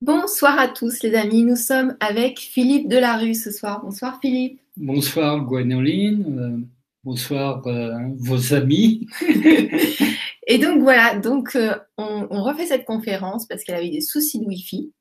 Bonsoir 0.00 0.56
à 0.60 0.68
tous 0.68 1.02
les 1.02 1.16
amis, 1.16 1.42
nous 1.42 1.56
sommes 1.56 1.96
avec 1.98 2.38
Philippe 2.38 2.88
Delarue 2.88 3.34
ce 3.34 3.50
soir. 3.50 3.80
Bonsoir 3.82 4.20
Philippe. 4.22 4.60
Bonsoir 4.76 5.44
Gwenoline, 5.44 6.38
euh, 6.38 6.66
bonsoir 7.02 7.66
euh, 7.66 7.94
vos 8.16 8.54
amis. 8.54 9.08
Et 10.46 10.58
donc 10.58 10.82
voilà, 10.82 11.18
donc 11.18 11.56
euh, 11.56 11.74
on, 11.96 12.28
on, 12.30 12.44
refait 12.44 12.66
cette 12.66 12.84
conférence 12.84 13.48
parce 13.48 13.64
qu'elle 13.64 13.74
avait 13.74 13.90
des 13.90 14.00
soucis 14.00 14.38
de 14.38 14.46
Wi-Fi. 14.46 14.92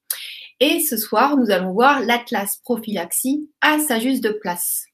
Et 0.59 0.79
ce 0.79 0.97
soir, 0.97 1.37
nous 1.37 1.51
allons 1.51 1.73
voir 1.73 2.01
l'Atlas 2.01 2.57
prophylaxie 2.63 3.51
à 3.61 3.77
sa 3.77 3.99
juste 3.99 4.23
de 4.23 4.31
place. 4.31 4.87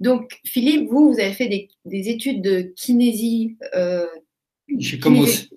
Donc 0.00 0.40
Philippe, 0.46 0.88
vous, 0.88 1.12
vous 1.12 1.20
avez 1.20 1.34
fait 1.34 1.48
des, 1.48 1.68
des 1.84 2.08
études 2.08 2.40
de 2.40 2.72
kinésie. 2.76 3.58
J'ai 4.78 4.98
commencé. 4.98 5.50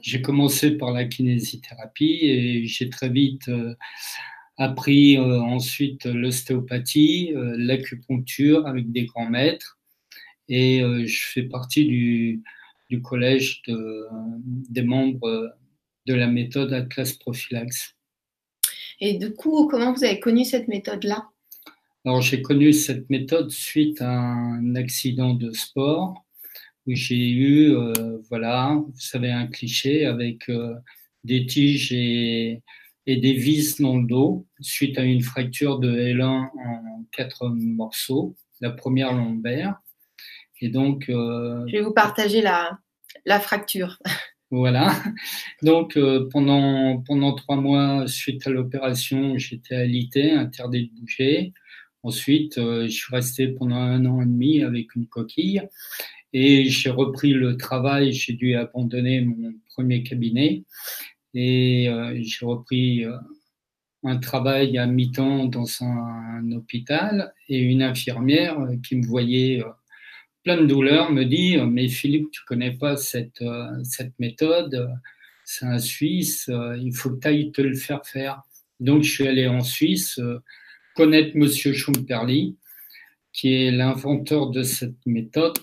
J'ai 0.00 0.22
commencé 0.22 0.76
par 0.76 0.92
la 0.92 1.04
kinésithérapie 1.04 2.20
et 2.22 2.66
j'ai 2.66 2.88
très 2.88 3.08
vite 3.08 3.48
euh, 3.48 3.74
appris 4.56 5.16
euh, 5.16 5.40
ensuite 5.40 6.06
l'ostéopathie, 6.06 7.32
euh, 7.34 7.56
l'acupuncture 7.58 8.66
avec 8.66 8.92
des 8.92 9.06
grands 9.06 9.28
maîtres. 9.28 9.78
Et 10.48 10.80
je 11.06 11.26
fais 11.26 11.42
partie 11.42 11.86
du, 11.86 12.40
du 12.88 13.02
collège 13.02 13.62
de, 13.66 14.06
des 14.70 14.82
membres 14.82 15.52
de 16.06 16.14
la 16.14 16.28
méthode 16.28 16.72
Atlas 16.72 17.14
Prophylaxe. 17.14 17.96
Et 19.00 19.14
du 19.14 19.34
coup, 19.34 19.66
comment 19.68 19.92
vous 19.92 20.04
avez 20.04 20.20
connu 20.20 20.44
cette 20.44 20.68
méthode-là? 20.68 21.30
Alors, 22.04 22.20
j'ai 22.20 22.42
connu 22.42 22.72
cette 22.72 23.10
méthode 23.10 23.50
suite 23.50 24.00
à 24.00 24.08
un 24.08 24.76
accident 24.76 25.34
de 25.34 25.50
sport 25.50 26.25
où 26.86 26.94
j'ai 26.94 27.30
eu, 27.30 27.74
euh, 27.74 28.18
voilà, 28.28 28.74
vous 28.74 29.00
savez, 29.00 29.30
un 29.30 29.46
cliché 29.46 30.06
avec 30.06 30.48
euh, 30.48 30.74
des 31.24 31.46
tiges 31.46 31.92
et, 31.92 32.62
et, 33.06 33.16
des 33.16 33.32
vis 33.32 33.80
dans 33.80 33.98
le 33.98 34.06
dos, 34.06 34.46
suite 34.60 34.98
à 34.98 35.02
une 35.02 35.22
fracture 35.22 35.78
de 35.78 35.90
L1 35.90 36.24
en 36.24 37.04
quatre 37.12 37.48
morceaux, 37.48 38.36
la 38.60 38.70
première 38.70 39.12
lombaire. 39.12 39.76
Et 40.60 40.68
donc. 40.68 41.08
Euh, 41.08 41.64
Je 41.66 41.72
vais 41.72 41.82
vous 41.82 41.92
partager 41.92 42.40
la, 42.40 42.78
la 43.24 43.40
fracture. 43.40 43.98
Voilà. 44.52 44.94
Donc 45.62 45.98
pendant 46.30 47.02
pendant 47.04 47.34
trois 47.34 47.56
mois 47.56 48.06
suite 48.06 48.46
à 48.46 48.50
l'opération, 48.50 49.36
j'étais 49.36 49.74
alité, 49.74 50.30
interdit 50.30 50.86
de 50.86 51.00
bouger. 51.00 51.52
Ensuite, 52.04 52.54
je 52.54 52.86
suis 52.86 53.12
resté 53.12 53.48
pendant 53.48 53.74
un 53.74 54.06
an 54.06 54.22
et 54.22 54.24
demi 54.24 54.62
avec 54.62 54.94
une 54.94 55.08
coquille. 55.08 55.62
Et 56.38 56.68
j'ai 56.68 56.90
repris 56.90 57.32
le 57.32 57.56
travail, 57.56 58.12
j'ai 58.12 58.34
dû 58.34 58.56
abandonner 58.56 59.22
mon 59.22 59.54
premier 59.70 60.02
cabinet. 60.02 60.64
Et 61.32 61.88
euh, 61.88 62.14
j'ai 62.20 62.44
repris 62.44 63.06
euh, 63.06 63.16
un 64.04 64.18
travail 64.18 64.76
à 64.76 64.86
mi-temps 64.86 65.46
dans 65.46 65.64
un, 65.80 66.52
hôpital. 66.52 67.32
Et 67.48 67.60
une 67.60 67.80
infirmière 67.80 68.60
euh, 68.60 68.76
qui 68.86 68.96
me 68.96 69.06
voyait 69.06 69.64
plein 70.44 70.60
de 70.60 70.66
douleurs 70.66 71.10
me 71.10 71.24
dit 71.24 71.56
mais 71.56 71.88
Philippe 71.88 72.30
tu 72.30 72.42
connais 72.44 72.72
pas 72.72 72.98
cette 72.98 73.40
méthode. 74.18 74.90
C'est 75.42 75.64
un 75.64 75.78
Suisse 75.78 76.50
il 76.78 76.94
faut 76.94 77.12
que 77.12 77.20
tu 77.20 77.28
ailles 77.28 77.50
te 77.50 77.62
le 77.62 77.74
faire 77.74 78.04
faire 78.04 78.42
donc 78.78 79.02
je 79.02 79.10
suis 79.10 79.26
allé 79.26 79.48
en 79.48 79.60
Suisse 79.60 80.20
connaître 80.94 81.36
Monsieur 81.36 81.72
Schumperli 81.72 82.56
qui 83.32 83.54
est 83.54 83.70
l'inventeur 83.70 84.50
de 84.50 84.62
cette 84.62 85.04
méthode 85.06 85.54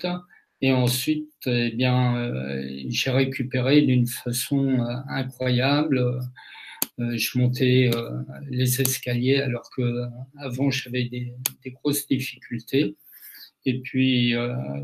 et 0.64 0.72
ensuite, 0.72 1.28
eh 1.45 1.72
bien, 1.72 2.16
euh, 2.16 2.66
j'ai 2.88 3.11
récupéré 3.11 3.81
d'une 3.81 4.08
façon 4.08 4.80
euh, 4.80 4.95
incroyable. 5.09 5.97
Euh, 7.02 7.17
je 7.17 7.38
montais 7.38 7.92
les 8.50 8.80
escaliers 8.80 9.42
alors 9.42 9.70
que 9.75 10.05
avant 10.38 10.72
j'avais 10.72 11.03
des, 11.03 11.33
grosses 11.72 12.08
difficultés. 12.08 12.95
Et 13.66 13.81
puis 13.81 14.36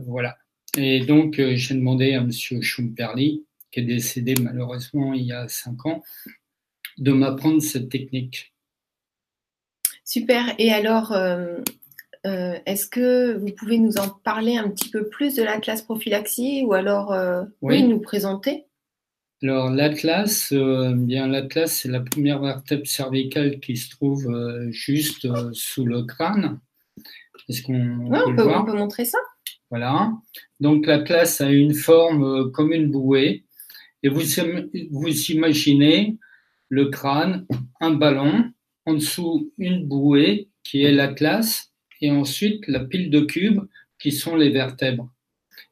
voilà. 0.05 0.37
Et 0.77 1.05
donc 1.05 1.35
j'ai 1.37 1.75
demandé 1.75 2.13
à 2.13 2.23
Monsieur 2.23 2.61
Schumperli, 2.61 3.45
qui 3.71 3.79
est 3.79 3.83
décédé 3.83 4.35
malheureusement 4.41 5.13
il 5.13 5.27
y 5.27 5.31
a 5.31 5.47
cinq 5.47 5.85
ans, 5.85 6.03
de 6.97 7.13
m'apprendre 7.13 7.61
cette 7.61 7.87
technique. 7.87 8.53
Super. 10.03 10.55
Et 10.57 10.71
alors, 10.71 11.15
est-ce 12.23 12.87
que 12.87 13.37
vous 13.37 13.51
pouvez 13.57 13.77
nous 13.77 13.97
en 13.97 14.09
parler 14.09 14.57
un 14.57 14.69
petit 14.69 14.89
peu 14.89 15.07
plus 15.07 15.35
de 15.35 15.43
l'Atlas 15.43 15.81
prophylaxie 15.81 16.63
ou 16.65 16.73
alors 16.73 17.13
euh, 17.13 17.43
oui. 17.61 17.83
nous 17.83 17.99
présenter? 17.99 18.65
Alors 19.41 19.69
l'Atlas, 19.69 20.51
euh, 20.51 20.93
bien 20.93 21.27
l'Atlas, 21.27 21.71
c'est 21.71 21.89
la 21.89 22.01
première 22.01 22.41
vertèbre 22.41 22.85
cervicale 22.87 23.59
qui 23.61 23.77
se 23.77 23.89
trouve 23.89 24.29
juste 24.69 25.27
sous 25.53 25.85
le 25.85 26.03
crâne. 26.03 26.59
Est-ce 27.47 27.63
qu'on 27.63 28.09
peut, 28.35 28.49
on 28.49 28.65
peut 28.65 28.73
montrer 28.73 29.05
ça 29.05 29.19
Voilà. 29.69 30.11
Donc 30.59 30.85
l'Atlas 30.85 31.39
a 31.39 31.49
une 31.49 31.73
forme 31.73 32.51
comme 32.51 32.73
une 32.73 32.91
bouée. 32.91 33.45
Et 34.03 34.09
vous, 34.09 34.21
vous 34.91 35.31
imaginez 35.31 36.17
le 36.69 36.85
crâne, 36.85 37.45
un 37.81 37.91
ballon, 37.91 38.51
en 38.85 38.93
dessous 38.93 39.51
une 39.57 39.87
bouée 39.87 40.49
qui 40.63 40.83
est 40.83 40.91
l'Atlas 40.91 41.68
et 42.01 42.11
ensuite 42.11 42.67
la 42.67 42.79
pile 42.79 43.09
de 43.09 43.21
cubes 43.21 43.67
qui 43.99 44.11
sont 44.11 44.35
les 44.35 44.49
vertèbres. 44.49 45.09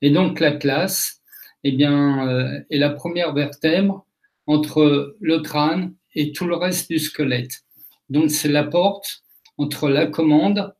Et 0.01 0.09
donc 0.09 0.39
l'atlas 0.39 1.21
eh 1.63 1.71
bien, 1.71 2.27
euh, 2.27 2.59
est 2.69 2.77
la 2.77 2.89
première 2.89 3.33
vertèbre 3.33 4.05
entre 4.45 5.15
le 5.19 5.39
crâne 5.39 5.93
et 6.15 6.31
tout 6.31 6.45
le 6.45 6.55
reste 6.55 6.89
du 6.89 6.99
squelette. 6.99 7.63
Donc 8.09 8.31
c'est 8.31 8.49
la 8.49 8.63
porte 8.63 9.23
entre 9.57 9.89
la 9.89 10.07
commande 10.07 10.73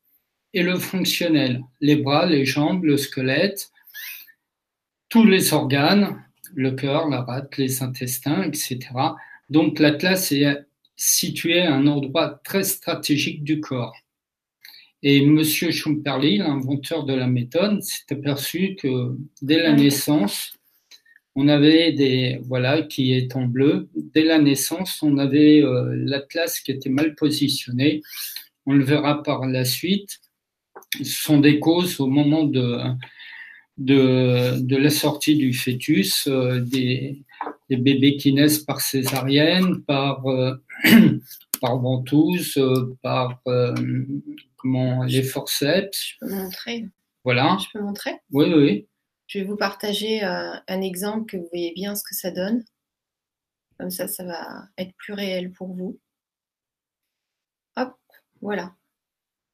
et 0.54 0.64
le 0.64 0.78
fonctionnel, 0.78 1.62
les 1.82 1.98
bras, 1.98 2.26
les 2.26 2.46
jambes, 2.46 2.84
le 2.84 2.98
squelette, 2.98 3.72
tous 5.10 5.26
les 5.26 5.54
organes, 5.54 6.24
le 6.56 6.72
cœur, 6.72 7.10
la 7.10 7.22
rate, 7.22 7.58
les 7.58 7.82
intestins, 7.84 8.44
etc. 8.44 8.80
Donc 9.50 9.80
l'atlas 9.80 10.32
est 10.32 10.66
situé 10.96 11.62
à 11.62 11.74
un 11.74 11.88
endroit 11.88 12.42
très 12.44 12.64
stratégique 12.64 13.44
du 13.44 13.60
corps. 13.62 13.96
Et 15.04 15.18
M. 15.18 15.44
Schumperli, 15.44 16.38
l'inventeur 16.38 17.06
de 17.06 17.14
la 17.14 17.28
méthode, 17.28 17.82
s'est 17.84 18.12
aperçu 18.12 18.76
que 18.82 19.16
dès 19.42 19.62
la 19.62 19.74
naissance, 19.74 20.54
on 21.36 21.48
avait 21.50 21.92
des, 21.92 22.40
voilà, 22.46 22.82
qui 22.82 23.14
est 23.14 23.36
en 23.36 23.46
bleu, 23.46 23.90
dès 23.96 24.24
la 24.24 24.40
naissance, 24.40 25.04
on 25.04 25.20
avait 25.20 25.62
euh, 25.62 25.94
l'atlas 25.96 26.60
qui 26.60 26.72
était 26.72 26.90
mal 26.90 27.14
positionné. 27.14 28.02
On 28.66 28.74
le 28.74 28.84
verra 28.84 29.22
par 29.22 29.46
la 29.46 29.64
suite. 29.64 30.20
Ce 31.00 31.04
sont 31.04 31.40
des 31.40 31.60
causes 31.60 32.00
au 32.00 32.08
moment 32.08 32.44
de, 32.44 32.80
de, 33.78 34.76
la 34.76 34.90
sortie 34.90 35.36
du 35.36 35.54
fœtus, 35.54 36.28
euh, 36.28 36.60
des, 36.60 37.22
des, 37.70 37.78
bébés 37.78 38.18
qui 38.18 38.34
naissent 38.34 38.60
par 38.60 38.82
césarienne, 38.82 39.84
par, 39.84 40.26
euh, 40.26 40.56
par 41.60 41.80
ventouse, 41.80 42.60
par 43.02 43.42
comment 44.58 45.04
les 45.04 45.24
forceps. 45.24 46.16
Je 46.22 46.26
peux 46.26 46.34
montrer. 46.34 46.86
Voilà. 47.24 47.58
Je 47.60 47.78
peux 47.78 47.84
montrer 47.84 48.12
Oui, 48.32 48.54
oui. 48.54 48.88
Je 49.28 49.40
vais 49.40 49.46
vous 49.46 49.58
partager 49.58 50.24
euh, 50.24 50.54
un 50.68 50.82
exemple 50.82 51.30
que 51.30 51.38
vous 51.38 51.50
voyez 51.52 51.74
bien 51.74 51.96
ce 51.96 52.04
que 52.04 52.16
ça 52.16 52.32
donne. 52.32 52.64
Comme 53.78 53.90
ça, 53.90 54.08
ça 54.08 54.24
va 54.24 54.70
être 54.78 54.96
plus 54.96 55.14
réel 55.14 55.52
pour 55.52 55.74
vous. 55.74 56.00
Hop, 57.76 57.94
voilà. 58.42 58.74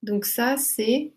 Donc 0.04 0.26
ça, 0.26 0.58
c'est... 0.58 1.14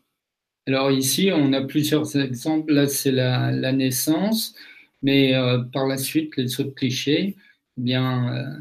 Alors 0.67 0.91
ici, 0.91 1.31
on 1.33 1.53
a 1.53 1.61
plusieurs 1.63 2.17
exemples. 2.17 2.73
Là, 2.73 2.89
c'est 2.89 3.13
la, 3.13 3.73
naissance, 3.73 4.55
mais 5.03 5.35
euh, 5.35 5.59
par 5.59 5.87
la 5.87 5.99
suite, 5.99 6.37
les 6.37 6.59
autres 6.59 6.75
clichés, 6.75 7.37
eh 7.77 7.81
bien, 7.81 8.35
euh, 8.35 8.61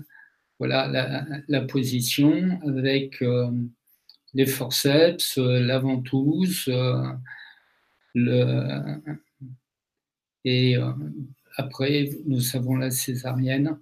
voilà 0.59 0.87
la, 1.47 1.61
position 1.61 2.59
avec 2.65 3.21
les 4.35 4.45
forceps, 4.45 5.37
euh, 5.37 5.59
la 5.61 5.79
ventouse, 5.79 6.65
euh, 6.67 7.13
et 10.43 10.77
euh, 10.77 10.91
après, 11.57 12.09
nous 12.25 12.55
avons 12.55 12.75
la 12.75 12.91
césarienne. 12.91 13.79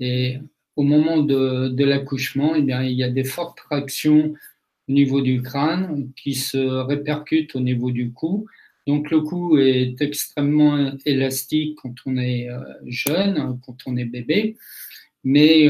Et 0.00 0.38
au 0.76 0.82
moment 0.82 1.18
de, 1.18 1.84
l'accouchement, 1.84 2.54
eh 2.54 2.60
il 2.60 2.96
y 2.96 3.04
a 3.04 3.10
des 3.10 3.24
fortes 3.24 3.58
tractions 3.58 4.34
au 4.88 4.92
niveau 4.92 5.22
du 5.22 5.40
crâne 5.40 6.10
qui 6.16 6.34
se 6.34 6.58
répercutent 6.58 7.54
au 7.54 7.60
niveau 7.60 7.92
du 7.92 8.12
cou. 8.12 8.46
Donc 8.88 9.10
le 9.12 9.20
cou 9.20 9.58
est 9.58 10.00
extrêmement 10.00 10.92
élastique 11.06 11.78
quand 11.80 11.94
on 12.04 12.16
est 12.16 12.48
jeune, 12.86 13.60
quand 13.64 13.76
on 13.86 13.96
est 13.96 14.04
bébé, 14.04 14.56
mais 15.24 15.68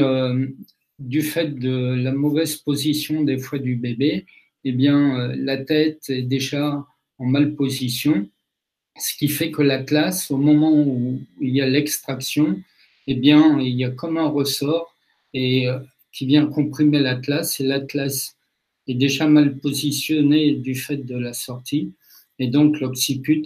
du 0.99 1.21
fait 1.21 1.59
de 1.59 1.95
la 1.95 2.11
mauvaise 2.11 2.55
position 2.57 3.23
des 3.23 3.37
fois 3.37 3.59
du 3.59 3.75
bébé, 3.75 4.25
eh 4.63 4.71
bien, 4.71 5.19
euh, 5.19 5.35
la 5.37 5.57
tête 5.57 6.09
est 6.09 6.21
déjà 6.21 6.85
en 7.17 7.25
mal 7.25 7.55
position, 7.55 8.29
ce 8.97 9.17
qui 9.17 9.27
fait 9.27 9.51
que 9.51 9.61
la 9.61 9.83
classe, 9.83 10.31
au 10.31 10.37
moment 10.37 10.73
où 10.73 11.19
il 11.41 11.55
y 11.55 11.61
a 11.61 11.67
l'extraction, 11.67 12.61
eh 13.07 13.15
bien, 13.15 13.59
il 13.59 13.75
y 13.75 13.83
a 13.83 13.91
comme 13.91 14.17
un 14.17 14.27
ressort 14.27 14.95
et 15.33 15.67
euh, 15.67 15.79
qui 16.11 16.25
vient 16.25 16.45
comprimer 16.45 16.99
l'atlas 16.99 17.59
et 17.59 17.63
l'atlas 17.63 18.37
est 18.87 18.93
déjà 18.93 19.27
mal 19.27 19.57
positionné 19.57 20.53
du 20.53 20.75
fait 20.75 20.97
de 20.97 21.17
la 21.17 21.33
sortie. 21.33 21.93
Et 22.39 22.47
donc 22.47 22.79
l'occiput 22.79 23.43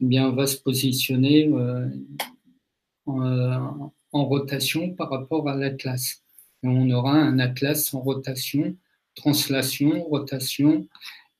eh 0.00 0.18
va 0.18 0.46
se 0.46 0.56
positionner 0.56 1.48
euh, 1.48 1.86
en, 4.12 4.24
rotation 4.24 4.90
par 4.90 5.10
rapport 5.10 5.48
à 5.48 5.56
l'atlas. 5.56 6.22
Et 6.62 6.68
on 6.68 6.90
aura 6.90 7.14
un 7.14 7.38
atlas 7.38 7.94
en 7.94 8.00
rotation, 8.00 8.76
translation, 9.14 10.04
rotation 10.04 10.86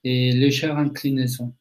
et 0.04 0.32
légère 0.32 0.78
inclinaison. 0.78 1.52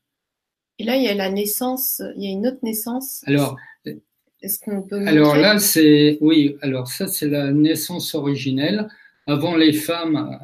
Et 0.77 0.85
là, 0.85 0.95
il 0.95 1.03
y 1.03 1.09
a 1.09 1.15
la 1.15 1.29
naissance, 1.29 2.01
il 2.15 2.23
y 2.23 2.27
a 2.27 2.31
une 2.31 2.47
autre 2.47 2.59
naissance. 2.63 3.21
Alors, 3.25 3.57
est-ce 4.41 4.59
qu'on 4.59 4.83
peut 4.83 5.05
Alors 5.05 5.35
là, 5.35 5.59
c'est 5.59 6.17
oui. 6.21 6.55
Alors 6.61 6.87
ça, 6.87 7.07
c'est 7.07 7.27
la 7.27 7.51
naissance 7.51 8.15
originelle. 8.15 8.87
Avant 9.27 9.55
les 9.55 9.73
femmes, 9.73 10.39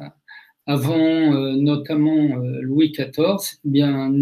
avant 0.66 0.98
euh, 0.98 1.52
notamment 1.52 2.38
euh, 2.38 2.60
Louis 2.60 2.92
XIV, 2.92 3.58
eh 3.64 3.68
bien 3.68 4.12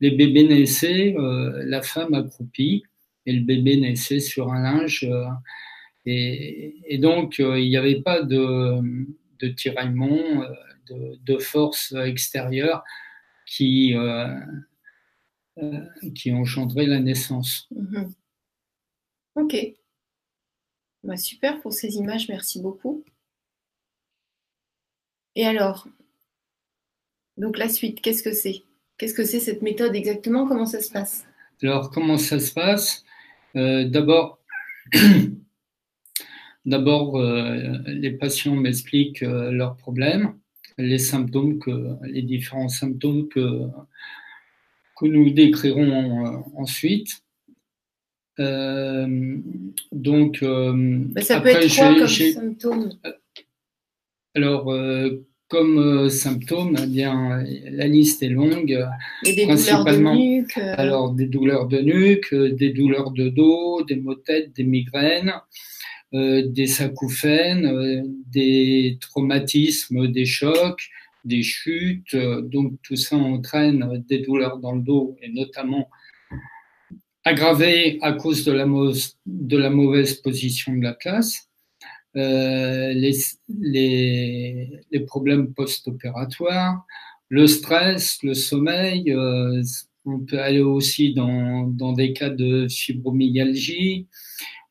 les 0.00 0.10
bébés 0.10 0.48
naissaient, 0.48 1.14
euh, 1.16 1.62
la 1.64 1.82
femme 1.82 2.14
accroupie 2.14 2.82
et 3.26 3.32
le 3.32 3.44
bébé 3.44 3.76
naissait 3.76 4.20
sur 4.20 4.52
un 4.52 4.62
linge. 4.62 5.08
Et, 6.06 6.76
et, 6.86 6.98
donc, 6.98 7.38
il 7.38 7.68
n'y 7.68 7.76
avait 7.76 8.02
pas 8.02 8.22
de, 8.22 8.80
de 9.40 9.48
tiraillement, 9.48 10.44
de, 10.88 11.18
de, 11.24 11.38
force 11.38 11.92
extérieure 11.92 12.84
qui, 13.46 13.94
qui 16.14 16.32
engendrait 16.32 16.86
la 16.86 17.00
naissance. 17.00 17.68
Mhm. 17.70 18.12
Ok. 19.36 19.56
Bah, 21.02 21.16
super 21.16 21.60
pour 21.60 21.72
ces 21.72 21.96
images, 21.96 22.28
merci 22.28 22.60
beaucoup. 22.60 23.04
Et 25.36 25.46
alors, 25.46 25.88
donc 27.36 27.58
la 27.58 27.68
suite, 27.68 28.00
qu'est-ce 28.00 28.22
que 28.22 28.32
c'est? 28.32 28.62
Qu'est-ce 28.96 29.14
que 29.14 29.24
c'est 29.24 29.40
cette 29.40 29.62
méthode 29.62 29.94
exactement? 29.94 30.46
Comment 30.46 30.66
ça 30.66 30.80
se 30.80 30.90
passe? 30.90 31.26
Alors, 31.62 31.90
comment 31.90 32.16
ça 32.16 32.38
se 32.38 32.52
passe? 32.52 33.04
Euh, 33.56 33.88
D'abord, 33.88 34.38
d'abord 36.64 37.18
euh, 37.18 37.78
les 37.86 38.12
patients 38.12 38.56
m'expliquent 38.56 39.22
euh, 39.22 39.50
leurs 39.50 39.76
problèmes, 39.76 40.34
les 40.78 40.98
symptômes, 40.98 41.58
que, 41.58 41.96
les 42.06 42.22
différents 42.22 42.68
symptômes 42.68 43.28
que, 43.28 43.68
que 44.96 45.06
nous 45.06 45.30
décrirons 45.30 46.44
ensuite. 46.56 47.24
Euh, 48.40 49.36
donc, 49.92 50.42
euh, 50.42 51.04
ça 51.20 51.40
peut 51.40 51.48
être 51.48 51.74
quoi 51.74 51.94
comme 51.94 52.08
symptôme? 52.08 52.90
Alors, 54.34 54.72
euh, 54.72 55.24
comme 55.48 56.08
symptôme, 56.10 56.76
eh 56.82 56.86
bien, 56.86 57.44
la 57.70 57.86
liste 57.86 58.22
est 58.22 58.28
longue. 58.28 58.84
Et 59.24 59.36
des 59.36 59.46
principalement, 59.46 60.14
douleurs 60.14 60.16
de 60.16 60.40
nuque. 60.40 60.58
Alors, 60.58 61.10
des 61.12 61.26
douleurs 61.26 61.68
de 61.68 61.78
nuque, 61.78 62.34
des 62.34 62.70
douleurs 62.70 63.12
de 63.12 63.28
dos, 63.28 63.84
des 63.84 63.96
maux 63.96 64.14
de 64.14 64.20
tête, 64.20 64.52
des 64.56 64.64
migraines, 64.64 65.32
des 66.14 66.82
acouphènes, 66.82 68.04
des 68.30 68.98
traumatismes, 69.00 70.08
des 70.08 70.24
chocs, 70.24 70.88
des 71.24 71.42
chutes. 71.42 72.16
donc, 72.16 72.74
tout 72.82 72.96
ça 72.96 73.16
entraîne 73.16 74.04
des 74.08 74.18
douleurs 74.18 74.58
dans 74.58 74.72
le 74.72 74.82
dos 74.82 75.16
et 75.22 75.30
notamment 75.30 75.88
aggravé 77.24 77.98
à 78.02 78.12
cause 78.12 78.44
de 78.44 78.52
la, 78.52 78.66
mauvaise 79.70 80.14
position 80.14 80.74
de 80.74 80.82
la 80.82 80.92
classe, 80.92 81.48
euh, 82.16 82.92
les, 82.92 83.22
problèmes 85.06 85.54
post-opératoires, 85.54 86.84
le 87.28 87.46
stress, 87.46 88.18
le 88.22 88.34
sommeil, 88.34 89.10
euh, 89.10 89.62
on 90.04 90.20
peut 90.20 90.38
aller 90.38 90.60
aussi 90.60 91.14
dans 91.14 91.92
des 91.96 92.12
cas 92.12 92.28
de 92.28 92.68
fibromyalgie, 92.68 94.06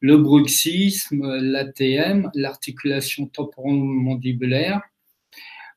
le 0.03 0.17
bruxisme, 0.17 1.37
l'ATM, 1.37 2.29
l'articulation 2.35 3.25
temporomandibulaire. 3.25 4.81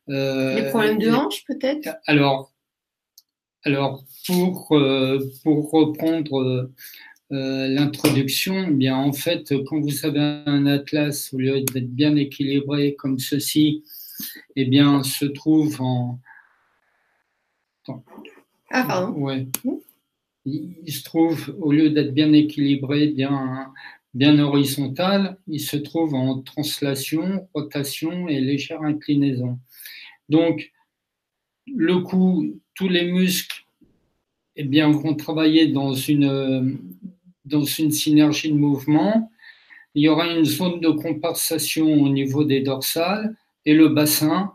Euh, 0.08 0.56
les 0.56 0.68
problèmes 0.68 0.98
de 0.98 1.10
hanche 1.10 1.44
peut-être? 1.46 1.96
Alors, 2.06 2.52
alors, 3.62 4.04
pour, 4.26 4.72
euh, 4.72 5.20
pour 5.44 5.70
reprendre 5.70 6.72
euh, 7.30 7.68
l'introduction, 7.68 8.66
eh 8.68 8.72
bien 8.72 8.96
en 8.96 9.12
fait, 9.12 9.54
quand 9.66 9.78
vous 9.78 10.04
avez 10.04 10.42
un 10.46 10.66
atlas, 10.66 11.32
au 11.32 11.38
lieu 11.38 11.60
d'être 11.60 11.94
bien 11.94 12.16
équilibré 12.16 12.96
comme 12.96 13.20
ceci, 13.20 13.84
eh 14.56 14.64
bien, 14.64 15.04
se 15.04 15.24
trouve 15.24 15.80
en. 15.80 16.18
Ah, 18.70 18.84
pardon. 18.88 19.12
Ouais. 19.20 19.46
Il, 20.44 20.92
se 20.92 21.04
trouve, 21.04 21.56
au 21.60 21.70
lieu 21.70 21.90
d'être 21.90 22.12
bien 22.12 22.32
équilibré, 22.32 23.08
bien, 23.08 23.72
bien 24.16 24.38
horizontal, 24.38 25.36
il 25.46 25.60
se 25.60 25.76
trouve 25.76 26.14
en 26.14 26.40
translation, 26.40 27.48
rotation 27.52 28.28
et 28.28 28.40
légère 28.40 28.80
inclinaison. 28.80 29.58
Donc, 30.30 30.72
le 31.66 31.98
coup, 31.98 32.46
tous 32.74 32.88
les 32.88 33.12
muscles 33.12 33.66
eh 34.56 34.64
bien, 34.64 34.90
vont 34.90 35.14
travailler 35.14 35.66
dans 35.66 35.92
une, 35.92 36.78
dans 37.44 37.64
une 37.64 37.90
synergie 37.90 38.50
de 38.50 38.56
mouvement. 38.56 39.30
Il 39.94 40.04
y 40.04 40.08
aura 40.08 40.26
une 40.28 40.46
zone 40.46 40.80
de 40.80 40.88
compensation 40.88 41.86
au 41.86 42.08
niveau 42.08 42.44
des 42.44 42.62
dorsales 42.62 43.36
et 43.66 43.74
le 43.74 43.90
bassin 43.90 44.54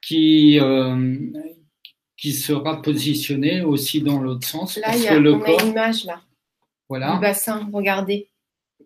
qui, 0.00 0.58
euh, 0.60 1.14
qui 2.16 2.32
sera 2.32 2.80
positionné 2.80 3.60
aussi 3.60 4.00
dans 4.00 4.18
l'autre 4.18 4.48
sens. 4.48 4.78
Là, 4.78 4.96
il 4.96 5.02
y 5.02 5.08
a, 5.08 5.18
le 5.18 5.34
on 5.34 5.42
a 5.42 5.62
une 5.62 5.72
image 5.72 6.06
là. 6.06 6.22
Voilà. 6.88 7.16
Du 7.16 7.20
bassin, 7.20 7.68
regardez. 7.70 8.30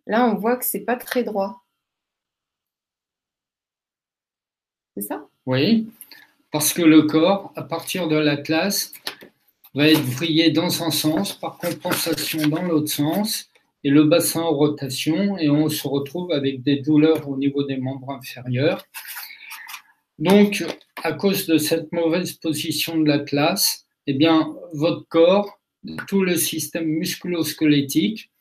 Là, 0.07 0.27
on 0.27 0.35
voit 0.35 0.57
que 0.57 0.65
c'est 0.65 0.81
pas 0.85 0.97
très 0.97 1.23
droit. 1.23 1.65
C'est 4.97 5.03
ça? 5.03 5.27
Oui. 5.47 5.89
Parce 6.51 6.73
que 6.73 6.83
le 6.83 7.03
corps, 7.03 7.53
à 7.57 7.63
partir 7.63 8.09
de 8.09 8.17
l'atlas, 8.17 8.93
va 9.75 9.89
être 9.89 10.03
vrillé 10.03 10.51
dans 10.51 10.83
un 10.83 10.91
sens, 10.91 11.33
par 11.33 11.57
compensation 11.57 12.47
dans 12.49 12.63
l'autre 12.63 12.93
sens, 12.93 13.49
et 13.85 13.91
le 13.91 14.05
bassin 14.05 14.43
en 14.43 14.53
rotation, 14.53 15.39
et 15.39 15.49
on 15.49 15.69
se 15.69 15.89
retrouve 15.89 16.31
avec 16.33 16.63
des 16.63 16.77
douleurs 16.77 17.29
au 17.29 17.37
niveau 17.37 17.63
des 17.65 17.79
membres 17.79 18.11
inférieurs. 18.11 18.85
Donc, 20.19 20.65
à 21.03 21.13
cause 21.13 21.47
de 21.47 21.59
cette 21.59 21.91
mauvaise 21.91 22.33
position 22.33 22.99
de 22.99 23.09
l'atlas, 23.09 23.87
eh 24.07 24.15
bien, 24.15 24.55
votre 24.75 25.07
corps, 25.09 25.59
tout 26.07 26.23
le 26.23 26.37
système 26.37 26.87
musculo-squelettique, 26.87 28.32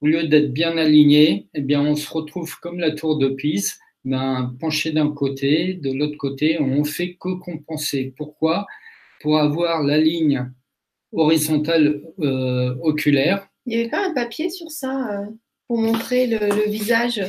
au 0.00 0.06
lieu 0.06 0.28
d'être 0.28 0.52
bien 0.52 0.76
aligné, 0.76 1.48
eh 1.54 1.60
bien, 1.60 1.80
on 1.80 1.96
se 1.96 2.10
retrouve 2.10 2.58
comme 2.60 2.78
la 2.78 2.92
tour 2.92 3.18
de 3.18 3.28
Pise, 3.28 3.78
ben, 4.04 4.54
penché 4.60 4.92
d'un 4.92 5.10
côté, 5.10 5.74
de 5.74 5.92
l'autre 5.92 6.16
côté, 6.16 6.58
on 6.60 6.84
fait 6.84 7.14
que 7.14 7.34
compenser. 7.38 8.14
Pourquoi? 8.16 8.66
Pour 9.20 9.38
avoir 9.38 9.82
la 9.82 9.98
ligne 9.98 10.50
horizontale 11.12 12.02
euh, 12.20 12.74
oculaire. 12.82 13.48
Il 13.66 13.70
n'y 13.70 13.80
avait 13.80 13.90
pas 13.90 14.06
un 14.06 14.14
papier 14.14 14.50
sur 14.50 14.70
ça 14.70 15.20
euh, 15.20 15.26
pour 15.66 15.78
montrer 15.78 16.26
le, 16.26 16.68
visage? 16.70 17.20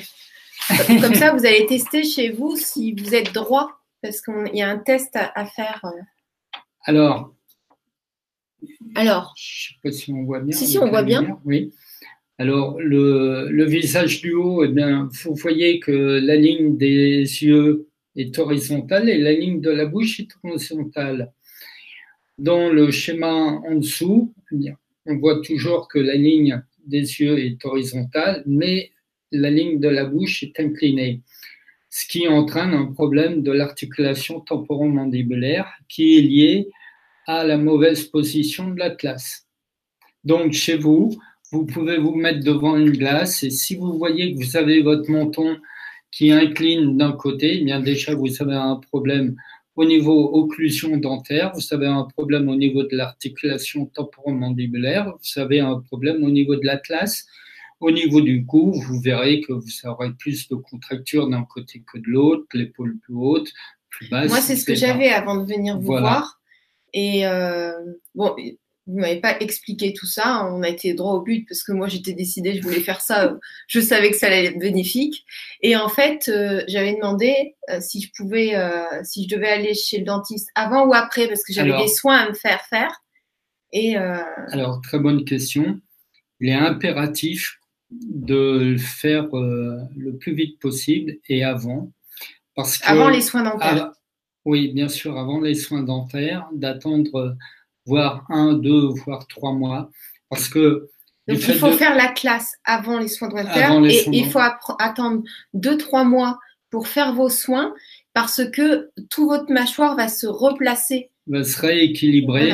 Comme 1.01 1.15
ça, 1.15 1.33
vous 1.33 1.45
allez 1.45 1.65
tester 1.65 2.03
chez 2.03 2.29
vous 2.29 2.55
si 2.55 2.93
vous 2.93 3.15
êtes 3.15 3.33
droit, 3.33 3.71
parce 4.01 4.21
qu'il 4.21 4.55
y 4.55 4.61
a 4.61 4.69
un 4.69 4.77
test 4.77 5.15
à, 5.15 5.45
faire. 5.45 5.81
Euh. 5.83 6.01
Alors, 6.83 7.33
alors, 8.95 9.33
je 9.37 9.73
ne 9.73 9.73
sais 9.73 9.79
pas 9.83 9.91
si 9.91 10.13
on 10.13 10.23
voit 10.23 10.41
bien. 10.41 10.55
Si, 10.55 10.67
si, 10.67 10.77
on 10.77 10.89
voit 10.89 11.03
bien. 11.03 11.39
Oui. 11.45 11.73
Alors, 12.41 12.79
le, 12.79 13.65
visage 13.65 14.21
du 14.21 14.31
haut, 14.31 14.63
eh 14.63 14.69
vous 14.69 15.35
voyez 15.35 15.81
que 15.81 15.91
la 15.91 16.37
ligne 16.37 16.77
des 16.77 17.19
yeux 17.19 17.89
est 18.15 18.39
horizontale 18.39 19.09
et 19.09 19.17
la 19.17 19.33
ligne 19.33 19.59
de 19.59 19.69
la 19.69 19.85
bouche 19.85 20.21
est 20.21 20.29
horizontale. 20.41 21.33
Dans 22.37 22.69
le 22.69 22.91
schéma 22.91 23.33
en 23.67 23.75
dessous, 23.75 24.33
eh 24.53 24.71
on 25.05 25.17
voit 25.17 25.41
toujours 25.41 25.89
que 25.89 25.99
la 25.99 26.15
ligne 26.15 26.63
des 26.85 27.01
yeux 27.19 27.37
est 27.39 27.65
horizontale, 27.65 28.43
mais 28.45 28.91
la 29.33 29.49
ligne 29.49 29.81
de 29.81 29.89
la 29.89 30.05
bouche 30.05 30.41
est 30.41 30.57
inclinée, 30.61 31.21
ce 31.89 32.07
qui 32.07 32.25
entraîne 32.29 32.73
un 32.73 32.85
problème 32.93 33.43
de 33.43 33.51
l'articulation 33.51 34.39
temporomandibulaire 34.39 35.69
qui 35.89 36.17
est 36.17 36.21
lié 36.21 36.69
à 37.27 37.43
la 37.43 37.57
mauvaise 37.57 38.05
position 38.05 38.69
de 38.69 38.79
l'atlas. 38.79 39.45
Donc, 40.23 40.53
chez 40.53 40.77
vous, 40.77 41.19
vous 41.51 41.65
pouvez 41.65 41.97
vous 41.97 42.15
mettre 42.15 42.43
devant 42.43 42.75
une 42.75 42.91
glace 42.91 43.43
et 43.43 43.49
si 43.49 43.75
vous 43.75 43.97
voyez 43.97 44.33
que 44.33 44.43
vous 44.43 44.57
avez 44.57 44.81
votre 44.81 45.09
menton 45.09 45.57
qui 46.11 46.31
incline 46.31 46.97
d'un 46.97 47.11
côté, 47.11 47.59
eh 47.59 47.63
bien 47.63 47.79
déjà 47.79 48.15
vous 48.15 48.41
avez 48.41 48.55
un 48.55 48.75
problème 48.75 49.35
au 49.75 49.85
niveau 49.85 50.33
occlusion 50.33 50.97
dentaire, 50.97 51.51
vous 51.53 51.73
avez 51.73 51.87
un 51.87 52.03
problème 52.03 52.49
au 52.49 52.55
niveau 52.55 52.83
de 52.83 52.95
l'articulation 52.95 53.85
temporomandibulaire, 53.85 55.13
vous 55.13 55.41
avez 55.41 55.59
un 55.59 55.79
problème 55.79 56.23
au 56.23 56.29
niveau 56.29 56.55
de 56.55 56.65
l'atlas, 56.65 57.25
au 57.79 57.91
niveau 57.91 58.19
du 58.19 58.45
cou, 58.45 58.73
vous 58.73 58.99
verrez 58.99 59.41
que 59.41 59.53
vous 59.53 59.85
aurez 59.85 60.11
plus 60.11 60.49
de 60.49 60.55
contracture 60.55 61.29
d'un 61.29 61.43
côté 61.45 61.81
que 61.91 61.97
de 61.97 62.07
l'autre, 62.07 62.45
l'épaule 62.53 62.97
plus 62.99 63.15
haute, 63.15 63.49
plus 63.89 64.09
basse. 64.09 64.29
Moi, 64.29 64.41
c'est 64.41 64.57
ce 64.57 64.65
que 64.65 64.75
j'avais 64.75 65.09
avant 65.09 65.37
de 65.37 65.45
venir 65.45 65.79
vous 65.79 65.85
voir. 65.85 66.41
Et 66.93 67.25
euh, 67.25 67.71
bon, 68.15 68.35
vous 68.89 68.99
m'avez 68.99 69.21
pas 69.21 69.39
expliqué 69.39 69.93
tout 69.93 70.07
ça. 70.07 70.49
On 70.51 70.63
a 70.63 70.69
été 70.69 70.93
droit 70.93 71.13
au 71.13 71.21
but 71.21 71.47
parce 71.47 71.61
que 71.63 71.71
moi 71.71 71.87
j'étais 71.87 72.13
décidée, 72.13 72.55
je 72.55 72.63
voulais 72.63 72.79
faire 72.79 73.01
ça. 73.01 73.37
Je 73.67 73.79
savais 73.79 74.09
que 74.09 74.17
ça 74.17 74.27
allait 74.27 74.45
être 74.45 74.57
bénéfique. 74.57 75.25
Et 75.61 75.75
en 75.75 75.89
fait, 75.89 76.27
euh, 76.27 76.63
j'avais 76.67 76.95
demandé 76.95 77.55
euh, 77.69 77.79
si 77.81 78.01
je 78.01 78.09
pouvais, 78.15 78.55
euh, 78.55 78.81
si 79.03 79.23
je 79.23 79.35
devais 79.35 79.49
aller 79.49 79.75
chez 79.75 79.99
le 79.99 80.05
dentiste 80.05 80.49
avant 80.55 80.87
ou 80.87 80.93
après 80.93 81.27
parce 81.27 81.43
que 81.43 81.53
j'avais 81.53 81.77
des 81.77 81.87
soins 81.87 82.17
à 82.17 82.29
me 82.29 82.33
faire 82.33 82.61
faire. 82.69 83.03
Et 83.71 83.95
alors 83.95 84.81
très 84.81 84.97
bonne 84.97 85.23
question. 85.23 85.79
Il 86.39 86.49
est 86.49 86.53
impératif 86.53 87.59
de 87.91 88.59
le 88.73 88.77
faire 88.77 89.27
le 89.31 90.17
plus 90.19 90.33
vite 90.33 90.59
possible 90.59 91.17
et 91.27 91.43
avant. 91.43 91.91
Parce 92.55 92.79
que, 92.79 92.87
avant 92.87 93.09
les 93.09 93.21
soins 93.21 93.43
dentaires. 93.43 93.91
oui, 94.45 94.71
bien 94.73 94.89
sûr, 94.89 95.17
avant 95.17 95.39
les 95.39 95.53
soins 95.53 95.83
dentaires, 95.83 96.47
d'attendre 96.51 97.37
voire 97.89 98.25
un, 98.29 98.53
deux, 98.53 98.89
voire 99.05 99.27
trois 99.27 99.53
mois. 99.53 99.89
Parce 100.29 100.47
que. 100.47 100.89
il 101.27 101.39
faut 101.39 101.71
faire 101.71 101.95
la 101.95 102.07
classe 102.07 102.53
avant 102.63 102.99
les 102.99 103.07
soins 103.07 103.29
dentaires 103.29 103.83
et 103.83 104.05
il 104.11 104.29
faut 104.29 104.41
attendre 104.79 105.23
deux, 105.53 105.77
trois 105.77 106.03
mois 106.03 106.39
pour 106.69 106.87
faire 106.87 107.13
vos 107.13 107.29
soins 107.29 107.73
parce 108.13 108.41
que 108.51 108.89
tout 109.09 109.27
votre 109.27 109.51
mâchoire 109.51 109.95
va 109.95 110.07
se 110.07 110.27
replacer. 110.27 111.09
Va 111.27 111.43
se 111.43 111.59
rééquilibrer 111.59 112.53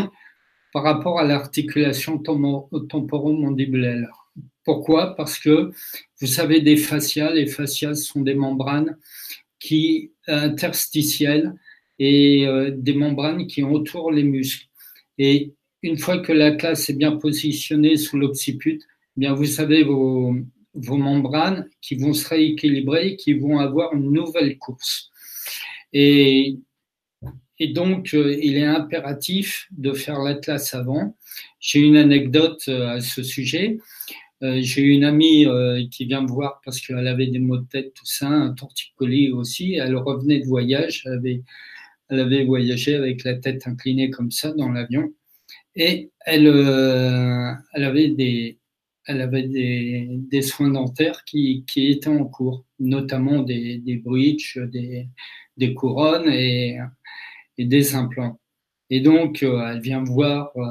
par 0.73 0.83
rapport 0.83 1.19
à 1.19 1.23
l'articulation 1.23 2.17
temporomandibulaire. 2.17 4.27
Pourquoi? 4.63 5.15
Parce 5.15 5.39
que 5.39 5.71
vous 6.19 6.27
savez, 6.27 6.59
des 6.59 6.77
fasciales, 6.77 7.35
les 7.35 7.47
fasciales 7.47 7.95
sont 7.95 8.21
des 8.21 8.35
membranes 8.35 8.97
qui 9.59 10.11
interstitielles 10.27 11.53
et 11.99 12.47
euh, 12.47 12.71
des 12.75 12.93
membranes 12.93 13.47
qui 13.47 13.63
entourent 13.63 14.11
les 14.11 14.23
muscles. 14.23 14.67
Et 15.17 15.53
une 15.81 15.97
fois 15.97 16.19
que 16.19 16.31
la 16.31 16.51
classe 16.51 16.89
est 16.89 16.97
bien 16.97 17.15
positionnée 17.17 17.97
sous 17.97 18.17
l'occiput, 18.17 18.81
eh 18.83 19.19
bien 19.19 19.33
vous 19.33 19.45
savez 19.45 19.83
vos, 19.83 20.35
vos 20.73 20.97
membranes 20.97 21.69
qui 21.81 21.95
vont 21.95 22.13
se 22.13 22.27
rééquilibrer, 22.27 23.15
qui 23.15 23.33
vont 23.33 23.59
avoir 23.59 23.93
une 23.93 24.11
nouvelle 24.11 24.57
course. 24.57 25.11
Et, 25.93 26.59
et 27.59 27.69
donc, 27.69 28.13
euh, 28.13 28.37
il 28.41 28.57
est 28.57 28.65
impératif 28.65 29.67
de 29.71 29.93
faire 29.93 30.19
l'atlas 30.19 30.73
avant. 30.73 31.15
J'ai 31.59 31.79
une 31.79 31.95
anecdote 31.95 32.61
euh, 32.67 32.89
à 32.89 33.01
ce 33.01 33.23
sujet. 33.23 33.77
Euh, 34.43 34.59
j'ai 34.61 34.81
une 34.81 35.05
amie 35.05 35.45
qui 35.91 36.05
vient 36.05 36.21
me 36.21 36.27
voir 36.27 36.59
parce 36.65 36.81
qu'elle 36.81 37.07
avait 37.07 37.27
des 37.27 37.39
maux 37.39 37.57
de 37.57 37.65
tête, 37.65 37.93
tout 37.93 38.05
ça, 38.05 38.27
un 38.27 38.53
torticolis 38.53 39.31
aussi. 39.31 39.75
Elle 39.75 39.95
revenait 39.95 40.39
de 40.39 40.45
voyage, 40.45 41.03
elle 41.05 41.13
avait 41.13 41.41
elle 42.09 42.19
avait 42.19 42.45
voyagé 42.45 42.95
avec 42.95 43.23
la 43.23 43.35
tête 43.35 43.67
inclinée 43.67 44.09
comme 44.09 44.31
ça 44.31 44.51
dans 44.53 44.69
l'avion. 44.69 45.13
Et 45.75 46.11
elle, 46.21 46.47
euh, 46.47 47.53
avait 47.73 48.09
des, 48.09 48.59
elle 49.05 49.21
avait 49.21 49.47
des, 49.47 50.41
soins 50.41 50.69
dentaires 50.69 51.23
qui, 51.25 51.65
étaient 51.75 52.07
en 52.07 52.25
cours, 52.25 52.65
notamment 52.79 53.41
des, 53.41 53.79
des 53.79 53.97
bridges, 53.97 54.57
des, 54.57 55.73
couronnes 55.73 56.29
et, 56.29 56.77
des 57.57 57.95
implants. 57.95 58.39
Et 58.89 59.01
donc, 59.01 59.43
euh, 59.43 59.67
elle 59.67 59.81
vient 59.81 60.01
me 60.01 60.07
voir 60.07 60.51
euh, 60.55 60.61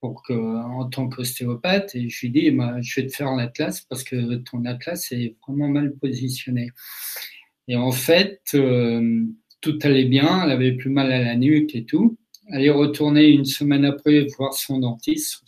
pour 0.00 0.22
que, 0.22 0.32
en 0.34 0.88
tant 0.88 1.08
qu'ostéopathe 1.08 1.94
et 1.94 2.08
je 2.08 2.20
lui 2.20 2.30
dis, 2.30 2.50
bah, 2.50 2.76
je 2.80 3.00
vais 3.00 3.06
te 3.06 3.14
faire 3.14 3.34
l'atlas 3.34 3.82
parce 3.82 4.02
que 4.04 4.34
ton 4.36 4.64
atlas 4.64 5.10
est 5.12 5.36
vraiment 5.46 5.68
mal 5.68 5.94
positionné. 5.94 6.70
Et 7.68 7.76
en 7.76 7.92
fait, 7.92 8.40
tout 9.64 9.78
allait 9.82 10.04
bien, 10.04 10.42
elle 10.44 10.50
avait 10.50 10.72
plus 10.72 10.90
mal 10.90 11.10
à 11.10 11.22
la 11.22 11.36
nuque 11.36 11.74
et 11.74 11.86
tout. 11.86 12.18
Elle 12.52 12.66
est 12.66 12.70
retournée 12.70 13.28
une 13.28 13.46
semaine 13.46 13.86
après 13.86 14.26
voir 14.36 14.52
son 14.52 14.78
dentiste. 14.78 15.40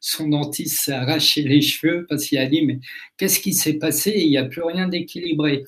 Son, 0.00 0.28
dentiste 0.28 0.78
s'est 0.80 0.92
arraché 0.92 1.42
les 1.42 1.60
cheveux 1.60 2.06
parce 2.08 2.24
qu'il 2.24 2.38
a 2.38 2.46
dit 2.46 2.62
Mais 2.62 2.80
qu'est-ce 3.18 3.38
qui 3.38 3.52
s'est 3.52 3.74
passé? 3.74 4.14
Il 4.16 4.30
n'y 4.30 4.38
a 4.38 4.46
plus 4.46 4.62
rien 4.62 4.88
d'équilibré. 4.88 5.64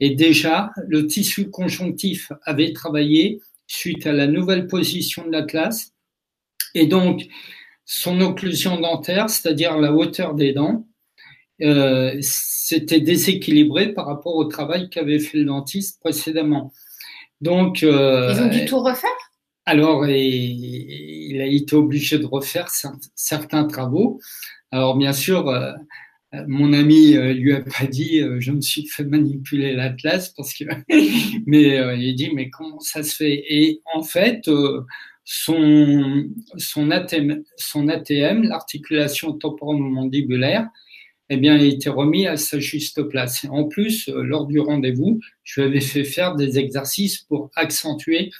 Et 0.00 0.14
déjà, 0.14 0.70
le 0.88 1.06
tissu 1.06 1.50
conjonctif 1.50 2.32
avait 2.44 2.72
travaillé 2.72 3.42
suite 3.66 4.06
à 4.06 4.14
la 4.14 4.26
nouvelle 4.26 4.66
position 4.66 5.26
de 5.26 5.32
l'atlas. 5.32 5.92
Et 6.74 6.86
donc, 6.86 7.26
son 7.84 8.22
occlusion 8.22 8.80
dentaire, 8.80 9.28
c'est-à-dire 9.28 9.76
la 9.76 9.92
hauteur 9.92 10.34
des 10.34 10.54
dents, 10.54 10.86
euh, 11.60 12.16
s'était 12.20 13.00
déséquilibré 13.00 13.92
par 13.92 14.06
rapport 14.06 14.36
au 14.36 14.46
travail 14.46 14.88
qu'avait 14.88 15.18
fait 15.18 15.38
le 15.38 15.44
dentiste 15.44 16.00
précédemment. 16.00 16.72
Donc, 17.40 17.82
euh, 17.82 18.32
Ils 18.34 18.42
ont 18.42 18.48
dû 18.48 18.64
tout 18.64 18.80
refaire? 18.80 19.10
Alors, 19.66 20.06
il 20.06 21.40
a 21.40 21.46
été 21.46 21.74
obligé 21.74 22.18
de 22.18 22.26
refaire 22.26 22.68
certains 23.14 23.64
travaux. 23.64 24.20
Alors, 24.70 24.96
bien 24.96 25.12
sûr, 25.12 25.48
euh, 25.48 25.72
mon 26.46 26.72
ami 26.72 27.16
euh, 27.16 27.32
lui 27.32 27.52
a 27.52 27.60
pas 27.60 27.86
dit 27.86 28.20
je 28.40 28.52
me 28.52 28.60
suis 28.60 28.86
fait 28.86 29.04
manipuler 29.04 29.74
l'atlas 29.74 30.30
parce 30.30 30.54
que 30.54 30.64
mais 31.46 31.98
il 31.98 32.14
dit 32.14 32.30
mais 32.34 32.50
comment 32.50 32.80
ça 32.80 33.02
se 33.02 33.14
fait? 33.14 33.44
Et 33.48 33.80
en 33.94 34.02
fait 34.02 34.50
son 35.24 36.28
son 36.56 36.90
ATM, 36.90 37.42
son 37.56 37.88
ATM 37.88 38.42
l'articulation 38.42 39.32
temporomandibulaire 39.32 40.68
eh 41.28 41.36
bien, 41.36 41.56
il 41.56 41.64
été 41.64 41.88
remis 41.88 42.26
à 42.26 42.36
sa 42.36 42.60
juste 42.60 43.02
place. 43.02 43.46
En 43.50 43.64
plus, 43.64 44.08
euh, 44.08 44.22
lors 44.22 44.46
du 44.46 44.60
rendez-vous, 44.60 45.20
je 45.42 45.60
lui 45.60 45.68
avais 45.68 45.80
fait 45.80 46.04
faire 46.04 46.36
des 46.36 46.58
exercices 46.58 47.18
pour 47.18 47.50
accentuer 47.56 48.30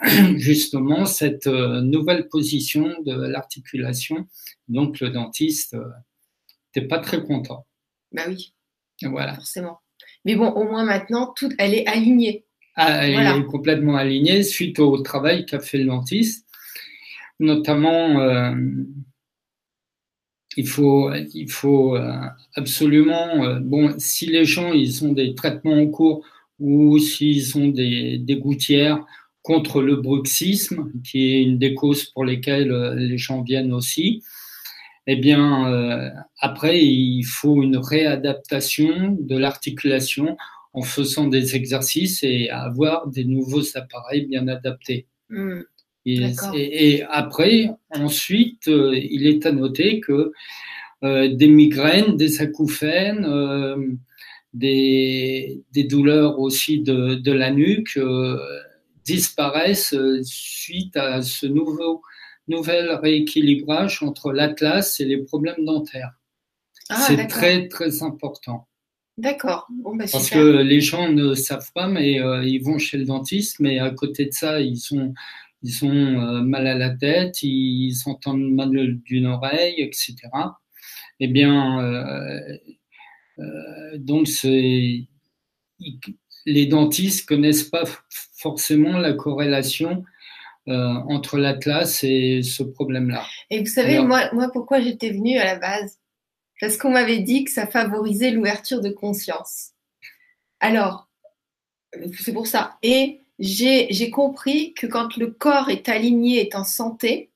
justement 0.36 1.06
cette 1.06 1.48
euh, 1.48 1.80
nouvelle 1.80 2.28
position 2.28 2.94
de 3.04 3.12
l'articulation. 3.12 4.28
Donc, 4.68 5.00
le 5.00 5.10
dentiste 5.10 5.74
n'était 5.74 6.86
euh, 6.86 6.88
pas 6.88 7.00
très 7.00 7.22
content. 7.22 7.66
Bah 8.12 8.22
oui. 8.28 8.54
Voilà. 9.02 9.34
Forcément. 9.34 9.80
Mais 10.24 10.36
bon, 10.36 10.50
au 10.50 10.64
moins 10.64 10.84
maintenant, 10.84 11.32
tout, 11.34 11.50
elle 11.58 11.74
est 11.74 11.86
alignée. 11.86 12.44
Ah, 12.76 13.06
elle 13.06 13.40
est 13.40 13.46
complètement 13.46 13.96
alignée 13.96 14.42
suite 14.42 14.78
au 14.78 14.96
travail 15.02 15.44
qu'a 15.44 15.58
fait 15.58 15.78
le 15.78 15.86
dentiste, 15.86 16.46
notamment 17.40 18.54
il 20.56 20.66
faut, 20.66 21.12
il 21.34 21.50
faut 21.50 21.96
euh, 21.96 22.20
absolument, 22.54 23.44
euh, 23.44 23.60
bon, 23.60 23.94
si 23.98 24.26
les 24.26 24.44
gens 24.44 24.72
ils 24.72 25.04
ont 25.04 25.12
des 25.12 25.34
traitements 25.34 25.80
en 25.80 25.86
cours 25.86 26.24
ou 26.58 26.98
s'ils 26.98 27.56
ont 27.56 27.68
des, 27.68 28.18
des 28.18 28.36
gouttières 28.36 29.04
contre 29.42 29.80
le 29.80 29.96
bruxisme, 29.96 30.90
qui 31.04 31.32
est 31.32 31.42
une 31.42 31.58
des 31.58 31.74
causes 31.74 32.04
pour 32.04 32.24
lesquelles 32.24 32.72
euh, 32.72 32.94
les 32.94 33.16
gens 33.16 33.42
viennent 33.42 33.72
aussi, 33.72 34.22
eh 35.06 35.16
bien, 35.16 36.12
après, 36.38 36.84
il 36.84 37.24
faut 37.24 37.62
une 37.62 37.78
réadaptation 37.78 39.16
de 39.18 39.36
l'articulation 39.36 40.36
en 40.72 40.82
faisant 40.82 41.26
des 41.26 41.56
exercices 41.56 42.22
et 42.22 42.48
avoir 42.50 43.08
des 43.08 43.24
nouveaux 43.24 43.76
appareils 43.76 44.26
bien 44.26 44.46
adaptés. 44.46 45.06
Mmh. 45.30 45.62
Et, 46.06 47.02
après, 47.08 47.70
ensuite, 47.90 48.68
euh, 48.68 48.96
il 48.96 49.26
est 49.26 49.44
à 49.46 49.52
noter 49.52 50.00
que 50.00 50.32
euh, 51.02 51.28
des 51.34 51.48
migraines, 51.48 52.16
des 52.16 52.40
acouphènes, 52.40 53.24
euh, 53.24 53.76
des, 54.54 55.62
des, 55.72 55.84
douleurs 55.84 56.38
aussi 56.40 56.80
de, 56.80 57.14
de 57.14 57.32
la 57.32 57.50
nuque 57.50 57.98
disparaissent 59.04 59.94
suite 60.22 60.96
à 60.96 61.22
ce 61.22 61.46
nouveau 61.46 62.02
nouvel 62.48 62.90
rééquilibrage 63.00 64.02
entre 64.02 64.32
l'atlas 64.32 64.98
et 64.98 65.04
les 65.04 65.18
problèmes 65.18 65.64
dentaires. 65.64 66.12
Ah, 66.88 67.04
c'est 67.06 67.28
très 67.28 67.68
très 67.68 68.02
important. 68.02 68.66
D'accord. 69.16 69.68
Bon, 69.70 69.94
bah, 69.94 70.06
Parce 70.10 70.30
que 70.30 70.62
les 70.62 70.80
gens 70.80 71.12
ne 71.12 71.34
savent 71.34 71.70
pas, 71.72 71.86
mais 71.86 72.14
ils 72.44 72.58
vont 72.58 72.78
chez 72.78 72.98
le 72.98 73.04
dentiste, 73.04 73.60
mais 73.60 73.78
à 73.78 73.90
côté 73.90 74.24
de 74.24 74.32
ça, 74.32 74.60
ils 74.60 74.78
sont 74.78 75.14
ils 75.62 75.84
ont 75.84 75.90
euh, 75.90 76.40
mal 76.42 76.66
à 76.66 76.74
la 76.74 76.90
tête, 76.90 77.42
ils 77.42 77.94
entendent 78.06 78.50
mal 78.52 78.70
d'une 79.04 79.26
oreille, 79.26 79.74
etc. 79.78 80.16
Eh 81.20 81.28
bien, 81.28 81.80
euh, 81.80 82.58
euh, 83.38 83.98
donc 83.98 84.28
les 86.46 86.66
dentistes 86.66 87.28
connaissent 87.28 87.68
pas 87.68 87.84
forcément 88.36 88.98
la 88.98 89.12
corrélation 89.12 90.04
entre 90.66 91.36
l'atlas 91.36 92.04
et 92.04 92.42
ce 92.42 92.62
problème-là. 92.62 93.26
Et 93.50 93.58
vous 93.58 93.66
savez, 93.66 93.98
moi, 93.98 94.32
moi, 94.32 94.50
pourquoi 94.52 94.80
j'étais 94.80 95.10
venue 95.10 95.36
à 95.36 95.44
la 95.44 95.58
base? 95.58 95.98
Parce 96.60 96.76
qu'on 96.76 96.90
m'avait 96.90 97.18
dit 97.18 97.42
que 97.42 97.50
ça 97.50 97.66
favorisait 97.66 98.30
l'ouverture 98.30 98.80
de 98.80 98.90
conscience. 98.90 99.70
Alors, 100.60 101.08
c'est 102.16 102.32
pour 102.32 102.46
ça. 102.46 102.78
Et 102.84 103.19
j'ai 103.40 104.10
compris 104.10 104.74
que 104.74 104.86
quand 104.86 105.16
le 105.16 105.28
corps 105.28 105.70
est 105.70 105.88
aligné, 105.88 106.40
est 106.40 106.54
en 106.54 106.64
santé, 106.64 107.30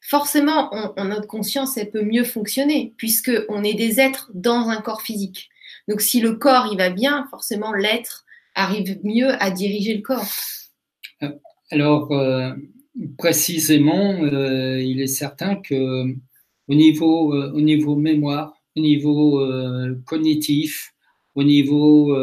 forcément, 0.00 0.70
notre 0.96 1.26
conscience, 1.26 1.76
elle 1.76 1.90
peut 1.90 2.02
mieux 2.02 2.24
fonctionner, 2.24 2.92
puisqu'on 2.96 3.64
est 3.64 3.74
des 3.74 4.00
êtres 4.00 4.30
dans 4.34 4.68
un 4.68 4.80
corps 4.80 5.02
physique. 5.02 5.48
Donc, 5.88 6.00
si 6.00 6.20
le 6.20 6.34
corps, 6.34 6.68
il 6.70 6.76
va 6.76 6.90
bien, 6.90 7.26
forcément, 7.30 7.72
l'être 7.72 8.24
arrive 8.54 8.98
mieux 9.04 9.40
à 9.40 9.50
diriger 9.50 9.94
le 9.94 10.02
corps. 10.02 10.26
Alors, 11.70 12.12
euh, 12.12 12.52
précisément, 13.18 14.22
euh, 14.22 14.80
il 14.80 15.00
est 15.00 15.06
certain 15.06 15.56
que 15.56 16.04
au 16.68 16.74
niveau, 16.74 17.34
euh, 17.34 17.52
au 17.52 17.60
niveau 17.60 17.96
mémoire, 17.96 18.54
au 18.76 18.80
niveau 18.80 19.40
cognitif, 20.04 20.92
au 21.34 21.42
niveau 21.42 22.14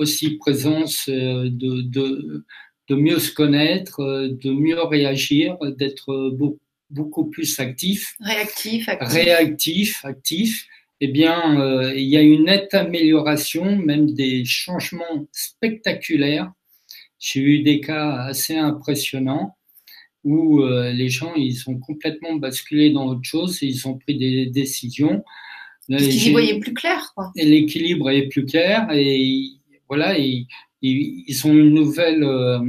aussi 0.00 0.36
présence 0.36 1.08
de, 1.08 1.48
de, 1.48 2.44
de, 2.88 2.94
mieux 2.94 3.18
se 3.18 3.32
connaître, 3.32 4.02
de 4.02 4.50
mieux 4.50 4.82
réagir, 4.82 5.56
d'être 5.78 6.36
beaucoup, 6.90 7.26
plus 7.30 7.60
actif. 7.60 8.16
Réactif, 8.20 8.88
actif. 8.88 9.12
Réactif, 9.12 10.04
actif. 10.04 10.66
Eh 11.00 11.08
bien, 11.08 11.92
il 11.94 12.08
y 12.08 12.16
a 12.16 12.22
une 12.22 12.44
nette 12.44 12.74
amélioration, 12.74 13.76
même 13.76 14.12
des 14.12 14.44
changements 14.44 15.26
spectaculaires 15.32 16.52
j'ai 17.20 17.40
eu 17.40 17.62
des 17.62 17.80
cas 17.80 18.22
assez 18.22 18.56
impressionnants 18.56 19.56
où 20.24 20.62
euh, 20.62 20.90
les 20.90 21.08
gens 21.08 21.34
ils 21.34 21.54
sont 21.54 21.78
complètement 21.78 22.34
basculés 22.34 22.90
dans 22.90 23.06
autre 23.06 23.24
chose 23.24 23.62
et 23.62 23.66
ils 23.66 23.86
ont 23.86 23.96
pris 23.98 24.16
des 24.16 24.46
décisions. 24.46 25.22
Parce 25.88 26.02
qu'ils 26.02 26.28
y 26.28 26.32
voyaient 26.32 26.58
plus 26.58 26.72
clair. 26.72 27.14
Et 27.36 27.44
l'équilibre 27.44 28.10
est 28.10 28.28
plus 28.28 28.46
clair 28.46 28.88
et 28.92 29.42
voilà, 29.90 30.16
ils, 30.18 30.46
ils 30.80 31.46
ont 31.46 31.52
une 31.52 31.74
nouvelle 31.74 32.24
euh, 32.24 32.60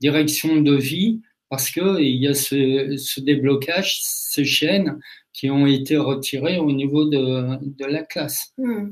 direction 0.00 0.60
de 0.60 0.74
vie 0.74 1.22
parce 1.48 1.70
qu'il 1.70 2.16
y 2.16 2.26
a 2.26 2.34
ce, 2.34 2.96
ce, 2.98 3.20
déblocage, 3.20 4.00
ces 4.02 4.44
chaînes 4.44 4.98
qui 5.32 5.50
ont 5.50 5.66
été 5.66 5.96
retirées 5.96 6.58
au 6.58 6.72
niveau 6.72 7.08
de, 7.08 7.56
de 7.64 7.84
la 7.86 8.02
classe. 8.02 8.52
Hmm. 8.58 8.90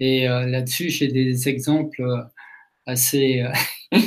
Et 0.00 0.28
euh, 0.28 0.46
là-dessus, 0.46 0.90
j'ai 0.90 1.08
des 1.08 1.48
exemples 1.48 2.02
assez. 2.86 3.44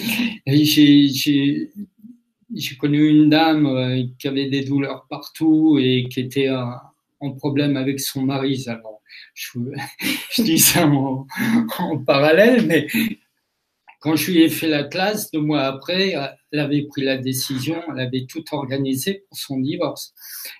j'ai 2.53 2.75
connu 2.75 3.07
une 3.07 3.29
dame 3.29 3.65
euh, 3.65 4.03
qui 4.19 4.27
avait 4.27 4.49
des 4.49 4.63
douleurs 4.63 5.05
partout 5.09 5.77
et 5.79 6.07
qui 6.09 6.19
était 6.19 6.49
euh, 6.49 6.63
en 7.19 7.31
problème 7.31 7.77
avec 7.77 7.99
son 7.99 8.23
mari. 8.23 8.63
Alors, 8.67 9.00
je, 9.33 9.59
je 10.31 10.41
dis 10.41 10.59
ça 10.59 10.87
en, 10.87 11.25
parallèle, 12.05 12.65
mais 12.65 12.87
quand 13.99 14.15
je 14.15 14.31
lui 14.31 14.41
ai 14.41 14.49
fait 14.49 14.67
la 14.67 14.83
classe, 14.83 15.31
deux 15.31 15.41
mois 15.41 15.63
après, 15.63 16.15
elle 16.51 16.59
avait 16.59 16.83
pris 16.83 17.03
la 17.03 17.17
décision, 17.17 17.81
elle 17.91 17.99
avait 17.99 18.25
tout 18.27 18.43
organisé 18.51 19.25
pour 19.27 19.37
son 19.37 19.59
divorce. 19.59 20.13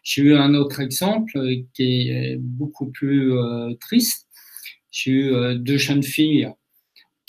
J'ai 0.04 0.22
eu 0.22 0.36
un 0.36 0.54
autre 0.54 0.80
exemple 0.80 1.38
euh, 1.38 1.56
qui 1.74 2.10
est 2.10 2.38
beaucoup 2.38 2.92
plus 2.92 3.34
triste. 3.80 4.28
J'ai 4.92 5.12
eu 5.12 5.56
deux 5.56 5.78
jeunes 5.78 6.04
filles 6.04 6.52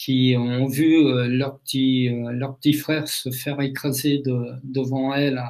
qui 0.04 0.34
ont 0.36 0.66
vu 0.66 0.96
euh, 0.96 1.28
leur 1.28 1.60
petit, 1.60 2.08
euh, 2.08 2.32
leur 2.32 2.56
petit 2.56 2.72
frère 2.72 3.06
se 3.06 3.30
faire 3.30 3.60
écraser 3.60 4.18
de, 4.18 4.46
devant 4.64 5.14
elles 5.14 5.40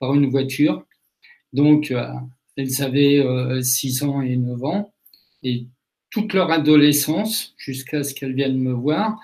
par 0.00 0.14
une 0.14 0.28
voiture. 0.28 0.84
Donc, 1.52 1.92
euh, 1.92 2.08
elles 2.56 2.82
avaient 2.82 3.24
6 3.62 4.02
ans 4.02 4.20
et 4.20 4.36
9 4.36 4.64
ans. 4.64 4.92
Et 5.42 5.66
toute 6.10 6.34
leur 6.34 6.50
adolescence, 6.50 7.54
jusqu'à 7.56 8.04
ce 8.04 8.14
qu'elles 8.14 8.34
viennent 8.34 8.58
me 8.58 8.72
voir, 8.72 9.18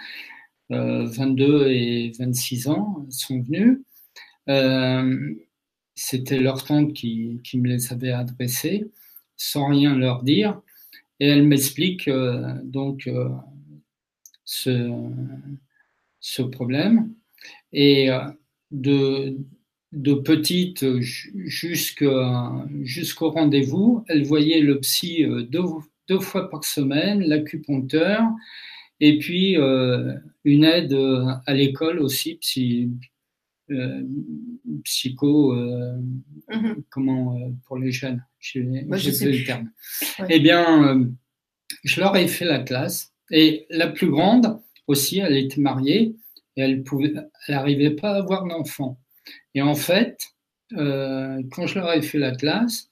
22 0.70 1.68
et 1.68 2.12
26 2.18 2.68
ans, 2.68 3.06
sont 3.10 3.42
venues. 3.42 3.84
C'était 5.94 6.38
leur 6.38 6.64
tante 6.64 6.94
qui, 6.94 7.40
me 7.54 7.68
les 7.68 7.92
avait 7.92 8.12
adressées, 8.12 8.90
sans 9.36 9.68
rien 9.68 9.96
leur 9.96 10.22
dire. 10.22 10.60
Et 11.20 11.26
elle 11.26 11.46
m'explique 11.46 12.08
donc 12.62 13.08
ce, 14.44 16.42
problème. 16.42 17.12
Et 17.72 18.10
euh, 18.10 18.20
de, 18.70 19.36
petite 20.24 20.84
jusqu'au 21.00 22.10
rendez-vous, 23.30 24.04
elle 24.08 24.24
voyait 24.24 24.60
le 24.60 24.80
psy 24.80 25.24
euh, 25.24 25.42
deux, 25.42 25.64
deux 26.08 26.20
fois 26.20 26.50
par 26.50 26.64
semaine, 26.64 27.20
l'acupuncteur, 27.22 28.22
et 29.00 29.18
puis 29.18 29.56
euh, 29.56 30.14
une 30.44 30.64
aide 30.64 30.96
à 31.46 31.54
l'école 31.54 32.00
aussi, 32.00 32.36
psy, 32.36 32.90
psycho, 34.84 35.54
mm-hmm. 35.54 36.82
comment 36.90 37.38
pour 37.66 37.78
les 37.78 37.92
jeunes, 37.92 38.24
j'ai 38.40 38.62
le 38.62 39.44
terme. 39.44 39.70
Eh 40.28 40.40
bien, 40.40 41.06
je 41.84 42.00
leur 42.00 42.16
ai 42.16 42.26
fait 42.28 42.46
la 42.46 42.60
classe 42.60 43.12
et 43.30 43.66
la 43.70 43.88
plus 43.88 44.10
grande 44.10 44.60
aussi, 44.86 45.18
elle 45.18 45.36
était 45.36 45.60
mariée 45.60 46.16
et 46.56 46.62
elle 46.62 46.82
n'arrivait 47.48 47.94
pas 47.94 48.12
à 48.12 48.16
avoir 48.16 48.44
d'enfant. 48.46 48.98
Et 49.54 49.62
en 49.62 49.74
fait, 49.74 50.18
euh, 50.76 51.42
quand 51.52 51.66
je 51.66 51.78
leur 51.78 51.92
ai 51.92 52.02
fait 52.02 52.18
la 52.18 52.34
classe, 52.34 52.90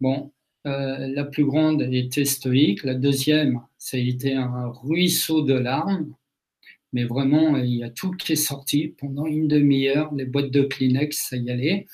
bon, 0.00 0.32
euh, 0.66 1.08
la 1.08 1.24
plus 1.24 1.44
grande 1.44 1.82
était 1.82 2.24
stoïque, 2.24 2.84
la 2.84 2.94
deuxième, 2.94 3.60
ça 3.78 3.96
a 3.96 4.00
été 4.00 4.34
un 4.34 4.68
ruisseau 4.68 5.42
de 5.42 5.54
larmes, 5.54 6.14
mais 6.92 7.04
vraiment, 7.04 7.56
il 7.56 7.76
y 7.76 7.84
a 7.84 7.90
tout 7.90 8.12
qui 8.12 8.32
est 8.32 8.36
sorti 8.36 8.88
pendant 8.88 9.26
une 9.26 9.48
demi-heure, 9.48 10.14
les 10.14 10.24
boîtes 10.24 10.50
de 10.50 10.62
Kleenex, 10.62 11.28
ça 11.30 11.36
y 11.36 11.50
allait. 11.50 11.86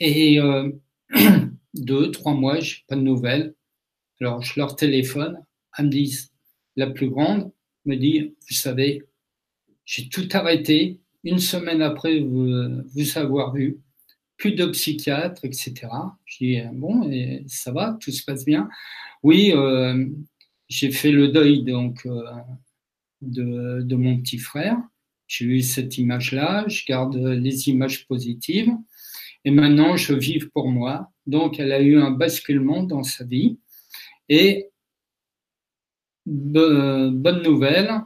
Et 0.00 0.40
euh, 0.40 0.70
deux, 1.74 2.10
trois 2.10 2.34
mois, 2.34 2.58
j'ai 2.58 2.78
pas 2.88 2.96
de 2.96 3.02
nouvelles. 3.02 3.54
Alors, 4.20 4.42
je 4.42 4.58
leur 4.58 4.74
téléphone, 4.74 5.38
elles 5.76 5.86
me 5.86 5.90
disent 5.90 6.32
la 6.74 6.88
plus 6.88 7.08
grande, 7.08 7.52
me 7.84 7.96
dit, 7.96 8.34
vous 8.48 8.54
savez, 8.54 9.04
j'ai 9.84 10.08
tout 10.08 10.28
arrêté 10.32 11.00
une 11.22 11.38
semaine 11.38 11.82
après 11.82 12.20
vous, 12.20 12.50
vous 12.94 13.18
avoir 13.18 13.52
vu, 13.54 13.78
plus 14.38 14.52
de 14.52 14.66
psychiatre, 14.66 15.44
etc. 15.44 15.74
Je 16.24 16.38
dis, 16.38 16.60
bon, 16.72 17.10
et 17.10 17.44
ça 17.48 17.72
va, 17.72 17.98
tout 18.00 18.12
se 18.12 18.24
passe 18.24 18.44
bien. 18.44 18.68
Oui, 19.22 19.52
euh, 19.54 20.06
j'ai 20.68 20.90
fait 20.90 21.10
le 21.10 21.28
deuil 21.28 21.64
donc 21.64 22.06
euh, 22.06 22.22
de, 23.20 23.82
de, 23.82 23.96
mon 23.96 24.18
petit 24.18 24.38
frère. 24.38 24.78
J'ai 25.26 25.44
eu 25.44 25.60
cette 25.60 25.98
image-là, 25.98 26.64
je 26.68 26.84
garde 26.86 27.16
les 27.16 27.68
images 27.68 28.06
positives. 28.06 28.72
Et 29.44 29.50
maintenant, 29.50 29.96
je 29.96 30.14
vis 30.14 30.38
pour 30.38 30.68
moi. 30.68 31.10
Donc, 31.26 31.60
elle 31.60 31.72
a 31.72 31.80
eu 31.80 31.98
un 31.98 32.10
basculement 32.10 32.82
dans 32.82 33.02
sa 33.02 33.24
vie. 33.24 33.58
Et 34.28 34.70
bonne 36.26 37.42
nouvelle, 37.42 38.02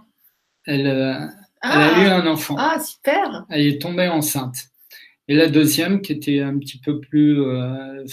elle, 0.65 0.87
euh, 0.87 1.27
a 1.61 2.03
eu 2.03 2.07
un 2.07 2.27
enfant. 2.27 2.57
Ah, 2.59 2.79
super 2.81 3.45
Elle 3.51 3.67
est 3.67 3.81
tombée 3.81 4.09
enceinte. 4.09 4.72
Et 5.33 5.35
la 5.35 5.49
deuxième, 5.49 6.03
qui 6.03 6.13
était 6.13 6.41
un 6.41 6.59
petit 6.59 6.77
peu 6.77 7.01
plus 7.01 7.41
euh, 7.41 8.05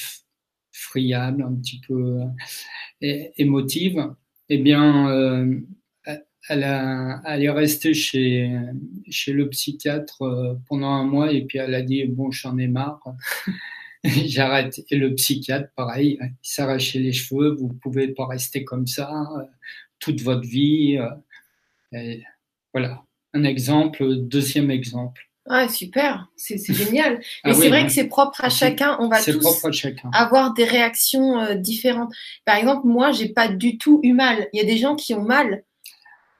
friable, 0.71 1.43
un 1.43 1.53
petit 1.53 1.81
peu 1.85 2.21
euh, 3.01 3.23
émotive, 3.35 4.15
eh 4.47 4.57
bien, 4.57 5.51
elle, 6.47 6.63
a, 6.63 7.21
elle, 7.25 7.43
est 7.43 7.49
restée 7.49 7.93
chez, 7.93 8.49
le 9.27 9.49
psychiatre 9.49 10.57
pendant 10.69 10.91
un 10.91 11.03
mois 11.03 11.33
et 11.33 11.43
puis 11.43 11.57
elle 11.57 11.75
a 11.75 11.81
dit, 11.81 12.05
bon, 12.05 12.31
j'en 12.31 12.57
ai 12.57 12.69
marre. 12.69 13.03
J'arrête. 14.05 14.81
Et 14.89 14.95
le 14.95 15.13
psychiatre, 15.13 15.73
pareil, 15.75 16.17
il 16.21 16.33
s'arrachait 16.41 16.99
les 16.99 17.11
cheveux, 17.11 17.49
vous 17.49 17.67
pouvez 17.67 18.07
pas 18.13 18.27
rester 18.27 18.63
comme 18.63 18.87
ça 18.87 19.27
toute 19.99 20.21
votre 20.21 20.47
vie. 20.47 20.97
Euh, 21.93 22.15
voilà, 22.73 23.03
un 23.33 23.43
exemple, 23.43 24.15
deuxième 24.15 24.71
exemple. 24.71 25.28
Ah, 25.51 25.67
super, 25.67 26.27
c'est 26.37 26.57
génial. 26.73 27.19
Mais 27.43 27.51
ah 27.51 27.53
c'est 27.55 27.69
vrai 27.69 27.83
que 27.85 27.91
c'est 27.91 28.07
propre 28.07 28.43
à 28.43 28.49
chacun. 28.49 28.97
On 28.99 29.09
va 29.09 29.21
tous 29.21 29.65
avoir 30.13 30.53
des 30.53 30.63
réactions 30.63 31.39
euh, 31.39 31.55
différentes. 31.55 32.13
Par 32.45 32.55
exemple, 32.55 32.85
moi, 32.85 33.11
j'ai 33.11 33.29
pas 33.29 33.47
du 33.47 33.79
tout 33.79 33.99
eu 34.03 34.13
mal. 34.13 34.47
Il 34.53 34.61
y 34.61 34.63
a 34.63 34.65
des 34.65 34.77
gens 34.77 34.95
qui 34.95 35.15
ont 35.15 35.23
mal. 35.23 35.63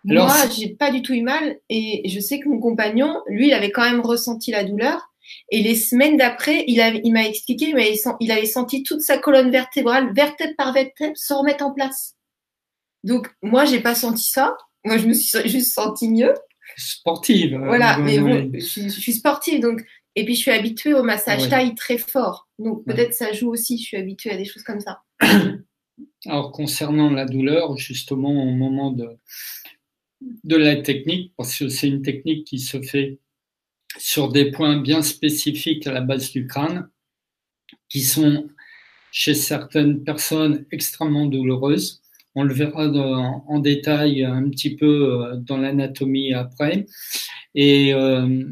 Alors, 0.07 0.27
moi, 0.27 0.37
j'ai 0.55 0.69
pas 0.69 0.91
du 0.91 1.01
tout 1.01 1.13
eu 1.13 1.23
mal. 1.23 1.57
Et 1.69 2.07
je 2.07 2.19
sais 2.19 2.39
que 2.39 2.47
mon 2.47 2.59
compagnon, 2.59 3.21
lui, 3.27 3.47
il 3.47 3.53
avait 3.53 3.71
quand 3.71 3.81
même 3.81 4.01
ressenti 4.01 4.51
la 4.51 4.63
douleur. 4.63 5.11
Et 5.49 5.63
les 5.63 5.75
semaines 5.75 6.17
d'après, 6.17 6.63
il, 6.67 7.01
il 7.03 7.11
m'a 7.11 7.27
expliqué, 7.27 7.73
mais 7.73 7.93
il 8.19 8.31
avait 8.31 8.45
senti 8.45 8.83
toute 8.83 9.01
sa 9.01 9.17
colonne 9.17 9.49
vertébrale, 9.49 10.13
vertèbre 10.13 10.53
par 10.55 10.71
vertèbre, 10.71 11.17
se 11.17 11.33
remettre 11.33 11.65
en 11.65 11.73
place. 11.73 12.15
Donc, 13.03 13.27
moi, 13.41 13.65
j'ai 13.65 13.79
pas 13.79 13.95
senti 13.95 14.29
ça. 14.29 14.55
Moi, 14.85 14.97
je 14.97 15.07
me 15.07 15.13
suis 15.13 15.49
juste 15.49 15.73
sentie 15.73 16.09
mieux. 16.09 16.33
Sportive. 16.77 17.55
Hein, 17.55 17.65
voilà, 17.65 17.97
mais 17.97 18.19
bon, 18.19 18.51
je, 18.53 18.89
suis 18.89 19.13
sportive. 19.13 19.62
Donc, 19.62 19.86
et 20.15 20.25
puis, 20.25 20.36
je 20.36 20.41
suis 20.41 20.51
habituée 20.51 20.93
au 20.93 21.03
massage 21.03 21.49
taille 21.49 21.75
très 21.75 21.97
fort. 21.97 22.47
Donc, 22.58 22.86
peut-être 22.86 23.13
ça 23.13 23.32
joue 23.32 23.49
aussi. 23.49 23.77
Je 23.77 23.84
suis 23.84 23.97
habituée 23.97 24.32
à 24.32 24.38
des 24.38 24.45
choses 24.45 24.63
comme 24.63 24.79
ça. 24.79 25.01
Alors, 26.25 26.51
concernant 26.51 27.10
la 27.10 27.25
douleur, 27.25 27.77
justement, 27.77 28.32
au 28.32 28.51
moment 28.51 28.91
de, 28.91 29.08
de 30.21 30.55
la 30.55 30.77
technique, 30.77 31.34
parce 31.38 31.58
que 31.58 31.69
c'est 31.69 31.88
une 31.88 32.01
technique 32.01 32.45
qui 32.45 32.60
se 32.60 32.82
fait 32.82 33.19
sur 33.97 34.32
des 34.32 34.51
points 34.51 34.82
bien 34.82 35.01
spécifiques 35.01 35.88
à 35.88 35.91
la 35.91 36.01
base 36.01 36.32
du 36.32 36.47
crâne, 36.47 36.89
qui 37.88 38.01
sont 38.01 38.49
chez 39.12 39.34
certaines 39.34 40.03
personnes 40.03 40.65
extrêmement 40.71 41.25
douloureuses. 41.25 42.01
On 42.39 42.43
le 42.43 42.54
verra 42.54 42.88
en 42.88 43.60
détail 43.60 44.23
un 44.23 44.47
petit 44.49 44.78
peu 44.78 44.86
euh, 44.86 45.36
dans 45.36 45.58
l'anatomie 45.58 46.34
après. 46.34 46.86
Et, 47.54 47.93
euh, 47.93 48.45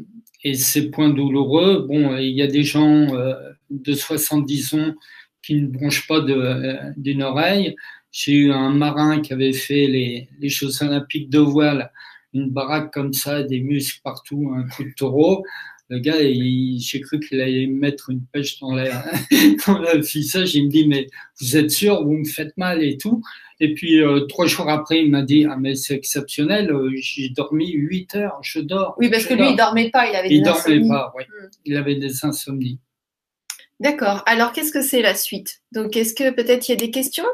ces 0.52 0.90
points 0.90 1.08
douloureux, 1.08 1.86
bon, 1.88 2.14
il 2.18 2.36
y 2.36 2.42
a 2.42 2.46
des 2.46 2.64
gens 2.64 3.14
euh, 3.14 3.32
de 3.70 3.94
70 3.94 4.74
ans 4.74 4.94
qui 5.42 5.54
ne 5.54 5.68
bronchent 5.68 6.06
pas 6.06 6.20
d'une 6.98 7.22
oreille. 7.22 7.76
J'ai 8.12 8.34
eu 8.34 8.52
un 8.52 8.70
marin 8.70 9.22
qui 9.22 9.32
avait 9.32 9.54
fait 9.54 9.86
les, 9.86 10.28
les 10.38 10.82
olympiques 10.82 11.30
de 11.30 11.38
voile, 11.38 11.90
une 12.34 12.50
baraque 12.50 12.92
comme 12.92 13.14
ça, 13.14 13.42
des 13.42 13.60
muscles 13.60 14.00
partout, 14.04 14.52
un 14.54 14.68
coup 14.68 14.84
de 14.84 14.92
taureau. 14.98 15.42
Le 15.90 15.98
gars, 16.00 16.18
j'ai 16.20 17.00
cru 17.00 17.18
qu'il 17.18 17.40
allait 17.40 17.66
me 17.66 17.78
mettre 17.78 18.10
une 18.10 18.22
pêche 18.26 18.60
dans, 18.60 18.72
la, 18.74 19.04
dans 19.66 19.78
le 19.78 20.00
visage. 20.00 20.54
Il 20.54 20.66
me 20.66 20.70
dit, 20.70 20.86
mais 20.86 21.06
vous 21.40 21.56
êtes 21.56 21.70
sûr, 21.70 22.04
vous 22.04 22.14
me 22.14 22.24
faites 22.24 22.56
mal 22.56 22.82
et 22.82 22.98
tout. 22.98 23.22
Et 23.60 23.74
puis, 23.74 24.00
euh, 24.00 24.20
trois 24.26 24.46
jours 24.46 24.68
après, 24.68 25.02
il 25.02 25.10
m'a 25.10 25.22
dit, 25.22 25.46
ah, 25.48 25.56
mais 25.58 25.74
c'est 25.74 25.94
exceptionnel, 25.94 26.70
euh, 26.70 26.90
j'ai 26.94 27.30
dormi 27.30 27.72
huit 27.72 28.14
heures, 28.14 28.38
je 28.42 28.60
dors. 28.60 28.94
Oui, 28.98 29.10
parce 29.10 29.26
que 29.26 29.34
lui, 29.34 29.50
il 29.50 29.56
dormait 29.56 29.90
pas, 29.90 30.08
il 30.08 30.14
avait 30.14 30.30
il 30.30 30.42
des 30.42 30.48
insomnies. 30.48 30.76
Il 30.76 30.80
dormait 30.82 30.94
pas, 30.94 31.12
oui. 31.16 31.24
Hmm. 31.24 31.48
Il 31.64 31.76
avait 31.76 31.96
des 31.96 32.24
insomnies. 32.24 32.78
D'accord. 33.80 34.22
Alors, 34.26 34.52
qu'est-ce 34.52 34.72
que 34.72 34.82
c'est 34.82 35.02
la 35.02 35.14
suite? 35.14 35.62
Donc, 35.72 35.96
est-ce 35.96 36.14
que 36.14 36.30
peut-être 36.30 36.68
il 36.68 36.72
y 36.72 36.74
a 36.74 36.78
des 36.78 36.90
questions? 36.90 37.26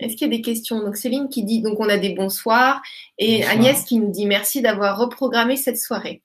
Est-ce 0.00 0.16
qu'il 0.16 0.28
y 0.28 0.34
a 0.34 0.36
des 0.36 0.42
questions? 0.42 0.80
Donc 0.80 0.96
Céline 0.96 1.28
qui 1.28 1.44
dit, 1.44 1.62
donc 1.62 1.78
on 1.78 1.88
a 1.88 1.96
des 1.96 2.14
bonsoirs, 2.14 2.82
et 3.18 3.44
Agnès 3.44 3.84
qui 3.84 3.98
nous 3.98 4.10
dit 4.10 4.26
merci 4.26 4.60
d'avoir 4.60 4.98
reprogrammé 4.98 5.56
cette 5.56 5.78
soirée. 5.78 6.22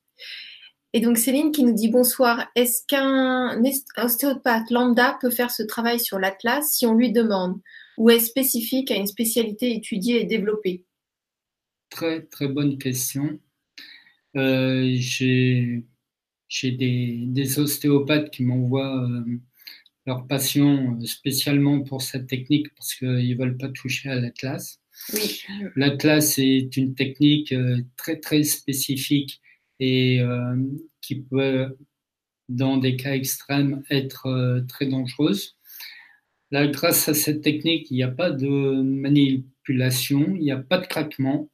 Et 0.98 1.00
donc 1.00 1.20
Céline 1.20 1.52
qui 1.52 1.64
nous 1.64 1.76
dit 1.76 1.90
bonsoir, 1.90 2.50
est-ce 2.56 2.82
qu'un 2.88 3.62
ostéopathe 3.98 4.72
lambda 4.72 5.16
peut 5.22 5.30
faire 5.30 5.52
ce 5.52 5.62
travail 5.62 6.00
sur 6.00 6.18
l'atlas 6.18 6.72
si 6.72 6.88
on 6.88 6.96
lui 6.96 7.12
demande 7.12 7.62
ou 8.00 8.10
est 8.10 8.18
spécifique 8.18 8.90
à 8.90 8.96
une 8.96 9.06
spécialité 9.06 9.76
étudiée 9.76 10.22
et 10.22 10.26
développée? 10.26 10.86
Très 11.92 12.24
très 12.24 12.48
bonne 12.48 12.80
question. 12.80 13.40
Euh, 14.38 14.96
j'ai 14.98 15.84
des, 16.64 17.60
ostéopathes 17.60 18.32
qui 18.32 18.44
m'envoient 18.44 19.04
euh, 19.04 19.24
leurs 20.08 20.26
patients 20.26 20.98
euh, 21.00 21.06
spécialement 21.06 21.82
pour 21.82 22.02
cette 22.02 22.26
technique 22.26 22.74
parce 22.74 22.96
qu'ils 22.96 23.38
ne 23.38 23.38
veulent 23.38 23.58
pas 23.58 23.70
toucher 23.70 24.10
à 24.10 24.16
l'atlas. 24.16 24.80
Oui. 25.14 25.44
L'atlas 25.76 26.40
est 26.40 26.76
une 26.76 26.96
technique 26.96 27.54
très 27.98 28.20
très 28.20 28.42
spécifique 28.42 29.44
et 29.80 30.20
euh, 30.22 30.56
qui 31.02 31.22
peut, 31.22 31.78
dans 32.50 32.78
des 32.78 32.96
cas 32.96 33.14
extrêmes, 33.14 33.84
être 33.90 34.28
euh, 34.28 34.62
très 34.68 34.88
dangereuse. 34.88 35.56
Là, 36.52 36.68
grâce 36.68 37.10
à 37.10 37.14
cette 37.14 37.42
technique, 37.42 37.92
il 37.92 37.96
n'y 37.96 38.04
a 38.04 38.12
pas 38.12 38.32
de 38.32 38.82
manipulation, 38.82 40.36
il 40.36 40.42
n'y 40.42 40.52
a 40.52 40.58
pas 40.58 40.78
de 40.78 40.88
craquement. 40.88 41.50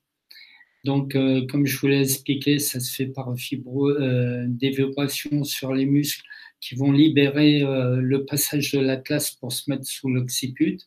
Donc, 0.86 1.15
euh, 1.15 1.45
comme 1.47 1.65
je 1.65 1.79
vous 1.79 1.88
l'ai 1.88 2.01
expliqué, 2.01 2.59
ça 2.59 2.79
se 2.79 2.93
fait 2.93 3.07
par 3.07 3.36
fibro, 3.38 3.89
euh, 3.89 4.45
des 4.47 4.69
vibrations 4.69 5.43
sur 5.43 5.73
les 5.73 5.86
muscles 5.86 6.23
qui 6.59 6.75
vont 6.75 6.91
libérer 6.91 7.59
le 7.59 8.23
passage 8.23 8.71
de 8.71 8.79
l'atlas 8.79 9.31
pour 9.31 9.51
se 9.51 9.69
mettre 9.69 9.86
sous 9.86 10.09
l'occiput. 10.09 10.79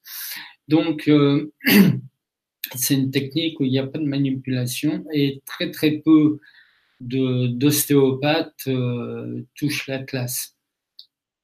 Donc, 0.69 1.11
c'est 2.75 2.95
une 2.95 3.11
technique 3.11 3.61
où 3.61 3.65
il 3.65 3.73
n'y 3.73 3.79
a 3.79 3.87
pas 3.87 3.99
de 3.99 4.07
manipulation 4.07 5.05
et 5.13 5.43
très 5.45 5.71
très 5.71 5.99
peu 5.99 6.39
d'ostéopathes 7.01 8.69
euh, 8.69 9.43
touche 9.55 9.87
la 9.87 9.99
classe. 9.99 10.57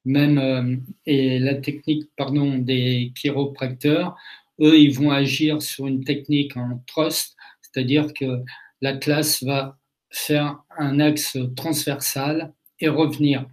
Même 0.05 0.37
euh, 0.37 0.75
et 1.05 1.39
la 1.39 1.55
technique 1.55 2.09
pardon 2.17 2.57
des 2.57 3.13
chiropracteurs, 3.15 4.15
eux 4.59 4.77
ils 4.77 4.93
vont 4.93 5.11
agir 5.11 5.61
sur 5.61 5.87
une 5.87 6.03
technique 6.03 6.57
en 6.57 6.83
trust, 6.87 7.35
c'est-à-dire 7.61 8.13
que 8.13 8.41
la 8.81 8.97
classe 8.97 9.43
va 9.43 9.77
faire 10.09 10.61
un 10.77 10.99
axe 10.99 11.37
transversal 11.55 12.53
et 12.79 12.89
revenir. 12.89 13.47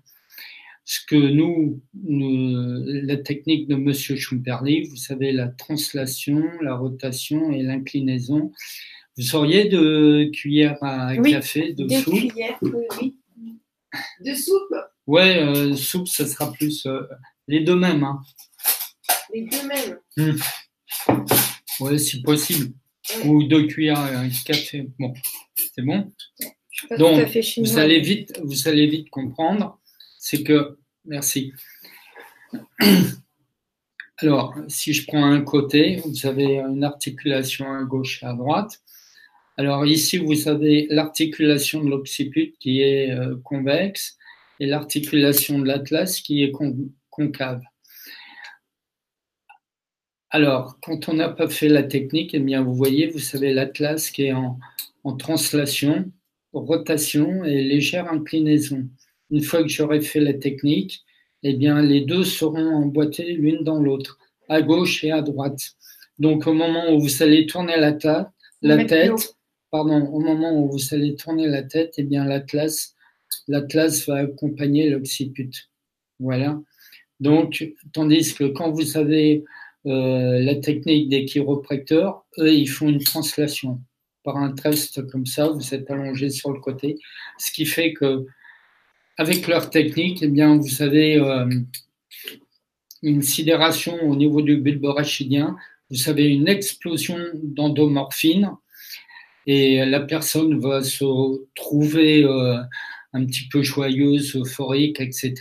Ce 0.85 0.99
que 1.07 1.15
nous, 1.15 1.81
la 1.95 3.17
technique 3.17 3.69
de 3.69 3.77
Monsieur 3.77 4.17
Schumperli, 4.17 4.89
vous 4.89 4.97
savez, 4.97 5.31
la 5.31 5.47
translation, 5.47 6.43
la 6.63 6.75
rotation 6.75 7.53
et 7.53 7.63
l'inclinaison, 7.63 8.51
vous 9.21 9.37
auriez 9.37 9.67
de 9.67 10.31
cuillères 10.33 10.83
à 10.83 11.15
café, 11.19 11.75
de 11.75 11.87
soupe? 11.89 12.15
cuillères, 12.15 12.59
oui, 12.63 13.19
De 14.25 14.35
soupe? 14.35 14.75
Ouais, 15.07 15.43
euh, 15.43 15.77
soupe, 15.77 16.09
ça 16.09 16.27
sera 16.27 16.51
plus 16.51 16.87
euh, 16.87 17.03
les 17.47 17.61
deux 17.61 17.77
mêmes. 17.77 18.03
Hein. 18.03 18.21
Les 19.35 19.43
deux 19.43 19.67
mêmes 19.67 19.99
hmm. 20.17 20.37
Ouais, 21.81 21.99
si 21.99 22.23
possible. 22.23 22.73
Ou 23.27 23.43
deux 23.45 23.67
cuillères 23.67 23.99
à 23.99 24.27
café. 24.47 24.89
Bon, 24.99 25.13
c'est 25.55 25.83
bon? 25.83 26.11
Donc, 26.99 27.29
vous 27.59 27.79
allez 27.79 28.01
vite, 28.01 28.41
vous 28.43 28.69
allez 28.69 28.87
vite 28.87 29.11
comprendre. 29.11 29.79
C'est 30.19 30.43
que, 30.43 30.79
merci. 31.05 31.53
Alors, 34.17 34.55
si 34.69 34.95
je 34.95 35.07
prends 35.07 35.25
un 35.25 35.43
côté, 35.43 35.97
vous 36.07 36.27
avez 36.27 36.59
une 36.59 36.85
articulation 36.85 37.71
à 37.71 37.83
gauche 37.83 38.23
et 38.23 38.27
à 38.27 38.33
droite. 38.33 38.81
Alors 39.61 39.85
ici, 39.85 40.16
vous 40.16 40.49
avez 40.49 40.87
l'articulation 40.88 41.85
de 41.85 41.90
l'occiput 41.90 42.55
qui 42.59 42.81
est 42.81 43.11
euh, 43.11 43.37
convexe 43.44 44.16
et 44.59 44.64
l'articulation 44.64 45.59
de 45.59 45.66
l'atlas 45.66 46.23
qui 46.23 46.42
est 46.42 46.51
concave. 47.11 47.61
Alors, 50.31 50.79
quand 50.81 51.11
on 51.11 51.12
n'a 51.12 51.29
pas 51.29 51.46
fait 51.51 51.68
la 51.68 51.83
technique, 51.83 52.33
eh 52.33 52.38
bien, 52.38 52.62
vous 52.62 52.73
voyez, 52.73 53.09
vous 53.09 53.18
savez 53.18 53.53
l'atlas 53.53 54.11
qui 54.11 54.23
est 54.23 54.33
en, 54.33 54.59
translation, 55.18 56.11
rotation 56.55 57.44
et 57.44 57.62
légère 57.62 58.11
inclinaison. 58.11 58.88
Une 59.31 59.42
fois 59.42 59.62
que 59.62 59.68
j'aurai 59.68 60.01
fait 60.01 60.20
la 60.20 60.33
technique, 60.33 61.05
eh 61.42 61.53
bien, 61.53 61.83
les 61.83 62.01
deux 62.01 62.25
seront 62.25 62.77
emboîtés 62.77 63.35
l'une 63.35 63.62
dans 63.62 63.79
l'autre, 63.79 64.16
à 64.49 64.62
gauche 64.62 65.05
et 65.05 65.11
à 65.11 65.20
droite. 65.20 65.73
Donc, 66.18 66.46
au 66.46 66.55
moment 66.55 66.94
où 66.94 66.99
vous 66.99 67.23
allez 67.23 67.44
tourner 67.44 67.77
la, 67.77 67.94
la 68.62 68.85
tête, 68.87 69.37
pardon, 69.71 70.07
au 70.07 70.21
moment 70.21 70.53
où 70.61 70.71
vous 70.71 70.95
allez 70.95 71.15
tourner 71.15 71.47
la 71.47 71.63
tête, 71.63 71.95
eh 71.99 72.03
bien 72.03 72.25
l'atlas, 72.25 72.95
l'atlas 73.49 74.07
va 74.07 74.17
accompagner 74.17 74.91
l'occiput. 74.91 75.51
Voilà. 76.19 76.61
Donc, 77.21 77.65
tandis 77.93 78.35
que 78.35 78.45
quand 78.45 78.71
vous 78.71 78.97
avez 78.97 79.45
euh, 79.87 80.41
la 80.41 80.57
technique 80.57 81.09
des 81.09 81.25
chiropracteurs, 81.25 82.25
eux, 82.39 82.53
ils 82.53 82.69
font 82.69 82.89
une 82.89 83.03
translation. 83.03 83.81
Par 84.23 84.37
un 84.37 84.53
test 84.53 85.07
comme 85.11 85.27
ça, 85.27 85.49
vous 85.49 85.75
êtes 85.75 85.91
allongé 85.91 86.29
sur 86.29 86.53
le 86.53 86.61
côté, 86.61 86.99
ce 87.39 87.51
qui 87.51 87.65
fait 87.65 87.95
que 87.95 88.27
avec 89.17 89.47
leur 89.49 89.71
technique, 89.71 90.23
eh 90.23 90.29
bien, 90.29 90.57
vous 90.57 90.83
avez 90.83 91.17
euh, 91.17 91.47
une 93.03 93.23
sidération 93.23 93.99
au 94.03 94.17
niveau 94.17 94.43
du 94.43 94.57
bulbe 94.57 94.87
rachidien, 94.87 95.57
vous 95.91 96.09
avez 96.09 96.29
une 96.29 96.49
explosion 96.49 97.19
d'endomorphine, 97.35 98.51
et 99.46 99.85
la 99.85 100.00
personne 100.00 100.59
va 100.59 100.83
se 100.83 101.05
trouver 101.55 102.24
euh, 102.24 102.59
un 103.12 103.24
petit 103.24 103.48
peu 103.48 103.62
joyeuse, 103.62 104.37
euphorique, 104.37 105.00
etc. 105.00 105.35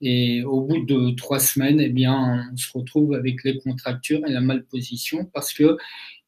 Et 0.00 0.42
au 0.44 0.62
bout 0.62 0.84
de 0.84 1.10
trois 1.14 1.38
semaines, 1.38 1.80
eh 1.80 1.88
bien, 1.88 2.48
on 2.52 2.56
se 2.56 2.68
retrouve 2.72 3.14
avec 3.14 3.44
les 3.44 3.58
contractures 3.58 4.26
et 4.26 4.32
la 4.32 4.40
malposition 4.40 5.26
parce 5.32 5.52
que 5.52 5.76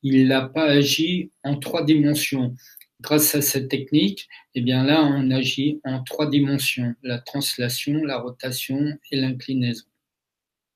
il 0.02 0.28
n'a 0.28 0.42
pas 0.42 0.64
agi 0.64 1.30
en 1.44 1.56
trois 1.56 1.84
dimensions. 1.84 2.54
Grâce 3.00 3.34
à 3.34 3.42
cette 3.42 3.68
technique, 3.68 4.28
eh 4.54 4.60
bien 4.60 4.84
là, 4.84 5.02
on 5.02 5.30
agit 5.30 5.80
en 5.84 6.04
trois 6.04 6.30
dimensions 6.30 6.94
la 7.02 7.18
translation, 7.18 8.04
la 8.04 8.18
rotation 8.18 8.96
et 9.10 9.16
l'inclinaison. 9.16 9.86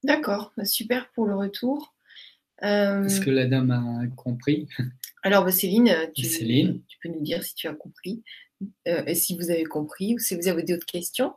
D'accord, 0.03 0.53
bah, 0.57 0.65
super 0.65 1.11
pour 1.13 1.27
le 1.27 1.37
retour. 1.37 1.96
Est-ce 2.63 3.21
que 3.21 3.31
la 3.31 3.47
dame 3.47 3.71
a 3.71 4.07
compris? 4.17 4.69
Alors, 5.23 5.45
bah, 5.45 5.51
Céline, 5.51 5.89
euh, 5.89 6.07
tu, 6.15 6.23
tu, 6.23 6.99
peux 7.03 7.09
nous 7.09 7.21
dire 7.21 7.43
si 7.43 7.55
tu 7.55 7.67
as 7.67 7.75
compris, 7.75 8.23
euh, 8.89 9.03
si 9.15 9.37
vous 9.37 9.51
avez 9.51 9.65
compris 9.65 10.15
ou 10.15 10.19
si 10.19 10.37
vous 10.37 10.49
avez 10.49 10.63
d'autres 10.63 10.87
questions. 10.87 11.33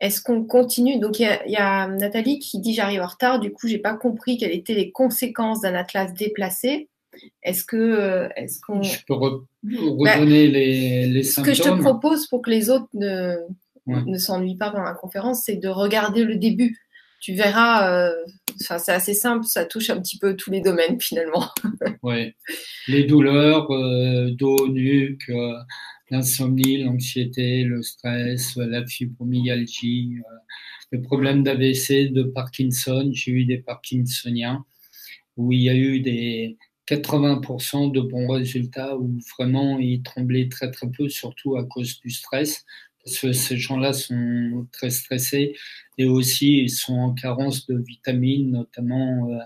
Est-ce 0.00 0.20
qu'on 0.20 0.44
continue? 0.44 0.98
Donc, 0.98 1.18
il 1.18 1.28
y, 1.46 1.56
a 1.56 1.88
Nathalie 1.88 2.38
qui 2.38 2.60
dit 2.60 2.74
J'arrive 2.74 3.00
en 3.00 3.06
retard, 3.06 3.40
du 3.40 3.52
coup, 3.52 3.66
j'ai 3.66 3.78
pas 3.78 3.94
compris 3.94 4.36
quelles 4.36 4.52
étaient 4.52 4.74
les 4.74 4.92
conséquences 4.92 5.62
d'un 5.62 5.74
atlas 5.74 6.12
déplacé. 6.14 6.88
Est-ce 7.42 7.64
que. 7.64 7.76
Euh, 7.76 8.28
est-ce 8.36 8.60
qu'on... 8.60 8.82
Je 8.82 8.98
peux 9.06 9.14
bah, 9.14 10.14
redonner 10.14 10.48
les, 10.48 11.06
les, 11.06 11.22
symptômes. 11.22 11.54
Ce 11.54 11.60
que 11.60 11.68
je 11.68 11.76
te 11.76 11.80
propose 11.80 12.26
pour 12.28 12.42
que 12.42 12.50
les 12.50 12.70
autres 12.70 12.88
ne, 12.94 13.36
ne 13.86 14.18
s'ennuient 14.18 14.56
pas 14.56 14.70
pendant 14.70 14.84
la 14.84 14.94
conférence, 14.94 15.42
c'est 15.44 15.56
de 15.56 15.68
regarder 15.68 16.24
le 16.24 16.36
début 16.36 16.78
tu 17.22 17.34
verras, 17.34 17.88
euh, 17.88 18.12
c'est 18.56 18.92
assez 18.92 19.14
simple, 19.14 19.44
ça 19.46 19.64
touche 19.64 19.90
un 19.90 20.00
petit 20.00 20.18
peu 20.18 20.36
tous 20.36 20.50
les 20.50 20.60
domaines 20.60 21.00
finalement. 21.00 21.48
oui, 22.02 22.32
les 22.88 23.04
douleurs, 23.04 23.70
euh, 23.70 24.30
dos, 24.30 24.68
nuque, 24.68 25.28
euh, 25.28 25.58
l'insomnie, 26.10 26.82
l'anxiété, 26.82 27.64
le 27.64 27.82
stress, 27.82 28.56
la 28.56 28.86
fibromyalgie, 28.86 30.18
euh, 30.18 30.36
le 30.90 31.02
problème 31.02 31.42
d'AVC, 31.42 32.12
de 32.12 32.22
Parkinson. 32.22 33.10
J'ai 33.12 33.32
eu 33.32 33.44
des 33.44 33.58
Parkinsoniens 33.58 34.64
où 35.36 35.52
il 35.52 35.62
y 35.62 35.70
a 35.70 35.74
eu 35.74 36.00
des 36.00 36.58
80% 36.86 37.92
de 37.92 38.00
bons 38.00 38.28
résultats 38.28 38.96
où 38.96 39.18
vraiment 39.38 39.78
ils 39.78 40.02
tremblaient 40.02 40.48
très 40.48 40.70
très 40.70 40.90
peu, 40.90 41.08
surtout 41.08 41.56
à 41.56 41.64
cause 41.64 42.00
du 42.00 42.10
stress. 42.10 42.64
Parce 43.04 43.18
que 43.18 43.32
ces 43.32 43.56
gens-là 43.56 43.92
sont 43.92 44.66
très 44.72 44.90
stressés 44.90 45.54
et 45.98 46.04
aussi 46.04 46.58
ils 46.58 46.70
sont 46.70 46.94
en 46.94 47.14
carence 47.14 47.66
de 47.66 47.76
vitamines, 47.76 48.52
notamment 48.52 49.28
euh, 49.28 49.38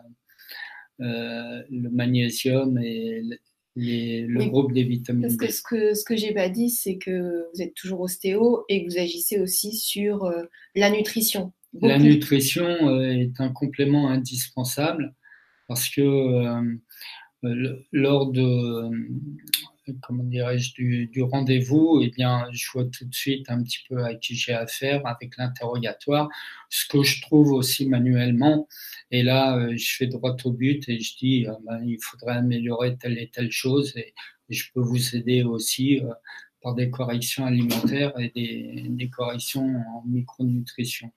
euh, 1.00 1.62
le 1.70 1.90
magnésium 1.90 2.78
et 2.78 3.22
le 3.76 4.44
groupe 4.46 4.72
des 4.72 4.84
vitamines. 4.84 5.22
Parce 5.22 5.36
que 5.36 5.50
ce 5.50 5.62
que, 5.62 5.94
ce 5.94 6.04
que 6.04 6.16
j'ai 6.16 6.32
pas 6.32 6.48
dit, 6.48 6.70
c'est 6.70 6.96
que 6.96 7.44
vous 7.52 7.62
êtes 7.62 7.74
toujours 7.74 8.00
ostéo 8.00 8.64
et 8.68 8.84
que 8.84 8.90
vous 8.90 8.98
agissez 8.98 9.38
aussi 9.38 9.74
sur 9.74 10.24
euh, 10.24 10.44
la 10.74 10.90
nutrition. 10.90 11.52
La 11.82 11.98
nutrition 11.98 13.00
est 13.02 13.38
un 13.38 13.50
complément 13.50 14.08
indispensable 14.08 15.14
parce 15.68 15.90
que 15.90 16.00
euh, 16.00 17.84
lors 17.92 18.30
de 18.32 18.90
comment 20.02 20.24
dirais-je, 20.24 20.74
du, 20.74 21.06
du 21.06 21.22
rendez-vous, 21.22 22.00
eh 22.02 22.10
bien, 22.10 22.46
je 22.52 22.70
vois 22.72 22.84
tout 22.84 23.04
de 23.04 23.14
suite 23.14 23.50
un 23.50 23.62
petit 23.62 23.80
peu 23.88 24.04
à 24.04 24.14
qui 24.14 24.34
j'ai 24.34 24.52
affaire 24.52 25.06
avec 25.06 25.36
l'interrogatoire, 25.36 26.28
ce 26.70 26.86
que 26.88 27.02
je 27.02 27.22
trouve 27.22 27.52
aussi 27.52 27.88
manuellement. 27.88 28.68
Et 29.10 29.22
là, 29.22 29.56
euh, 29.56 29.76
je 29.76 29.96
fais 29.96 30.06
droit 30.06 30.36
au 30.44 30.52
but 30.52 30.88
et 30.88 30.98
je 31.00 31.16
dis, 31.16 31.46
euh, 31.46 31.52
ben, 31.64 31.80
il 31.84 31.98
faudrait 32.02 32.36
améliorer 32.36 32.96
telle 32.96 33.18
et 33.18 33.28
telle 33.28 33.50
chose 33.50 33.96
et, 33.96 34.14
je 34.48 34.62
peux 34.72 34.80
vous 34.80 35.16
aider 35.16 35.42
aussi 35.42 35.98
euh, 35.98 36.12
par 36.62 36.76
des 36.76 36.88
corrections 36.88 37.44
alimentaires 37.44 38.12
et 38.16 38.30
des, 38.30 38.84
des 38.88 39.08
corrections 39.08 39.82
en 39.92 40.04
micronutrition. 40.06 41.10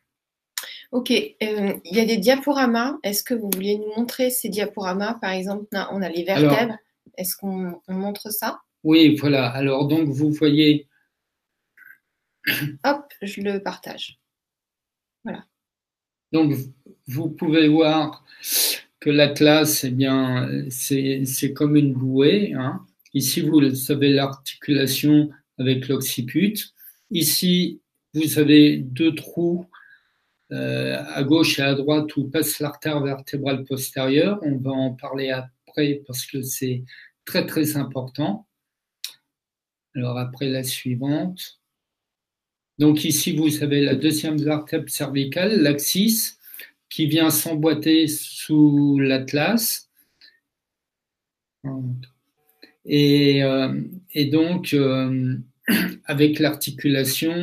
Ok, 0.91 1.11
il 1.11 1.79
y 1.83 1.99
a 1.99 2.05
des 2.05 2.17
diaporamas. 2.17 2.97
Est-ce 3.03 3.23
que 3.23 3.35
vous 3.35 3.51
vouliez 3.53 3.77
nous 3.77 3.93
montrer 3.95 4.31
ces 4.31 4.49
diaporamas? 4.49 5.19
Par 5.21 5.29
exemple, 5.29 5.67
on 5.91 6.01
a 6.01 6.09
les 6.09 6.23
vertèbres. 6.23 6.75
Est-ce 7.19 7.35
qu'on 7.35 7.81
montre 7.89 8.31
ça? 8.31 8.61
Oui, 8.83 9.17
voilà. 9.17 9.49
Alors, 9.49 9.87
donc, 9.89 10.07
vous 10.07 10.31
voyez. 10.31 10.87
Hop, 12.85 13.13
je 13.21 13.41
le 13.41 13.59
partage. 13.61 14.21
Voilà. 15.25 15.45
Donc, 16.31 16.53
vous 17.07 17.29
pouvez 17.29 17.67
voir 17.67 18.23
que 19.01 19.09
l'atlas, 19.09 19.83
eh 19.83 19.89
bien, 19.89 20.49
c'est 20.69 21.53
comme 21.53 21.75
une 21.75 21.93
bouée. 21.93 22.53
Hein. 22.53 22.85
Ici, 23.13 23.41
vous 23.41 23.59
avez 23.91 24.11
l'articulation 24.11 25.29
avec 25.57 25.89
l'occiput. 25.89 26.55
Ici, 27.11 27.81
vous 28.13 28.39
avez 28.39 28.77
deux 28.77 29.13
trous 29.13 29.65
euh, 30.53 31.03
à 31.05 31.23
gauche 31.23 31.59
et 31.59 31.63
à 31.63 31.75
droite 31.75 32.15
où 32.15 32.29
passe 32.29 32.59
l'artère 32.59 33.01
vertébrale 33.01 33.65
postérieure. 33.65 34.39
On 34.41 34.55
va 34.57 34.71
en 34.71 34.93
parler 34.93 35.31
après 35.31 36.01
parce 36.07 36.25
que 36.25 36.41
c'est 36.41 36.83
très 37.29 37.45
très 37.45 37.77
important. 37.77 38.47
Alors 39.93 40.17
après 40.17 40.49
la 40.49 40.63
suivante. 40.63 41.59
Donc 42.79 43.05
ici, 43.05 43.35
vous 43.35 43.61
avez 43.61 43.81
la 43.81 43.93
deuxième 43.93 44.41
vertèbre 44.41 44.89
cervicale, 44.89 45.61
l'axis, 45.61 46.39
qui 46.89 47.05
vient 47.05 47.29
s'emboîter 47.29 48.07
sous 48.07 48.97
l'atlas. 48.99 49.91
Et, 52.85 53.43
euh, 53.43 53.79
et, 54.15 54.25
donc, 54.25 54.73
euh, 54.73 55.37
avec 56.05 56.39
l'articulation 56.39 57.35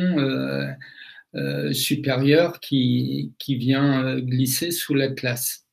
euh, 1.33 1.71
supérieure 1.71 2.59
qui, 2.59 3.31
qui 3.39 3.55
vient 3.55 4.19
glisser 4.19 4.71
sous 4.71 4.95
l'atlas. 4.95 5.65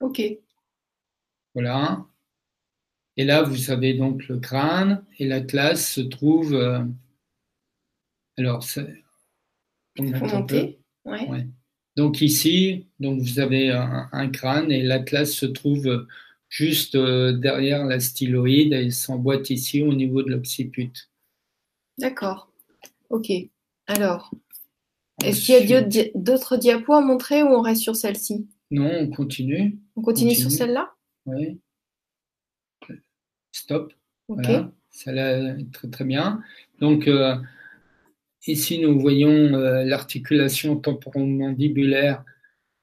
OK. 0.00 0.22
Voilà. 1.54 2.06
Et 3.16 3.24
là, 3.24 3.42
vous 3.42 3.70
avez 3.70 3.94
donc 3.94 4.28
le 4.28 4.38
crâne 4.38 5.04
et 5.18 5.26
l'atlas 5.26 5.86
se 5.86 6.00
trouve. 6.02 6.54
Euh, 6.54 6.80
alors, 8.36 8.66
donc 11.96 12.20
ici, 12.20 12.86
donc 13.00 13.20
vous 13.20 13.40
avez 13.40 13.70
un, 13.70 14.28
crâne 14.28 14.70
et 14.70 14.82
l'atlas 14.82 15.32
se 15.32 15.46
trouve 15.46 16.06
juste 16.50 16.94
euh, 16.94 17.32
derrière 17.32 17.86
la 17.86 18.00
styloïde 18.00 18.74
et 18.74 18.90
s'emboîte 18.90 19.48
ici 19.48 19.82
au 19.82 19.94
niveau 19.94 20.22
de 20.22 20.30
l'occiput. 20.30 20.92
D'accord. 21.96 22.52
Ok. 23.08 23.32
Alors, 23.86 24.30
est-ce 25.24 25.46
qu'il 25.46 25.70
y 25.70 25.74
a 25.74 25.88
d'autres 26.14 26.58
diapos 26.58 26.92
à 26.92 27.00
montrer 27.00 27.42
ou 27.42 27.46
on 27.46 27.62
reste 27.62 27.80
sur 27.80 27.96
celle-ci? 27.96 28.46
Non, 28.70 28.90
on 29.00 29.08
continue. 29.08 29.78
On 29.94 30.02
continue, 30.02 30.34
sur 30.34 30.50
celle-là? 30.50 30.92
Oui 31.24 31.58
stop. 33.56 33.92
Voilà, 34.28 34.70
ça 34.90 35.12
là 35.12 35.54
très 35.72 35.88
très 35.88 36.04
bien. 36.04 36.42
Donc 36.80 37.08
euh, 37.08 37.36
ici 38.46 38.78
nous 38.78 38.98
voyons 39.00 39.30
euh, 39.30 39.84
l'articulation 39.84 40.76
temporomandibulaire 40.76 42.24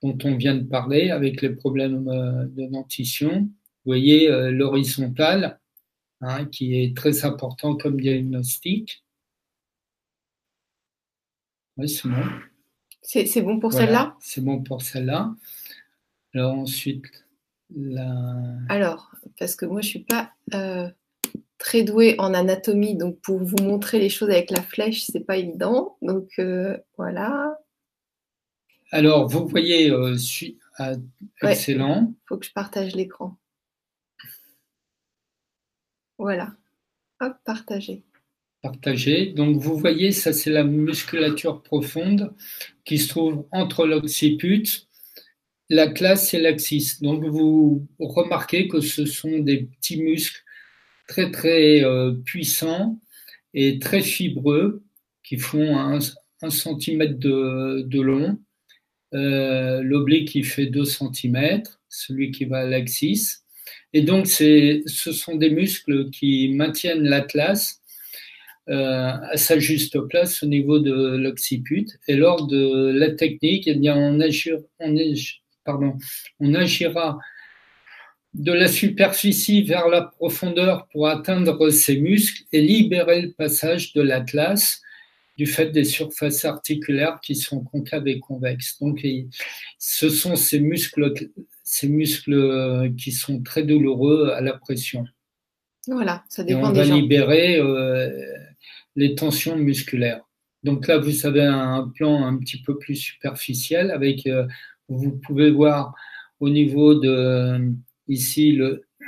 dont 0.01 0.17
on 0.23 0.35
vient 0.35 0.55
de 0.55 0.63
parler 0.63 1.11
avec 1.11 1.41
les 1.41 1.51
problèmes 1.51 2.07
euh, 2.07 2.45
de 2.45 2.65
dentition. 2.67 3.41
Vous 3.85 3.89
voyez 3.89 4.29
l'horizontale 4.51 5.59
hein, 6.21 6.45
qui 6.45 6.81
est 6.81 6.95
très 6.95 7.25
important 7.25 7.75
comme 7.75 7.99
diagnostic. 7.99 9.03
Oui, 11.75 11.89
c'est 11.89 12.07
bon. 12.07 12.23
C'est 13.01 13.41
bon 13.41 13.59
pour 13.59 13.73
celle-là? 13.73 14.15
C'est 14.21 14.39
bon 14.39 14.63
pour 14.63 14.81
celle-là. 14.81 15.35
Alors 16.33 16.53
ensuite, 16.53 17.22
alors, 18.69 19.11
parce 19.39 19.55
que 19.55 19.65
moi, 19.65 19.81
je 19.81 19.87
ne 19.87 19.89
suis 19.89 20.03
pas 20.03 20.31
euh, 20.53 20.89
très 21.57 21.83
douée 21.83 22.15
en 22.19 22.33
anatomie, 22.33 22.95
donc 22.95 23.19
pour 23.21 23.43
vous 23.43 23.63
montrer 23.63 23.99
les 23.99 24.09
choses 24.09 24.29
avec 24.29 24.51
la 24.51 24.61
flèche, 24.61 25.05
c'est 25.05 25.25
pas 25.25 25.37
évident. 25.37 25.97
Donc, 26.01 26.29
euh, 26.39 26.77
voilà. 26.97 27.57
Alors, 28.91 29.27
vous 29.27 29.47
voyez, 29.47 29.89
euh, 29.89 30.15
ah, 30.77 30.93
excellent. 31.41 32.11
Il 32.11 32.27
faut 32.27 32.37
que 32.37 32.45
je 32.45 32.51
partage 32.51 32.95
l'écran. 32.95 33.37
Voilà. 36.17 36.55
Hop, 37.19 37.33
partager. 37.43 38.03
Partager. 38.61 39.33
Donc, 39.33 39.57
vous 39.57 39.77
voyez, 39.77 40.11
ça, 40.11 40.31
c'est 40.31 40.51
la 40.51 40.63
musculature 40.63 41.61
profonde 41.63 42.33
qui 42.85 42.97
se 42.97 43.09
trouve 43.09 43.45
entre 43.51 43.85
l'occiput 43.85 44.87
la 45.69 45.87
classe, 45.87 46.33
et 46.33 46.39
l'axis. 46.39 47.01
Donc, 47.01 47.23
vous 47.23 47.87
remarquez 47.99 48.67
que 48.67 48.81
ce 48.81 49.05
sont 49.05 49.39
des 49.39 49.63
petits 49.63 50.01
muscles 50.01 50.43
très, 51.07 51.31
très 51.31 51.83
euh, 51.83 52.13
puissants 52.25 52.99
et 53.53 53.79
très 53.79 54.01
fibreux 54.01 54.83
qui 55.23 55.37
font 55.37 55.77
un, 55.77 55.99
centimètre 56.49 57.17
de, 57.19 58.01
long. 58.01 58.37
Euh, 59.13 59.81
L'oblique, 59.81 60.29
qui 60.29 60.43
fait 60.43 60.65
2 60.65 60.83
cm, 60.83 61.63
celui 61.87 62.31
qui 62.31 62.45
va 62.45 62.59
à 62.59 62.65
l'axis. 62.65 63.43
Et 63.93 64.01
donc, 64.01 64.27
ce 64.27 64.83
sont 64.85 65.35
des 65.35 65.49
muscles 65.49 66.09
qui 66.09 66.49
maintiennent 66.49 67.03
l'atlas 67.03 67.83
euh, 68.69 69.11
à 69.29 69.35
sa 69.35 69.59
juste 69.59 69.99
place 70.07 70.41
au 70.41 70.45
niveau 70.45 70.79
de 70.79 71.17
l'occiput. 71.17 71.87
Et 72.07 72.15
lors 72.15 72.47
de 72.47 72.91
la 72.91 73.11
technique, 73.11 73.67
eh 73.67 73.75
bien, 73.75 73.95
on, 73.95 74.21
agit, 74.21 74.51
on, 74.79 74.95
pardon, 75.63 75.97
on 76.39 76.53
agira 76.53 77.19
de 78.33 78.51
la 78.51 78.67
superficie 78.67 79.63
vers 79.63 79.87
la 79.87 80.01
profondeur 80.01 80.87
pour 80.91 81.07
atteindre 81.07 81.69
ces 81.69 81.99
muscles 81.99 82.43
et 82.51 82.61
libérer 82.61 83.21
le 83.21 83.31
passage 83.31 83.93
de 83.93 84.01
l'atlas 84.01 84.81
du 85.37 85.45
fait 85.45 85.71
des 85.71 85.83
surfaces 85.83 86.45
articulaires 86.45 87.19
qui 87.21 87.35
sont 87.35 87.63
concaves 87.63 88.07
et 88.07 88.19
convexes. 88.19 88.79
Donc, 88.79 89.05
ce 89.79 90.09
sont 90.09 90.35
ces 90.35 90.59
muscles, 90.59 91.13
ces 91.63 91.87
muscles 91.87 92.93
qui 92.97 93.11
sont 93.11 93.41
très 93.41 93.63
douloureux 93.63 94.31
à 94.31 94.41
la 94.41 94.53
pression. 94.53 95.05
Voilà, 95.87 96.23
ça 96.29 96.43
dépend 96.43 96.67
et 96.67 96.69
on 96.69 96.71
va 96.71 96.83
libérer 96.85 97.57
euh, 97.57 98.09
les 98.95 99.15
tensions 99.15 99.57
musculaires. 99.57 100.21
Donc 100.63 100.87
là, 100.87 100.97
vous 100.97 101.25
avez 101.25 101.43
un 101.43 101.91
plan 101.93 102.25
un 102.25 102.37
petit 102.37 102.61
peu 102.61 102.77
plus 102.77 102.95
superficiel 102.95 103.91
avec 103.91 104.25
euh, 104.27 104.47
vous 104.89 105.11
pouvez 105.19 105.51
voir 105.51 105.93
au 106.39 106.49
niveau 106.49 106.95
de 106.95 107.71
ici 108.07 108.59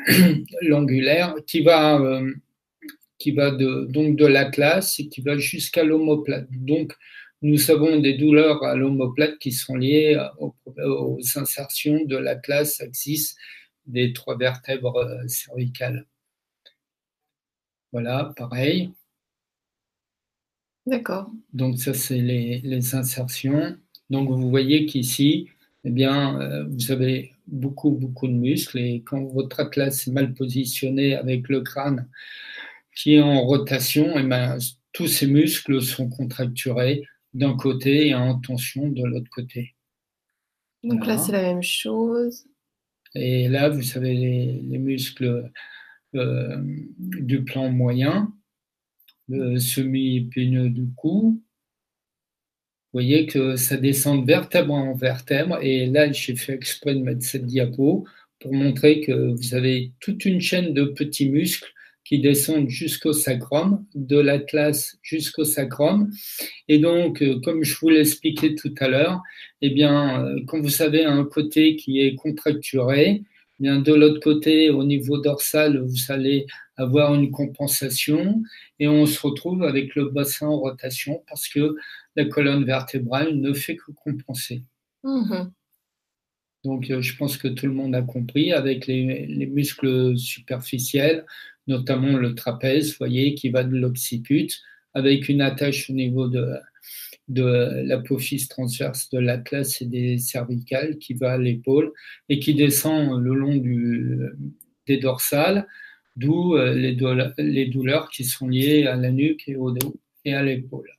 l'angulaire 0.61 1.35
qui 1.47 1.61
va 1.61 1.99
euh, 1.99 2.33
qui 3.17 3.31
va 3.31 3.51
de, 3.51 3.85
donc 3.89 4.17
de 4.17 4.25
l'atlas 4.25 4.99
et 4.99 5.07
qui 5.07 5.21
va 5.21 5.37
jusqu'à 5.37 5.83
l'omoplate. 5.83 6.47
Donc 6.51 6.93
nous 7.41 7.69
avons 7.71 7.99
des 7.99 8.17
douleurs 8.17 8.63
à 8.63 8.75
l'omoplate 8.75 9.37
qui 9.39 9.51
sont 9.51 9.75
liées 9.75 10.19
aux, 10.39 11.19
insertions 11.35 12.03
de 12.05 12.17
l'atlas 12.17 12.81
axis 12.81 13.35
des 13.85 14.13
trois 14.13 14.37
vertèbres 14.37 14.97
euh, 14.97 15.27
cervicales. 15.27 16.05
Voilà, 17.91 18.33
pareil. 18.35 18.91
D'accord. 20.85 21.31
Donc 21.53 21.79
ça, 21.79 21.93
c'est 21.93 22.19
les, 22.19 22.59
les, 22.61 22.95
insertions. 22.95 23.77
Donc 24.09 24.29
vous 24.29 24.49
voyez 24.49 24.85
qu'ici, 24.85 25.49
eh 25.85 25.91
bien, 25.91 26.41
euh, 26.41 26.65
vous 26.67 26.91
avez 26.91 27.31
beaucoup, 27.45 27.91
beaucoup 27.91 28.27
de 28.27 28.33
muscles 28.33 28.79
et 28.79 29.03
quand 29.05 29.23
votre 29.25 29.59
atlas 29.59 30.07
est 30.07 30.11
mal 30.11 30.33
positionné 30.33 31.15
avec 31.15 31.47
le 31.47 31.61
crâne 31.61 32.09
qui 32.95 33.13
est 33.15 33.21
en 33.21 33.41
rotation, 33.41 34.17
eh 34.17 34.23
bien, 34.23 34.57
tous 34.93 35.07
ces 35.07 35.27
muscles 35.27 35.81
sont 35.81 36.09
contracturés 36.09 37.03
d'un 37.33 37.55
côté 37.55 38.07
et 38.07 38.15
en 38.15 38.39
tension 38.39 38.87
de 38.89 39.03
l'autre 39.03 39.29
côté. 39.29 39.75
Donc 40.83 41.05
là, 41.05 41.17
c'est 41.17 41.33
la 41.33 41.41
même 41.41 41.63
chose. 41.63 42.45
Et 43.13 43.47
là, 43.47 43.69
vous 43.69 43.83
savez, 43.83 44.15
les, 44.15 44.77
muscles 44.79 45.51
euh, 46.15 46.57
du 46.97 47.43
plan 47.43 47.69
moyen, 47.69 48.33
le 49.27 49.59
semi-épineux 49.59 50.69
du 50.69 50.87
cou, 50.95 51.41
vous 52.95 53.01
voyez 53.01 53.25
que 53.25 53.57
ça 53.57 53.75
descend 53.75 54.21
de 54.21 54.25
vertèbre 54.25 54.73
en 54.73 54.93
vertèbre. 54.93 55.59
Et 55.61 55.85
là, 55.85 56.09
j'ai 56.13 56.33
fait 56.37 56.53
exprès 56.53 56.95
de 56.95 57.01
mettre 57.01 57.23
cette 57.25 57.45
diapo 57.45 58.05
pour 58.39 58.53
montrer 58.53 59.01
que 59.01 59.33
vous 59.33 59.53
avez 59.53 59.91
toute 59.99 60.23
une 60.23 60.39
chaîne 60.39 60.73
de 60.73 60.85
petits 60.85 61.29
muscles 61.29 61.73
qui 62.05 62.19
descendent 62.19 62.69
jusqu'au 62.69 63.11
sacrum, 63.11 63.85
de 63.95 64.17
l'atlas 64.17 64.97
jusqu'au 65.01 65.43
sacrum. 65.43 66.09
Et 66.69 66.79
donc, 66.79 67.21
euh, 67.21 67.37
comme 67.43 67.65
je 67.65 67.77
vous 67.77 67.89
l'expliquais 67.89 68.55
tout 68.55 68.73
à 68.79 68.87
l'heure, 68.87 69.21
eh 69.61 69.71
bien, 69.71 70.23
euh, 70.23 70.39
quand 70.47 70.61
vous 70.61 70.81
avez 70.81 71.03
un 71.03 71.25
côté 71.25 71.75
qui 71.75 71.99
est 71.99 72.15
contracturé, 72.15 73.23
eh 73.59 73.61
bien 73.61 73.81
de 73.81 73.93
l'autre 73.93 74.21
côté, 74.21 74.69
au 74.69 74.85
niveau 74.85 75.17
dorsal, 75.17 75.79
vous 75.79 76.13
allez 76.13 76.45
avoir 76.77 77.13
une 77.13 77.29
compensation 77.31 78.41
et 78.79 78.87
on 78.87 79.05
se 79.05 79.19
retrouve 79.19 79.63
avec 79.63 79.95
le 79.95 80.05
bassin 80.05 80.47
en 80.47 80.59
rotation 80.59 81.21
parce 81.27 81.49
que 81.49 81.75
la 82.15 82.25
colonne 82.25 82.65
vertébrale 82.65 83.35
ne 83.35 83.53
fait 83.53 83.75
que 83.75 83.91
compenser. 83.91 84.63
Mmh 85.03 85.49
donc, 86.65 86.89
euh, 86.89 86.99
je 86.99 87.15
pense 87.15 87.37
que 87.37 87.47
tout 87.47 87.67
le 87.67 87.73
monde 87.73 87.93
a 87.93 88.01
compris 88.01 88.51
avec 88.51 88.87
les, 88.87 89.27
les 89.27 89.45
muscles 89.45 90.17
superficiels, 90.17 91.23
notamment 91.67 92.17
le 92.17 92.33
trapèze, 92.33 92.89
vous 92.89 92.97
voyez, 92.97 93.35
qui 93.35 93.49
va 93.49 93.63
de 93.63 93.77
l'occiput, 93.77 94.49
avec 94.95 95.29
une 95.29 95.41
attache 95.41 95.91
au 95.91 95.93
niveau 95.93 96.27
de, 96.27 96.55
de 97.27 97.83
l'apophyse 97.83 98.47
transverse 98.47 99.09
de 99.09 99.19
l'atlas 99.19 99.81
et 99.81 99.85
des 99.85 100.17
cervicales 100.17 100.97
qui 100.97 101.13
va 101.13 101.33
à 101.33 101.37
l'épaule 101.37 101.91
et 102.29 102.39
qui 102.39 102.53
descend 102.53 103.21
le 103.21 103.33
long 103.33 103.57
du, 103.57 104.19
des 104.87 104.97
dorsales, 104.97 105.67
d'où 106.15 106.55
euh, 106.55 106.73
les, 106.73 106.97
les, 107.37 107.65
douleurs 107.67 108.09
qui 108.09 108.23
sont 108.23 108.47
liées 108.47 108.85
à 108.87 108.95
la 108.95 109.11
nuque 109.11 109.47
et 109.47 109.55
au 109.55 109.71
dos 109.71 109.95
et 110.23 110.33
à 110.33 110.43
l'épaule. 110.43 110.89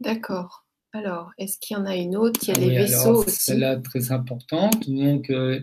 D'accord. 0.00 0.64
Alors, 0.92 1.32
est-ce 1.38 1.58
qu'il 1.58 1.76
y 1.76 1.80
en 1.80 1.84
a 1.84 1.96
une 1.96 2.16
autre 2.16 2.40
Il 2.42 2.48
y 2.48 2.50
a 2.52 2.54
ah 2.56 2.60
les 2.60 2.78
vaisseaux 2.78 3.24
aussi. 3.24 3.36
Celle-là, 3.36 3.76
très 3.76 4.12
importante. 4.12 4.88
Donc, 4.88 5.30
euh, 5.30 5.60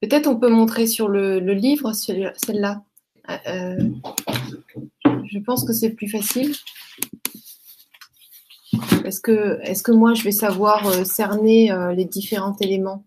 Peut-être 0.00 0.26
on 0.26 0.38
peut 0.38 0.50
montrer 0.50 0.86
sur 0.86 1.08
le, 1.08 1.40
le 1.40 1.54
livre 1.54 1.92
celle-là. 1.92 2.84
Euh, 3.48 3.76
je 5.04 5.38
pense 5.40 5.64
que 5.64 5.72
c'est 5.72 5.90
plus 5.90 6.08
facile. 6.08 6.54
Est-ce 9.04 9.20
que, 9.20 9.58
est 9.62 9.82
que 9.82 9.92
moi, 9.92 10.14
je 10.14 10.22
vais 10.22 10.32
savoir 10.32 10.86
euh, 10.86 11.04
cerner 11.04 11.72
euh, 11.72 11.92
les 11.92 12.04
différents 12.04 12.56
éléments? 12.58 13.06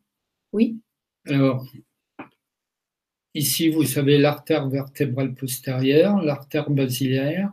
Oui? 0.52 0.80
Alors, 1.28 1.66
ici, 3.34 3.70
vous 3.70 3.86
savez 3.86 4.18
l'artère 4.18 4.68
vertébrale 4.68 5.34
postérieure, 5.34 6.22
l'artère 6.22 6.70
basilaire, 6.70 7.52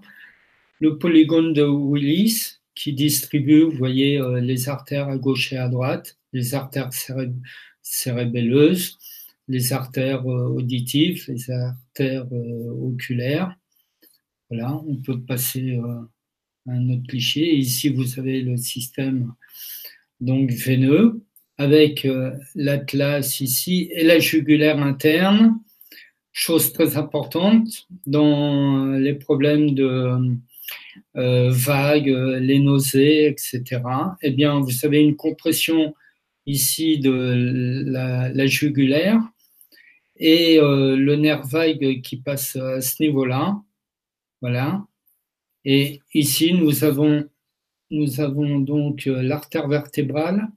le 0.81 0.99
polygone 0.99 1.53
de 1.53 1.65
Willis 1.65 2.58
qui 2.79 2.93
distribue, 2.93 3.63
vous 3.63 3.77
voyez, 3.77 4.21
les 4.41 4.69
artères 4.69 5.09
à 5.09 5.19
gauche 5.19 5.53
et 5.53 5.57
à 5.57 5.69
droite, 5.69 6.17
les 6.33 6.55
artères 6.55 6.91
cérébelleuses, 7.83 8.99
les 9.49 9.73
artères 9.73 10.27
euh, 10.29 10.49
auditives, 10.49 11.25
les 11.29 11.51
artères 11.51 12.27
euh, 12.33 12.71
oculaires. 12.83 13.57
Voilà, 14.51 14.77
on 14.87 14.97
peut 14.97 15.21
passer 15.21 15.73
euh, 15.73 16.03
à 16.69 16.73
un 16.73 16.91
autre 16.91 17.07
cliché. 17.09 17.57
ici, 17.57 17.89
vous 17.89 18.19
avez 18.19 18.43
le 18.43 18.57
système 18.57 19.33
donc 20.21 20.51
veineux 20.51 21.23
avec 21.57 22.07
l'atlas 22.55 23.41
ici 23.41 23.89
et 23.93 24.05
la 24.05 24.21
jugulaire 24.21 24.79
interne. 24.81 25.59
Chose 26.33 26.73
très 26.73 26.97
importante 26.97 27.89
dans 28.07 28.93
les 28.93 29.15
problèmes 29.15 29.75
de 29.75 30.39
vagues, 31.15 32.09
les 32.41 32.59
nausées, 32.59 33.27
etc. 33.27 33.81
Eh 34.23 34.31
bien, 34.31 34.61
vous 34.61 34.85
avez 34.85 35.01
une 35.01 35.17
compression 35.17 35.95
ici 36.47 36.99
de 36.99 37.85
la 37.87 38.47
jugulaire 38.47 39.21
et 40.19 40.59
euh, 40.59 40.97
le 40.97 41.17
nerf 41.17 41.47
vague 41.47 42.01
qui 42.03 42.17
passe 42.17 42.57
à 42.57 42.81
ce 42.81 43.03
niveau-là. 43.03 43.61
Voilà. 44.41 44.85
Et 45.65 46.01
ici, 46.15 46.53
nous 46.55 46.85
avons, 46.85 47.29
nous 47.91 48.21
avons 48.21 48.59
donc 48.59 49.07
euh, 49.07 49.23
l'artère 49.23 49.69
vertébrale. 49.69 50.49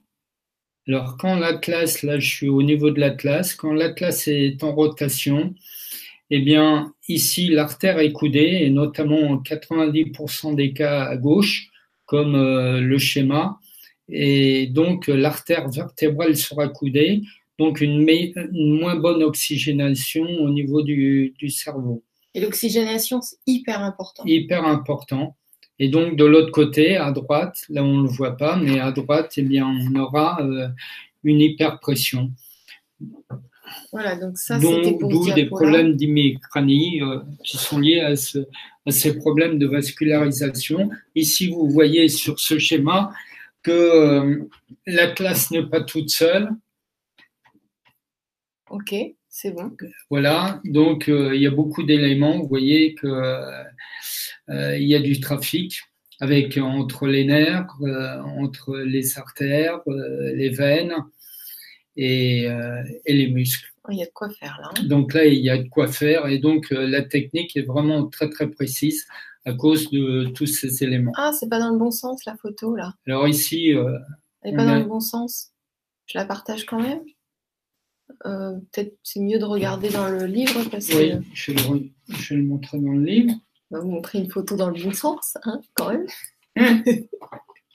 Alors, 0.88 1.16
quand 1.16 1.36
l'atlas, 1.36 2.02
là, 2.02 2.18
je 2.18 2.28
suis 2.28 2.48
au 2.48 2.62
niveau 2.62 2.90
de 2.90 3.00
l'atlas, 3.00 3.54
quand 3.54 3.72
l'atlas 3.72 4.26
est 4.26 4.62
en 4.64 4.74
rotation, 4.74 5.54
eh 6.34 6.40
bien, 6.40 6.94
ici, 7.08 7.48
l'artère 7.48 7.98
est 7.98 8.12
coudée, 8.12 8.60
et 8.62 8.70
notamment 8.70 9.20
en 9.20 9.36
90% 9.36 10.54
des 10.54 10.72
cas 10.72 11.04
à 11.04 11.16
gauche, 11.16 11.68
comme 12.06 12.34
euh, 12.34 12.80
le 12.80 12.98
schéma. 12.98 13.58
Et 14.08 14.66
donc, 14.66 15.08
l'artère 15.08 15.68
vertébrale 15.68 16.36
sera 16.36 16.68
coudée 16.68 17.22
donc 17.58 17.80
une, 17.80 18.06
moins 18.52 18.96
bonne 18.96 19.22
oxygénation 19.22 20.24
au 20.24 20.50
niveau 20.50 20.82
du, 20.82 21.34
cerveau. 21.48 22.02
Et 22.34 22.40
l'oxygénation, 22.40 23.20
c'est 23.20 23.36
hyper 23.46 23.80
important. 23.80 24.24
Hyper 24.26 24.64
important. 24.64 25.36
Et 25.78 25.88
donc 25.88 26.16
de 26.16 26.24
l'autre 26.24 26.50
côté, 26.50 26.96
à 26.96 27.12
droite, 27.12 27.64
là 27.68 27.82
on 27.82 27.98
ne 27.98 28.02
le 28.04 28.08
voit 28.08 28.36
pas, 28.36 28.56
mais 28.56 28.78
à 28.78 28.92
droite, 28.92 29.34
eh 29.36 29.42
bien, 29.42 29.66
on 29.66 29.94
aura 29.96 30.40
euh, 30.42 30.68
une 31.24 31.40
hyperpression. 31.40 32.30
Voilà, 33.92 34.16
donc 34.16 34.38
ça, 34.38 34.58
c'était 34.60 34.96
pour 34.98 35.10
D'où 35.10 35.32
des 35.32 35.46
problèmes 35.46 35.96
d'hémicranie 35.96 37.00
euh, 37.02 37.20
qui 37.44 37.56
sont 37.56 37.78
liés 37.78 38.00
à, 38.00 38.12
à, 38.12 38.90
ces 38.90 39.16
problèmes 39.16 39.58
de 39.58 39.66
vascularisation. 39.66 40.90
Ici, 41.14 41.48
vous 41.48 41.68
voyez 41.68 42.08
sur 42.08 42.40
ce 42.40 42.58
schéma 42.58 43.12
que 43.62 43.70
euh, 43.70 44.48
la 44.86 45.08
classe 45.08 45.50
n'est 45.50 45.66
pas 45.66 45.80
toute 45.80 46.10
seule, 46.10 46.50
Ok, 48.72 48.94
c'est 49.28 49.50
bon. 49.50 49.70
Voilà, 50.08 50.58
donc 50.64 51.10
euh, 51.10 51.36
il 51.36 51.42
y 51.42 51.46
a 51.46 51.50
beaucoup 51.50 51.82
d'éléments. 51.82 52.38
Vous 52.38 52.48
voyez 52.48 52.94
qu'il 52.94 53.10
euh, 53.10 54.78
y 54.78 54.94
a 54.94 54.98
du 54.98 55.20
trafic 55.20 55.82
avec 56.20 56.56
entre 56.56 57.06
les 57.06 57.26
nerfs, 57.26 57.66
entre 58.38 58.78
les 58.78 59.18
artères, 59.18 59.80
les 59.86 60.48
veines 60.48 60.94
et, 61.96 62.44
et, 63.06 63.12
les 63.12 63.28
muscles. 63.28 63.68
Il 63.90 63.98
y 63.98 64.02
a 64.02 64.06
de 64.06 64.12
quoi 64.12 64.30
faire 64.30 64.58
là. 64.62 64.70
Hein. 64.70 64.84
Donc 64.84 65.12
là, 65.14 65.26
il 65.26 65.40
y 65.40 65.50
a 65.50 65.58
de 65.58 65.68
quoi 65.68 65.88
faire 65.88 66.26
et 66.26 66.38
donc 66.38 66.70
la 66.70 67.02
technique 67.02 67.56
est 67.56 67.62
vraiment 67.62 68.06
très 68.08 68.30
très 68.30 68.48
précise 68.48 69.06
à 69.44 69.52
cause 69.52 69.90
de 69.90 70.26
tous 70.34 70.46
ces 70.46 70.84
éléments. 70.84 71.12
Ah, 71.16 71.32
c'est 71.32 71.48
pas 71.48 71.58
dans 71.58 71.70
le 71.70 71.78
bon 71.78 71.90
sens 71.90 72.24
la 72.24 72.36
photo 72.36 72.76
là. 72.76 72.94
Alors 73.06 73.28
ici. 73.28 73.70
Elle 74.42 74.52
n'est 74.52 74.56
pas 74.56 74.64
dans 74.64 74.78
le 74.78 74.84
bon 74.84 75.00
sens. 75.00 75.50
Je 76.06 76.18
la 76.18 76.24
partage 76.24 76.64
quand 76.66 76.80
même. 76.80 77.02
Euh, 78.26 78.58
peut-être 78.72 78.96
c'est 79.02 79.20
mieux 79.20 79.38
de 79.38 79.44
regarder 79.44 79.88
dans 79.88 80.08
le 80.08 80.26
livre 80.26 80.68
parce 80.70 80.88
oui, 80.90 81.12
je, 81.32 81.52
vais 81.52 81.78
le, 81.78 81.90
je 82.08 82.34
le 82.34 82.42
montrer 82.42 82.78
dans 82.78 82.92
le 82.92 83.02
livre. 83.02 83.32
On 83.70 83.76
va 83.76 83.82
vous 83.82 83.90
montrer 83.90 84.18
une 84.18 84.30
photo 84.30 84.56
dans 84.56 84.68
le 84.68 84.80
bon 84.82 84.92
sens, 84.92 85.38
hein, 85.44 85.60
quand 85.74 85.90
même. 85.90 86.06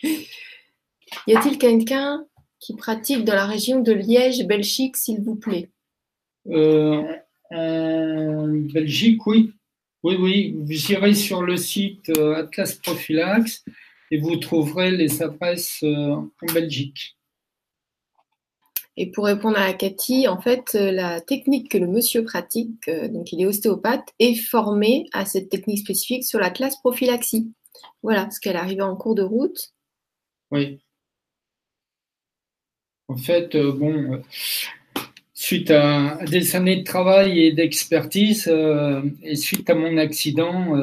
y 0.04 1.36
a-t-il 1.36 1.58
quelqu'un 1.58 2.26
qui 2.68 2.76
pratique 2.76 3.24
dans 3.24 3.34
la 3.34 3.46
région 3.46 3.80
de 3.80 3.94
Liège, 3.94 4.46
Belgique, 4.46 4.98
s'il 4.98 5.22
vous 5.22 5.36
plaît 5.36 5.70
euh, 6.48 7.02
En 7.50 8.48
Belgique, 8.74 9.26
oui. 9.26 9.54
Oui, 10.04 10.18
oui. 10.20 10.56
Vous 10.60 10.92
irez 10.92 11.14
sur 11.14 11.42
le 11.44 11.56
site 11.56 12.10
euh, 12.10 12.36
Atlas 12.36 12.76
Prophylax 12.76 13.64
et 14.12 14.20
vous 14.20 14.36
trouverez 14.36 14.92
les 14.92 15.22
adresses 15.22 15.82
en 15.82 16.30
Belgique. 16.54 17.18
Et 19.00 19.12
pour 19.12 19.26
répondre 19.26 19.58
à 19.58 19.72
Cathy, 19.74 20.28
en 20.28 20.42
fait, 20.42 20.76
euh, 20.76 20.92
la 20.92 21.22
technique 21.22 21.72
que 21.72 21.78
le 21.78 21.88
monsieur 21.88 22.26
pratique, 22.26 22.90
euh, 22.90 23.08
donc 23.08 23.32
il 23.32 23.40
est 23.40 23.46
ostéopathe, 23.46 24.10
est 24.20 24.36
formé 24.36 25.08
à 25.14 25.26
cette 25.26 25.50
technique 25.50 25.80
spécifique 25.80 26.26
sur 26.26 26.40
la 26.40 26.50
classe 26.50 26.76
prophylaxie. 26.82 27.54
Voilà, 28.04 28.24
parce 28.24 28.40
qu'elle 28.40 28.58
arrivait 28.58 28.82
en 28.82 28.98
cours 28.98 29.16
de 29.16 29.22
route. 29.22 29.72
Oui. 30.52 30.82
En 33.08 33.18
fait, 33.18 33.56
euh, 33.56 33.72
bon, 33.72 34.22
suite 35.34 35.72
à 35.72 36.20
des 36.26 36.56
années 36.56 36.78
de 36.78 36.84
travail 36.84 37.40
et 37.40 37.52
d'expertise, 37.54 38.48
et 39.24 39.36
suite 39.36 39.70
à 39.70 39.76
mon 39.76 39.98
accident, 39.98 40.76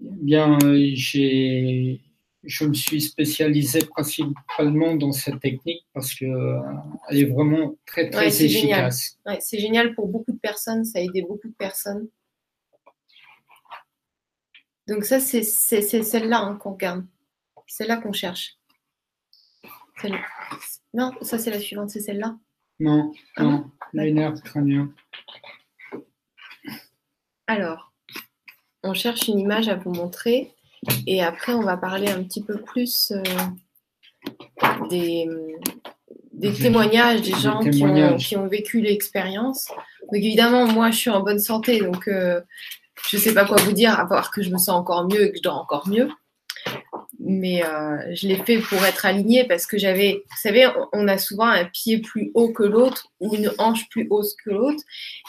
bien, 0.00 0.58
j'ai, 0.94 2.00
je 2.46 2.64
me 2.64 2.74
suis 2.74 3.00
spécialisé 3.00 3.80
principalement 3.80 4.94
dans 4.96 5.12
cette 5.12 5.40
technique 5.40 5.86
parce 5.92 6.14
que 6.14 6.24
euh, 6.24 6.60
elle 7.08 7.18
est 7.18 7.24
vraiment 7.24 7.76
très 7.86 8.10
très 8.10 8.44
efficace. 8.44 9.18
Ouais, 9.26 9.38
c'est 9.40 9.58
génial 9.58 9.94
pour 9.94 10.08
beaucoup 10.08 10.32
de 10.32 10.38
personnes, 10.38 10.84
ça 10.84 10.98
a 10.98 11.02
aidé 11.02 11.22
beaucoup 11.22 11.48
de 11.48 11.54
personnes. 11.54 12.08
Donc 14.86 15.04
ça, 15.04 15.18
c'est 15.18 15.42
celle-là 15.42 16.40
hein, 16.40 16.56
qu'on 16.56 16.72
regarde. 16.72 17.06
Celle-là 17.66 17.96
qu'on 17.96 18.12
cherche. 18.12 18.58
Celle 20.00 20.18
non, 20.94 21.10
ça 21.22 21.38
c'est 21.38 21.50
la 21.50 21.58
suivante, 21.58 21.90
c'est 21.90 22.00
celle-là. 22.00 22.36
Non, 22.78 23.12
ah 23.36 23.42
non, 23.42 23.70
l'énerve 23.92 24.40
crânien. 24.42 24.92
Alors, 27.48 27.92
on 28.84 28.94
cherche 28.94 29.26
une 29.26 29.40
image 29.40 29.68
à 29.68 29.74
vous 29.74 29.92
montrer 29.92 30.54
et 31.06 31.22
après 31.22 31.52
on 31.52 31.62
va 31.62 31.76
parler 31.76 32.08
un 32.08 32.22
petit 32.22 32.42
peu 32.42 32.60
plus 32.60 33.12
euh, 33.12 33.22
des, 34.88 35.28
témoignages 36.60 37.22
des 37.22 37.32
gens 37.32 37.60
Qui, 37.60 38.36
ont, 38.36 38.46
vécu 38.46 38.80
l'expérience. 38.80 39.68
Donc 40.02 40.14
évidemment, 40.22 40.66
moi 40.66 40.90
je 40.90 40.98
suis 40.98 41.10
en 41.10 41.22
bonne 41.22 41.40
santé, 41.40 41.80
donc 41.80 42.06
euh, 42.06 42.40
je 43.08 43.16
ne 43.16 43.20
sais 43.20 43.34
pas 43.34 43.46
quoi 43.46 43.56
vous 43.62 43.72
dire, 43.72 43.98
à 43.98 44.06
part 44.06 44.30
que 44.30 44.42
je 44.42 44.50
me 44.50 44.58
sens 44.58 44.70
encore 44.70 45.08
mieux 45.08 45.26
et 45.26 45.30
que 45.32 45.38
je 45.38 45.42
dors 45.42 45.58
encore 45.58 45.88
mieux 45.88 46.08
mais 47.26 47.64
euh, 47.64 48.14
je 48.14 48.28
l'ai 48.28 48.36
fait 48.36 48.58
pour 48.58 48.84
être 48.84 49.06
aligné 49.06 49.44
parce 49.44 49.66
que 49.66 49.78
j'avais, 49.78 50.22
vous 50.28 50.36
savez, 50.36 50.68
on 50.92 51.08
a 51.08 51.16
souvent 51.16 51.46
un 51.46 51.64
pied 51.64 51.98
plus 51.98 52.30
haut 52.34 52.52
que 52.52 52.62
l'autre 52.62 53.08
ou 53.18 53.34
une 53.34 53.50
hanche 53.56 53.88
plus 53.88 54.06
haute 54.10 54.28
que 54.44 54.50
l'autre. 54.50 54.82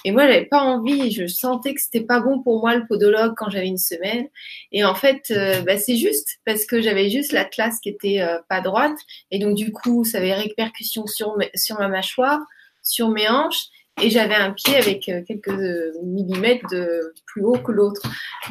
Et 0.03 0.11
moi, 0.11 0.27
j'avais 0.27 0.45
pas 0.45 0.59
envie, 0.59 1.11
je 1.11 1.25
sentais 1.25 1.73
que 1.73 1.79
c'était 1.81 2.01
pas 2.01 2.19
bon 2.19 2.43
pour 2.43 2.59
moi 2.59 2.75
le 2.75 2.85
podologue 2.85 3.33
quand 3.37 3.49
j'avais 3.49 3.67
une 3.67 3.77
semaine. 3.77 4.27
Et 4.73 4.83
en 4.83 4.93
fait, 4.93 5.31
euh, 5.31 5.61
bah, 5.61 5.77
c'est 5.77 5.95
juste 5.95 6.39
parce 6.45 6.65
que 6.65 6.81
j'avais 6.81 7.09
juste 7.09 7.31
la 7.31 7.45
classe 7.45 7.79
qui 7.79 7.87
était 7.87 8.21
euh, 8.21 8.39
pas 8.49 8.59
droite. 8.59 8.97
Et 9.31 9.39
donc, 9.39 9.55
du 9.55 9.71
coup, 9.71 10.03
ça 10.03 10.17
avait 10.17 10.33
répercussion 10.33 11.07
sur, 11.07 11.37
sur 11.55 11.79
ma 11.79 11.87
mâchoire, 11.87 12.41
sur 12.83 13.09
mes 13.09 13.29
hanches 13.29 13.69
et 14.01 14.09
j'avais 14.09 14.35
un 14.35 14.51
pied 14.51 14.75
avec 14.75 15.07
euh, 15.07 15.21
quelques 15.25 15.47
euh, 15.47 15.93
millimètres 16.03 16.67
de 16.69 17.13
plus 17.25 17.43
haut 17.43 17.57
que 17.57 17.71
l'autre. 17.71 18.01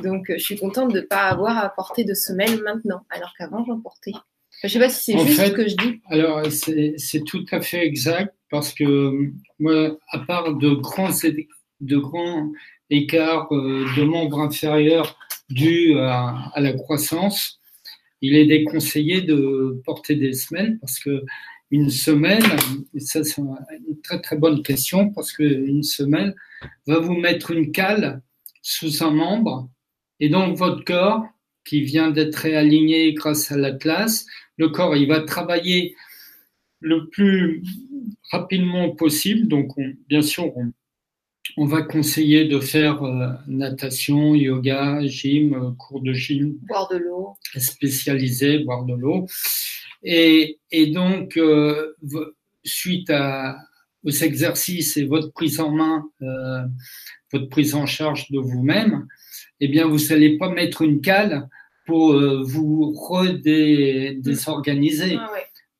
Donc, 0.02 0.30
euh, 0.30 0.34
je 0.38 0.42
suis 0.42 0.56
contente 0.56 0.92
de 0.92 1.00
ne 1.00 1.04
pas 1.04 1.28
avoir 1.28 1.58
à 1.58 1.68
porter 1.68 2.04
de 2.04 2.14
semelle 2.14 2.62
maintenant, 2.62 3.02
alors 3.10 3.32
qu'avant, 3.36 3.64
j'en 3.66 3.80
portais. 3.80 4.12
Je 4.62 4.68
ne 4.68 4.72
sais 4.72 4.78
pas 4.78 4.88
si 4.88 5.12
c'est 5.12 5.26
juste 5.26 5.46
ce 5.46 5.52
que 5.52 5.68
je 5.68 5.76
dis. 5.76 6.00
Alors, 6.06 6.42
c'est 6.46 7.24
tout 7.24 7.44
à 7.50 7.60
fait 7.60 7.84
exact 7.84 8.34
parce 8.50 8.72
que 8.72 9.30
moi, 9.58 9.98
à 10.10 10.20
part 10.20 10.54
de 10.54 10.70
grands, 10.70 11.10
de 11.80 11.96
grands 11.96 12.50
écarts 12.88 13.48
de 13.50 14.04
membres 14.04 14.40
inférieurs 14.40 15.18
dus 15.50 15.98
à, 15.98 16.50
à, 16.54 16.60
la 16.60 16.72
croissance, 16.72 17.60
il 18.22 18.36
est 18.36 18.46
déconseillé 18.46 19.22
de 19.22 19.82
porter 19.84 20.14
des 20.14 20.32
semelles 20.32 20.78
parce 20.80 20.98
que 20.98 21.24
une 21.70 21.90
semelle, 21.90 22.44
et 22.94 23.00
ça 23.00 23.24
c'est 23.24 23.40
une 23.40 24.00
très 24.02 24.20
très 24.20 24.36
bonne 24.36 24.62
question 24.62 25.10
parce 25.10 25.32
qu'une 25.32 25.82
semelle 25.82 26.34
va 26.86 26.98
vous 26.98 27.14
mettre 27.14 27.50
une 27.50 27.72
cale 27.72 28.22
sous 28.62 29.02
un 29.02 29.10
membre 29.10 29.68
et 30.20 30.28
donc 30.28 30.56
votre 30.56 30.84
corps 30.84 31.24
qui 31.64 31.82
vient 31.82 32.10
d'être 32.10 32.36
réaligné 32.36 33.12
grâce 33.14 33.50
à 33.50 33.56
l'atlas, 33.56 34.26
le 34.56 34.68
corps 34.68 34.96
il 34.96 35.08
va 35.08 35.20
travailler 35.20 35.94
le 36.80 37.08
plus 37.08 37.62
rapidement 38.30 38.90
possible. 38.90 39.48
Donc 39.48 39.72
bien 40.08 40.22
sûr 40.22 40.52
on, 41.56 41.66
va 41.66 41.82
conseiller 41.82 42.46
de 42.46 42.60
faire 42.60 43.02
euh, 43.02 43.28
natation, 43.46 44.34
yoga, 44.34 45.04
gym, 45.06 45.54
euh, 45.54 45.70
cours 45.72 46.00
de 46.00 46.12
gym, 46.12 46.54
boire 46.68 46.88
de 46.90 46.96
l'eau, 46.96 47.36
spécialisé, 47.56 48.60
boire 48.60 48.84
de 48.84 48.94
l'eau. 48.94 49.26
Et, 50.04 50.60
et 50.70 50.86
donc, 50.88 51.38
euh, 51.38 51.94
suite 52.62 53.08
à, 53.10 53.56
aux 54.04 54.10
exercices 54.10 54.98
et 54.98 55.04
votre 55.04 55.32
prise 55.32 55.58
en 55.60 55.70
main, 55.70 56.04
euh, 56.22 56.62
votre 57.32 57.48
prise 57.48 57.74
en 57.74 57.86
charge 57.86 58.30
de 58.30 58.38
vous-même, 58.38 59.08
eh 59.60 59.68
bien, 59.68 59.86
vous 59.86 60.08
n'allez 60.08 60.36
pas 60.36 60.50
mettre 60.50 60.82
une 60.82 61.00
cale 61.00 61.48
pour 61.86 62.12
euh, 62.12 62.42
vous 62.44 62.92
redésorganiser. 62.92 65.16
Ah 65.18 65.30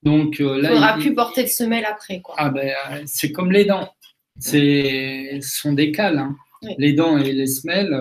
Donc 0.02 0.38
là, 0.38 0.56
il 0.56 0.68
faudra 0.68 0.96
plus 0.96 1.14
porter 1.14 1.42
de 1.42 1.48
semelle 1.48 1.84
après. 1.84 2.22
Quoi. 2.22 2.34
Ah 2.38 2.48
ben, 2.48 2.72
c'est 3.04 3.30
comme 3.30 3.52
les 3.52 3.66
dents. 3.66 3.92
C'est 4.38 5.38
sont 5.42 5.74
des 5.74 5.92
cales. 5.92 6.18
Hein. 6.18 6.34
Les 6.78 6.94
dents 6.94 7.18
et 7.18 7.30
les 7.30 7.46
semelles. 7.46 7.94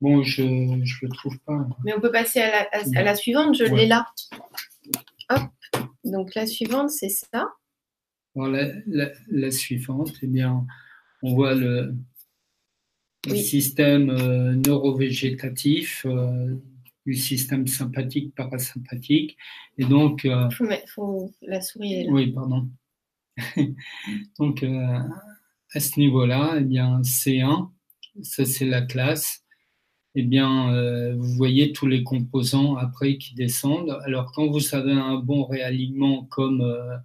Bon, 0.00 0.24
je 0.24 0.42
ne 0.42 0.80
le 0.80 1.14
trouve 1.14 1.38
pas. 1.46 1.64
Mais 1.84 1.94
on 1.96 2.00
peut 2.00 2.10
passer 2.10 2.40
à 2.40 2.50
la, 2.50 2.66
à, 2.96 3.04
la 3.04 3.14
suivante. 3.14 3.56
Je 3.56 3.62
l'ai 3.64 3.86
là. 3.86 4.08
Hop. 5.30 5.50
Donc 6.04 6.34
la 6.34 6.46
suivante, 6.46 6.90
c'est 6.90 7.08
ça. 7.08 7.48
la, 8.34 9.50
suivante, 9.50 10.12
eh 10.22 10.26
bien, 10.26 10.66
on 11.22 11.34
voit 11.34 11.54
le, 11.54 11.94
système 13.28 14.10
euh, 14.10 14.54
neurovégétatif, 14.54 16.04
euh, 16.06 16.56
du 17.06 17.14
système 17.14 17.66
sympathique, 17.66 18.34
parasympathique. 18.34 19.36
Et 19.78 19.84
donc. 19.84 20.24
Il 20.24 20.30
euh, 20.30 20.50
faut, 20.86 21.32
la 21.42 21.60
souris 21.60 22.08
Oui, 22.10 22.32
pardon. 22.32 22.68
donc, 24.38 24.64
à 24.64 25.80
ce 25.80 25.98
niveau-là, 25.98 26.56
eh 26.58 26.64
bien, 26.64 27.00
C1, 27.02 27.70
ça 28.22 28.44
c'est 28.44 28.66
la 28.66 28.82
classe 28.82 29.41
eh 30.14 30.22
bien, 30.22 30.74
euh, 30.74 31.14
vous 31.16 31.34
voyez 31.34 31.72
tous 31.72 31.86
les 31.86 32.02
composants 32.02 32.76
après 32.76 33.16
qui 33.16 33.34
descendent. 33.34 33.98
Alors, 34.04 34.32
quand 34.32 34.46
vous 34.48 34.74
avez 34.74 34.92
un 34.92 35.16
bon 35.16 35.44
réalignement 35.44 36.24
comme, 36.24 36.60
euh, 36.60 36.96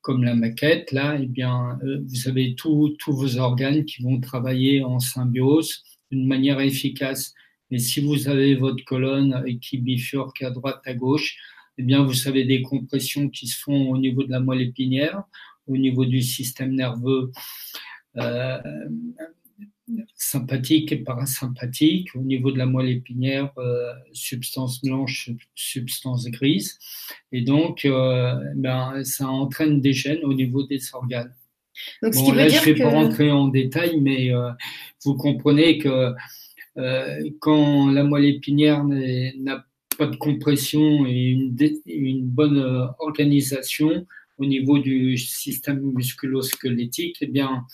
comme 0.00 0.24
la 0.24 0.34
maquette, 0.34 0.90
là, 0.92 1.18
eh 1.20 1.26
bien, 1.26 1.78
euh, 1.84 2.02
vous 2.06 2.28
avez 2.28 2.54
tous 2.54 2.96
vos 3.08 3.36
organes 3.38 3.84
qui 3.84 4.02
vont 4.02 4.20
travailler 4.20 4.82
en 4.82 5.00
symbiose 5.00 5.82
d'une 6.10 6.26
manière 6.26 6.60
efficace. 6.60 7.34
Et 7.70 7.78
si 7.78 8.00
vous 8.00 8.28
avez 8.28 8.54
votre 8.54 8.84
colonne 8.84 9.44
qui 9.60 9.78
bifurque 9.78 10.42
à 10.42 10.50
droite, 10.50 10.80
à 10.86 10.94
gauche, 10.94 11.36
eh 11.78 11.82
bien, 11.82 12.04
vous 12.04 12.28
avez 12.28 12.44
des 12.44 12.62
compressions 12.62 13.28
qui 13.28 13.48
se 13.48 13.60
font 13.60 13.90
au 13.90 13.98
niveau 13.98 14.22
de 14.22 14.30
la 14.30 14.40
moelle 14.40 14.62
épinière, 14.62 15.24
au 15.66 15.76
niveau 15.76 16.04
du 16.06 16.22
système 16.22 16.74
nerveux 16.74 17.32
sympathique 20.14 20.92
et 20.92 20.96
parasympathique. 20.96 22.14
Au 22.14 22.20
niveau 22.20 22.50
de 22.50 22.58
la 22.58 22.66
moelle 22.66 22.88
épinière, 22.88 23.52
euh, 23.58 23.92
substance 24.12 24.82
blanche, 24.82 25.30
substance 25.54 26.26
grise. 26.26 26.78
Et 27.32 27.42
donc, 27.42 27.84
euh, 27.84 28.34
ben, 28.56 29.04
ça 29.04 29.28
entraîne 29.28 29.80
des 29.80 29.92
gènes 29.92 30.24
au 30.24 30.34
niveau 30.34 30.62
des 30.64 30.80
organes. 30.94 31.34
Donc, 32.02 32.14
bon, 32.14 32.32
là, 32.32 32.48
je 32.48 32.58
ne 32.58 32.64
vais 32.64 32.82
pas 32.82 32.90
rentrer 32.90 33.30
en 33.30 33.48
détail, 33.48 34.00
mais 34.00 34.32
euh, 34.32 34.50
vous 35.04 35.14
comprenez 35.14 35.78
que 35.78 36.12
quand 37.38 37.88
la 37.90 38.02
moelle 38.02 38.24
épinière 38.24 38.82
n'a 38.84 39.64
pas 39.96 40.06
de 40.06 40.16
compression 40.16 41.06
et 41.06 41.26
une, 41.26 41.56
une 41.86 42.26
bonne 42.26 42.88
organisation 42.98 44.06
au 44.38 44.44
niveau 44.44 44.80
du 44.80 45.16
système 45.16 45.80
musculo-squelettique, 45.92 47.18
eh 47.20 47.26
bien, 47.26 47.64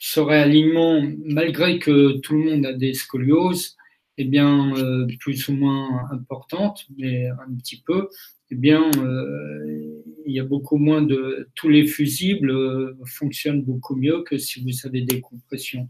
ce 0.00 0.18
réalignement, 0.18 1.02
malgré 1.24 1.78
que 1.78 2.18
tout 2.20 2.32
le 2.32 2.50
monde 2.50 2.66
a 2.66 2.72
des 2.72 2.94
scolioses, 2.94 3.76
eh 4.16 4.24
bien, 4.24 4.74
euh, 4.76 5.06
plus 5.20 5.48
ou 5.48 5.52
moins 5.52 6.08
importantes, 6.10 6.86
mais 6.98 7.28
un 7.28 7.54
petit 7.58 7.82
peu, 7.86 8.08
eh 8.50 8.54
bien, 8.54 8.90
euh, 8.96 10.02
il 10.26 10.34
y 10.34 10.40
a 10.40 10.44
beaucoup 10.44 10.78
moins 10.78 11.02
de. 11.02 11.48
Tous 11.54 11.68
les 11.68 11.86
fusibles 11.86 12.50
euh, 12.50 12.98
fonctionnent 13.04 13.62
beaucoup 13.62 13.94
mieux 13.94 14.22
que 14.22 14.38
si 14.38 14.62
vous 14.62 14.86
avez 14.86 15.02
des 15.02 15.20
compressions. 15.20 15.86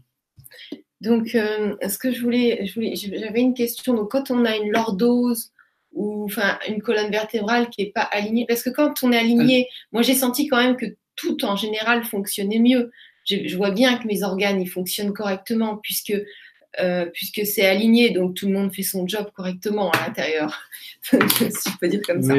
Donc, 0.99 1.29
ce 1.29 1.97
que 1.97 2.11
je 2.11 2.21
voulais, 2.21 2.65
j'avais 2.65 3.41
une 3.41 3.55
question. 3.55 3.95
Donc, 3.95 4.11
quand 4.11 4.29
on 4.29 4.45
a 4.45 4.55
une 4.55 4.71
lordose 4.71 5.51
ou 5.93 6.25
enfin 6.25 6.59
une 6.67 6.81
colonne 6.81 7.11
vertébrale 7.11 7.69
qui 7.69 7.83
n'est 7.83 7.91
pas 7.91 8.03
alignée, 8.03 8.45
parce 8.47 8.61
que 8.61 8.69
quand 8.69 8.93
on 9.03 9.11
est 9.11 9.17
aligné, 9.17 9.67
moi 9.91 10.03
j'ai 10.03 10.13
senti 10.13 10.47
quand 10.47 10.61
même 10.61 10.77
que 10.77 10.85
tout 11.15 11.43
en 11.43 11.55
général 11.55 12.03
fonctionnait 12.03 12.59
mieux 12.59 12.91
je, 13.25 13.55
vois 13.55 13.71
bien 13.71 13.97
que 13.97 14.07
mes 14.07 14.23
organes 14.23 14.61
ils 14.61 14.69
fonctionnent 14.69 15.13
correctement 15.13 15.77
puisque 15.77 16.13
euh, 16.79 17.05
puisque 17.13 17.45
c'est 17.45 17.65
aligné, 17.65 18.11
donc 18.11 18.35
tout 18.35 18.47
le 18.47 18.53
monde 18.53 18.73
fait 18.73 18.83
son 18.83 19.05
job 19.05 19.29
correctement 19.35 19.91
à 19.91 20.07
l'intérieur, 20.07 20.57
si 21.03 21.17
je 21.17 21.77
peux 21.79 21.89
dire 21.89 22.01
comme 22.05 22.21
ça. 22.21 22.33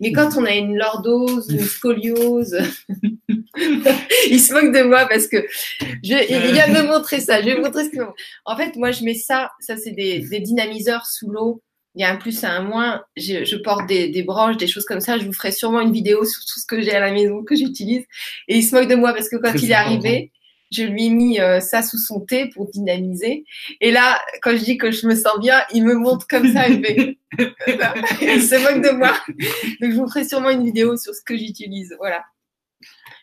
Mais 0.00 0.12
quand 0.12 0.36
on 0.36 0.44
a 0.44 0.54
une 0.54 0.76
lordose, 0.76 1.50
une 1.50 1.60
scoliose, 1.60 2.58
il 4.30 4.38
se 4.38 4.52
moque 4.52 4.74
de 4.74 4.82
moi 4.82 5.06
parce 5.08 5.26
que 5.26 5.38
je, 6.04 6.14
il 6.30 6.52
vient 6.52 6.68
de 6.68 6.82
me 6.82 6.86
montrer 6.86 7.20
ça. 7.20 7.40
Je 7.40 7.46
vais 7.46 7.54
vous 7.54 7.62
montrer 7.62 7.84
ce 7.84 7.90
que. 7.90 8.02
En 8.44 8.56
fait, 8.58 8.76
moi, 8.76 8.90
je 8.90 9.04
mets 9.04 9.14
ça. 9.14 9.52
Ça, 9.58 9.78
c'est 9.78 9.92
des, 9.92 10.20
des 10.20 10.40
dynamiseurs 10.40 11.06
sous 11.06 11.30
l'eau 11.30 11.62
il 11.94 12.02
y 12.02 12.04
a 12.04 12.10
un 12.10 12.16
plus 12.16 12.42
et 12.42 12.46
un 12.46 12.62
moins. 12.62 13.02
Je, 13.16 13.56
porte 13.56 13.88
des, 13.88 14.08
des, 14.08 14.22
broches, 14.22 14.56
des 14.56 14.66
choses 14.66 14.84
comme 14.84 15.00
ça. 15.00 15.18
Je 15.18 15.24
vous 15.24 15.32
ferai 15.32 15.52
sûrement 15.52 15.80
une 15.80 15.92
vidéo 15.92 16.24
sur 16.24 16.40
tout 16.42 16.60
ce 16.60 16.66
que 16.66 16.80
j'ai 16.80 16.94
à 16.94 17.00
la 17.00 17.10
maison, 17.10 17.42
que 17.42 17.56
j'utilise. 17.56 18.04
Et 18.46 18.56
il 18.58 18.62
se 18.62 18.74
moque 18.74 18.88
de 18.88 18.94
moi 18.94 19.12
parce 19.12 19.28
que 19.28 19.36
quand 19.36 19.54
il 19.54 19.70
est 19.70 19.74
arrivé, 19.74 20.32
je 20.70 20.82
lui 20.82 21.06
ai 21.06 21.10
mis 21.10 21.40
euh, 21.40 21.60
ça 21.60 21.82
sous 21.82 21.98
son 21.98 22.20
thé 22.20 22.50
pour 22.54 22.68
dynamiser. 22.70 23.44
Et 23.80 23.90
là, 23.90 24.20
quand 24.42 24.56
je 24.56 24.64
dis 24.64 24.76
que 24.76 24.90
je 24.90 25.06
me 25.06 25.14
sens 25.14 25.38
bien, 25.40 25.60
il 25.72 25.84
me 25.84 25.94
montre 25.94 26.26
comme 26.28 26.52
ça, 26.52 26.68
il, 26.68 26.84
fait... 26.84 27.18
il 28.22 28.42
se 28.42 28.56
moque 28.62 28.84
de 28.84 28.96
moi. 28.96 29.12
Donc, 29.80 29.92
je 29.92 29.96
vous 29.96 30.08
ferai 30.08 30.24
sûrement 30.24 30.50
une 30.50 30.64
vidéo 30.64 30.96
sur 30.96 31.14
ce 31.14 31.22
que 31.22 31.36
j'utilise. 31.36 31.94
Voilà. 31.98 32.22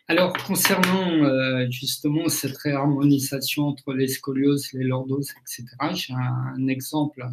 Alors, 0.08 0.34
concernant 0.46 1.24
euh, 1.24 1.66
justement 1.72 2.30
cette 2.30 2.58
réharmonisation 2.58 3.64
entre 3.64 3.94
les 3.94 4.08
scolioses, 4.08 4.72
les 4.74 4.84
lordoses, 4.84 5.32
etc., 5.32 5.66
j'ai 5.96 6.14
un, 6.14 6.68
exemple, 6.68 7.28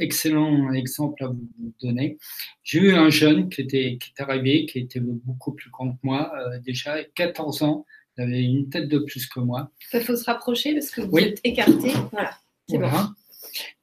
excellent 0.00 0.72
exemple 0.72 1.24
à 1.24 1.28
vous 1.28 1.48
donner. 1.80 2.18
J'ai 2.62 2.80
eu 2.80 2.94
un 2.94 3.10
jeune 3.10 3.48
qui 3.48 3.62
était, 3.62 3.98
qui 4.00 4.12
est 4.16 4.22
arrivé, 4.22 4.66
qui 4.66 4.78
était 4.78 5.00
beaucoup 5.00 5.52
plus 5.52 5.70
grand 5.70 5.92
que 5.92 5.98
moi, 6.02 6.32
euh, 6.36 6.58
déjà 6.60 7.02
14 7.14 7.62
ans, 7.62 7.86
il 8.16 8.24
avait 8.24 8.42
une 8.42 8.68
tête 8.68 8.88
de 8.88 8.98
plus 8.98 9.26
que 9.26 9.40
moi. 9.40 9.70
Il 9.92 10.00
faut 10.00 10.16
se 10.16 10.24
rapprocher 10.24 10.74
parce 10.74 10.90
que 10.90 11.02
vous 11.02 11.18
êtes 11.18 11.40
écarté. 11.44 11.92
Voilà, 12.12 12.36
c'est 12.68 12.78
bon. 12.78 12.90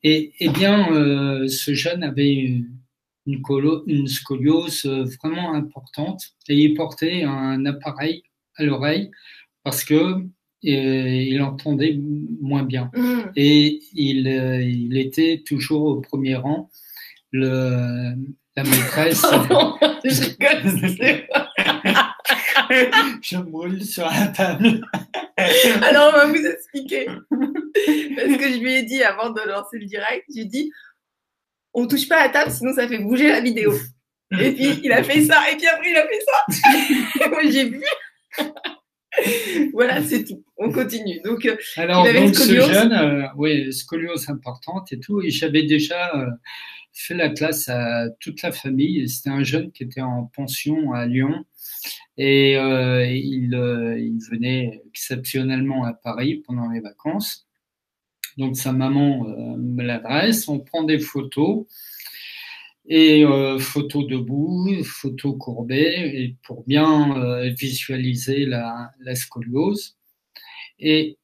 Et, 0.03 0.33
et, 0.39 0.49
bien, 0.49 0.91
euh, 0.91 1.47
ce 1.47 1.73
jeune 1.73 2.03
avait 2.03 2.33
une, 2.33 2.69
une, 3.25 4.07
scoliose 4.07 4.85
vraiment 4.85 5.53
importante 5.53 6.35
et 6.47 6.55
il 6.55 6.73
portait 6.75 7.23
un 7.23 7.65
appareil 7.65 8.23
à 8.57 8.63
l'oreille 8.63 9.09
parce 9.63 9.83
que 9.83 10.25
il 10.61 11.41
entendait 11.41 11.99
moins 12.41 12.63
bien. 12.63 12.91
Mmh. 12.95 13.19
Et 13.35 13.81
il, 13.93 14.27
euh, 14.27 14.61
il, 14.61 14.97
était 14.97 15.43
toujours 15.45 15.85
au 15.85 16.01
premier 16.01 16.35
rang. 16.35 16.69
Le, 17.31 18.15
la 18.55 18.63
maîtresse. 18.63 19.21
je 20.05 20.35
je 23.21 23.37
brûle 23.37 23.83
sur 23.83 24.05
la 24.05 24.27
table. 24.27 24.81
Alors, 25.83 26.13
on 26.13 26.17
va 26.17 26.25
vous 26.27 26.45
expliquer. 26.45 27.05
Parce 27.05 28.37
que 28.37 28.51
je 28.51 28.59
lui 28.59 28.75
ai 28.75 28.83
dit 28.83 29.03
avant 29.03 29.29
de 29.29 29.41
lancer 29.41 29.77
le 29.77 29.85
direct, 29.85 30.25
je 30.29 30.35
lui 30.35 30.41
ai 30.41 30.45
dit 30.45 30.71
on 31.73 31.87
touche 31.87 32.07
pas 32.07 32.17
à 32.17 32.27
la 32.27 32.29
table, 32.29 32.51
sinon 32.51 32.73
ça 32.73 32.87
fait 32.87 32.99
bouger 32.99 33.27
la 33.27 33.41
vidéo. 33.41 33.73
Et 34.39 34.51
puis, 34.53 34.79
il 34.83 34.91
a 34.91 35.03
fait 35.03 35.21
ça, 35.25 35.51
et 35.51 35.57
puis 35.57 35.67
après, 35.67 35.89
il 35.91 35.97
a 35.97 36.07
fait 36.07 36.21
ça. 36.25 37.29
Moi, 37.29 37.41
j'ai 37.43 37.69
vu. 37.69 37.83
voilà, 39.73 40.03
c'est 40.03 40.23
tout. 40.23 40.43
On 40.57 40.71
continue. 40.71 41.19
Donc, 41.23 41.45
euh, 41.45 41.55
Alors, 41.77 42.05
donc 42.05 42.35
ce 42.35 42.53
jeune, 42.53 42.93
euh, 42.93 43.27
oui, 43.37 43.71
scoliose 43.73 44.29
importante 44.29 44.91
et 44.91 44.99
tout, 44.99 45.21
et 45.21 45.29
j'avais 45.29 45.63
déjà 45.63 46.15
euh, 46.15 46.29
fait 46.93 47.13
la 47.13 47.29
classe 47.29 47.69
à 47.69 48.09
toute 48.19 48.41
la 48.41 48.51
famille. 48.51 49.07
C'était 49.09 49.29
un 49.29 49.43
jeune 49.43 49.71
qui 49.71 49.83
était 49.83 50.01
en 50.01 50.31
pension 50.35 50.93
à 50.93 51.05
Lyon 51.05 51.45
et 52.17 52.53
il, 52.53 53.53
il 53.99 54.19
venait 54.31 54.81
exceptionnellement 54.87 55.83
à 55.83 55.93
Paris 55.93 56.41
pendant 56.47 56.69
les 56.69 56.79
vacances. 56.79 57.47
Donc 58.37 58.55
sa 58.55 58.71
maman 58.71 59.25
me 59.57 59.83
l'adresse, 59.83 60.47
on 60.47 60.59
prend 60.59 60.83
des 60.83 60.99
photos 60.99 61.65
et 62.87 63.25
euh, 63.25 63.57
photo 63.59 64.03
debout, 64.03 64.83
photo 64.83 65.33
courbée, 65.33 66.11
et 66.13 66.35
pour 66.43 66.63
bien 66.65 67.17
euh, 67.17 67.49
visualiser 67.57 68.45
la, 68.45 68.91
la, 68.99 69.15
scoliose. 69.15 69.97
Et 70.79 71.17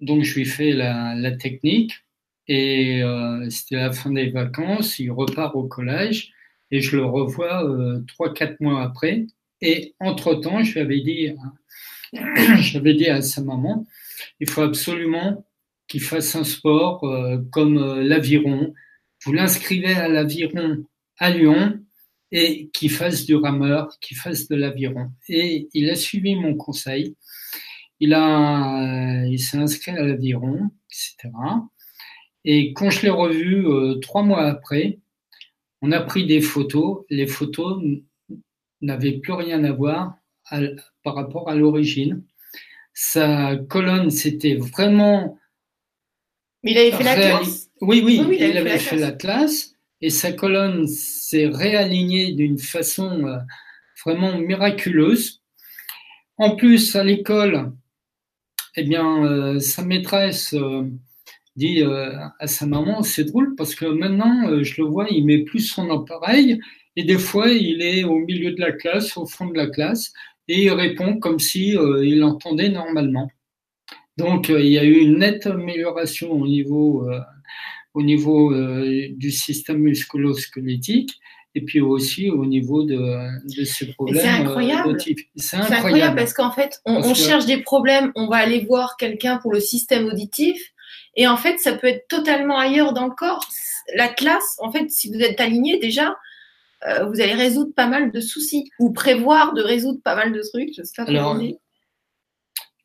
donc 0.00 0.24
je 0.24 0.34
lui 0.34 0.44
fais 0.44 0.72
la, 0.72 1.32
technique, 1.32 1.92
et 2.48 3.02
euh, 3.02 3.48
c'était 3.50 3.76
la 3.76 3.92
fin 3.92 4.10
des 4.10 4.30
vacances, 4.30 4.98
il 4.98 5.10
repart 5.10 5.54
au 5.54 5.64
collège, 5.64 6.32
et 6.70 6.80
je 6.80 6.96
le 6.96 7.04
revois 7.04 7.64
euh, 7.64 8.00
trois, 8.06 8.32
quatre 8.32 8.60
mois 8.60 8.82
après. 8.82 9.26
Et 9.60 9.94
entre-temps, 10.00 10.62
je 10.62 10.74
lui 10.74 10.80
avais 10.80 11.00
dit, 11.00 11.34
j'avais 12.60 12.94
dit 12.94 13.08
à 13.08 13.22
sa 13.22 13.42
maman, 13.42 13.86
il 14.40 14.48
faut 14.48 14.62
absolument 14.62 15.44
qu'il 15.88 16.02
fasse 16.02 16.34
un 16.36 16.44
sport 16.44 17.04
euh, 17.04 17.38
comme 17.50 18.00
l'aviron. 18.00 18.72
Vous 19.24 19.32
l'inscrivez 19.32 19.94
à 19.94 20.08
l'aviron 20.08 20.84
à 21.20 21.30
Lyon 21.30 21.78
et 22.32 22.70
qui 22.72 22.88
fasse 22.88 23.26
du 23.26 23.36
rameur, 23.36 23.98
qui 24.00 24.14
fasse 24.14 24.48
de 24.48 24.56
l'aviron. 24.56 25.10
Et 25.28 25.68
il 25.74 25.90
a 25.90 25.94
suivi 25.94 26.34
mon 26.34 26.56
conseil. 26.56 27.16
Il 28.00 28.14
a, 28.14 29.24
il 29.26 29.38
s'est 29.38 29.58
inscrit 29.58 29.92
à 29.92 30.02
l'aviron, 30.02 30.70
etc. 30.90 31.32
Et 32.44 32.72
quand 32.72 32.90
je 32.90 33.02
l'ai 33.02 33.10
revu 33.10 33.66
euh, 33.66 33.96
trois 33.96 34.22
mois 34.22 34.44
après, 34.44 34.98
on 35.82 35.92
a 35.92 36.00
pris 36.00 36.26
des 36.26 36.40
photos. 36.40 37.04
Les 37.10 37.26
photos 37.26 37.82
n'avaient 38.80 39.18
plus 39.18 39.32
rien 39.32 39.62
à 39.64 39.72
voir 39.72 40.14
par 41.02 41.14
rapport 41.14 41.50
à 41.50 41.54
l'origine. 41.54 42.24
Sa 42.94 43.56
colonne, 43.56 44.10
c'était 44.10 44.56
vraiment. 44.56 45.38
Mais 46.62 46.72
il 46.72 46.78
avait 46.78 46.92
fait 46.92 47.04
la 47.04 47.14
classe? 47.14 47.70
Oui, 47.80 48.02
oui, 48.04 48.20
il, 48.38 48.56
avait 48.56 48.78
fait, 48.78 48.96
la 48.96 49.12
classe 49.12 49.74
et 50.02 50.10
sa 50.10 50.32
colonne 50.32 50.86
s'est 50.86 51.46
réalignée 51.46 52.32
d'une 52.32 52.58
façon 52.58 53.26
euh, 53.26 53.38
vraiment 54.04 54.38
miraculeuse. 54.38 55.42
En 56.38 56.56
plus, 56.56 56.96
à 56.96 57.04
l'école, 57.04 57.72
eh 58.76 58.84
bien, 58.84 59.24
euh, 59.24 59.60
sa 59.60 59.84
maîtresse 59.84 60.54
euh, 60.54 60.84
dit 61.56 61.82
à 61.82 62.46
sa 62.46 62.64
maman, 62.64 63.02
c'est 63.02 63.24
drôle 63.24 63.54
parce 63.56 63.74
que 63.74 63.84
maintenant, 63.84 64.62
je 64.62 64.80
le 64.80 64.88
vois, 64.88 65.08
il 65.10 65.26
met 65.26 65.40
plus 65.40 65.60
son 65.60 65.90
appareil 65.90 66.58
et 66.96 67.04
des 67.04 67.18
fois, 67.18 67.50
il 67.50 67.82
est 67.82 68.04
au 68.04 68.16
milieu 68.16 68.52
de 68.52 68.60
la 68.60 68.72
classe, 68.72 69.16
au 69.18 69.26
fond 69.26 69.46
de 69.46 69.56
la 69.56 69.66
classe, 69.66 70.12
et 70.48 70.62
il 70.62 70.70
répond 70.70 71.18
comme 71.18 71.38
si 71.38 71.70
il 71.72 72.24
entendait 72.24 72.70
normalement. 72.70 73.30
Donc, 74.16 74.48
il 74.48 74.68
y 74.68 74.78
a 74.78 74.84
eu 74.84 75.00
une 75.00 75.18
nette 75.18 75.46
amélioration 75.46 76.32
au 76.32 76.46
niveau 76.46 77.06
au 77.94 78.02
niveau 78.02 78.52
euh, 78.52 79.08
du 79.16 79.30
système 79.30 79.78
musculo-squelettique 79.78 81.18
et 81.54 81.62
puis 81.62 81.80
aussi 81.80 82.30
au 82.30 82.46
niveau 82.46 82.84
de, 82.84 82.96
de 83.56 83.64
ces 83.64 83.92
problèmes. 83.92 84.22
C'est 84.22 84.28
euh, 84.28 84.46
incroyable. 84.46 84.96
C'est 85.36 85.56
incroyable. 85.56 86.16
parce 86.16 86.32
qu'en 86.32 86.52
fait, 86.52 86.80
on, 86.86 86.96
on 86.96 87.14
cherche 87.14 87.46
des 87.46 87.58
problèmes, 87.58 88.12
on 88.14 88.28
va 88.28 88.36
aller 88.36 88.60
voir 88.60 88.96
quelqu'un 88.96 89.38
pour 89.38 89.52
le 89.52 89.60
système 89.60 90.06
auditif, 90.06 90.60
et 91.16 91.26
en 91.26 91.36
fait, 91.36 91.58
ça 91.58 91.72
peut 91.72 91.88
être 91.88 92.06
totalement 92.08 92.58
ailleurs 92.58 92.92
dans 92.92 93.06
le 93.06 93.14
corps. 93.14 93.44
La 93.96 94.08
classe, 94.08 94.56
en 94.58 94.70
fait, 94.70 94.90
si 94.90 95.12
vous 95.12 95.20
êtes 95.20 95.40
aligné 95.40 95.78
déjà, 95.78 96.16
euh, 96.86 97.04
vous 97.06 97.20
allez 97.20 97.34
résoudre 97.34 97.74
pas 97.74 97.86
mal 97.86 98.12
de 98.12 98.20
soucis 98.20 98.70
ou 98.78 98.92
prévoir 98.92 99.52
de 99.52 99.62
résoudre 99.62 100.00
pas 100.02 100.14
mal 100.14 100.32
de 100.32 100.40
trucs. 100.40 100.70
Je 100.76 100.82
sais 100.82 100.92
pas 100.96 101.02
alors, 101.08 101.38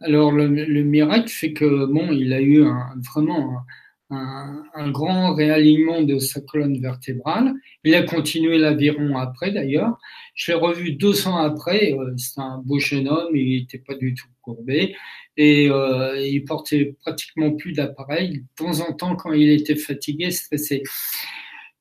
alors 0.02 0.32
le, 0.32 0.48
le, 0.48 0.84
miracle 0.84 1.30
fait 1.30 1.54
que 1.54 1.86
bon, 1.86 2.12
il 2.12 2.34
a 2.34 2.42
eu 2.42 2.66
un, 2.66 2.96
vraiment 3.14 3.60
un, 3.60 3.66
grand 4.10 5.34
réalignement 5.34 6.02
de 6.02 6.20
sa 6.20 6.42
colonne 6.42 6.80
vertébrale. 6.80 7.54
Il 7.84 7.96
a 7.96 8.04
continué 8.04 8.58
l'aviron 8.58 9.18
après 9.18 9.52
d'ailleurs. 9.52 9.98
Je 10.36 10.52
l'ai 10.52 10.58
revu 10.58 10.94
deux 10.94 11.28
ans 11.28 11.38
après. 11.38 11.94
Euh, 11.94 12.14
c'est 12.18 12.40
un 12.40 12.62
beau 12.64 12.80
jeune 12.80 13.08
homme, 13.08 13.36
il 13.36 13.62
n'était 13.62 13.80
pas 13.80 13.96
du 13.96 14.14
tout 14.14 14.28
courbé 14.42 14.96
et 15.38 15.70
euh, 15.70 16.20
il 16.20 16.46
portait 16.46 16.96
pratiquement 17.02 17.52
plus 17.52 17.74
d'appareil. 17.74 18.40
De 18.40 18.44
temps 18.56 18.80
en 18.82 18.94
temps, 18.94 19.16
quand 19.16 19.34
il 19.34 19.50
était 19.50 19.76
fatigué, 19.76 20.32
stressé. 20.32 20.84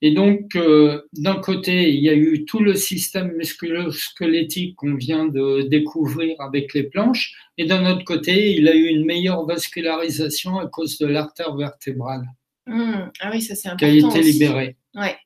Et 0.06 0.10
donc, 0.10 0.54
euh, 0.54 1.00
d'un 1.14 1.36
côté, 1.36 1.90
il 1.90 2.02
y 2.04 2.10
a 2.10 2.14
eu 2.14 2.44
tout 2.44 2.60
le 2.60 2.74
système 2.74 3.32
musculo-squelettique 3.38 4.76
qu'on 4.76 4.96
vient 4.96 5.24
de 5.24 5.62
découvrir 5.62 6.38
avec 6.42 6.74
les 6.74 6.82
planches, 6.82 7.34
et 7.56 7.64
d'un 7.64 7.90
autre 7.90 8.04
côté, 8.04 8.54
il 8.54 8.68
a 8.68 8.74
eu 8.74 8.84
une 8.84 9.06
meilleure 9.06 9.46
vascularisation 9.46 10.58
à 10.58 10.66
cause 10.66 10.98
de 10.98 11.06
l'artère 11.06 11.56
vertébrale. 11.56 12.26
Mmh. 12.66 13.12
Ah 13.18 13.30
oui, 13.32 13.40
ça 13.40 13.54
c'est 13.54 13.68
important. 13.68 13.86
Qui 13.86 14.04
a 14.04 14.20
été 14.20 14.20
libérée. 14.20 14.76
Ouais. 14.94 15.16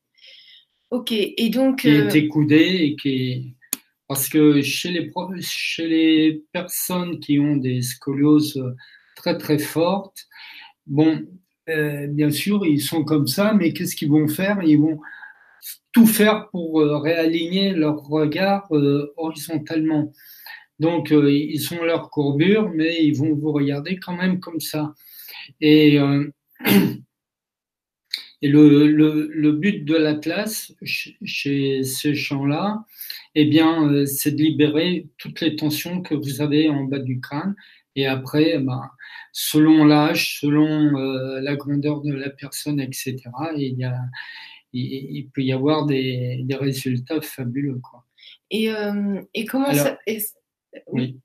Ok. 0.92 1.10
Et 1.10 1.48
donc. 1.48 1.80
Qui 1.80 1.90
a 1.90 2.04
été 2.04 2.26
euh, 2.26 2.28
coudée 2.28 2.78
et 2.82 2.94
qui 2.94 3.56
Parce 4.06 4.28
que 4.28 4.62
chez 4.62 4.92
les, 4.92 5.10
chez 5.40 5.88
les 5.88 6.44
personnes 6.52 7.18
qui 7.18 7.40
ont 7.40 7.56
des 7.56 7.82
scolioses 7.82 8.62
très 9.16 9.36
très 9.38 9.58
fortes, 9.58 10.28
bon, 10.86 11.26
euh, 11.68 12.06
bien 12.06 12.30
sûr, 12.30 12.64
ils 12.64 12.80
sont 12.80 13.04
comme 13.04 13.26
ça, 13.26 13.52
mais 13.54 13.72
qu'est-ce 13.72 13.96
qu'ils 13.96 14.10
vont 14.10 14.28
faire? 14.28 14.62
Ils 14.62 14.78
vont 14.78 15.00
tout 15.92 16.06
faire 16.06 16.48
pour 16.50 16.80
euh, 16.80 16.98
réaligner 16.98 17.72
leur 17.72 17.96
regard 17.96 18.66
euh, 18.74 19.12
horizontalement. 19.16 20.12
Donc, 20.78 21.10
ils 21.10 21.74
ont 21.74 21.82
leur 21.84 22.08
courbure, 22.10 22.70
mais 22.70 23.04
ils 23.04 23.16
vont 23.16 23.34
vous 23.34 23.50
regarder 23.50 23.98
quand 23.98 24.16
même 24.16 24.38
comme 24.38 24.60
ça. 24.60 24.94
Et, 25.60 25.98
le, 28.42 29.50
but 29.50 29.84
de 29.84 29.96
la 29.96 30.14
classe 30.14 30.72
chez 30.84 31.82
ces 31.82 32.14
gens-là, 32.14 32.84
eh 33.34 33.46
bien, 33.46 34.06
c'est 34.06 34.36
de 34.36 34.42
libérer 34.42 35.08
toutes 35.18 35.40
les 35.40 35.56
tensions 35.56 36.00
que 36.00 36.14
vous 36.14 36.40
avez 36.40 36.68
en 36.68 36.84
bas 36.84 37.00
du 37.00 37.20
crâne. 37.20 37.56
Et 37.96 38.06
après, 38.06 38.60
ben, 38.60 38.82
selon 39.40 39.84
l'âge, 39.84 40.40
selon 40.40 40.98
euh, 40.98 41.40
la 41.40 41.54
grandeur 41.54 42.00
de 42.00 42.12
la 42.12 42.28
personne, 42.28 42.80
etc. 42.80 43.14
il, 43.56 43.78
y 43.78 43.84
a, 43.84 43.96
il, 44.72 45.28
peut 45.32 45.42
y 45.42 45.52
avoir 45.52 45.86
des, 45.86 46.40
des 46.42 46.56
résultats 46.56 47.20
fabuleux. 47.20 47.78
Quoi. 47.80 48.04
Et, 48.50 48.72
euh, 48.72 49.22
et 49.34 49.44
comment 49.44 49.72
ça. 49.72 49.96
oui. 50.88 51.20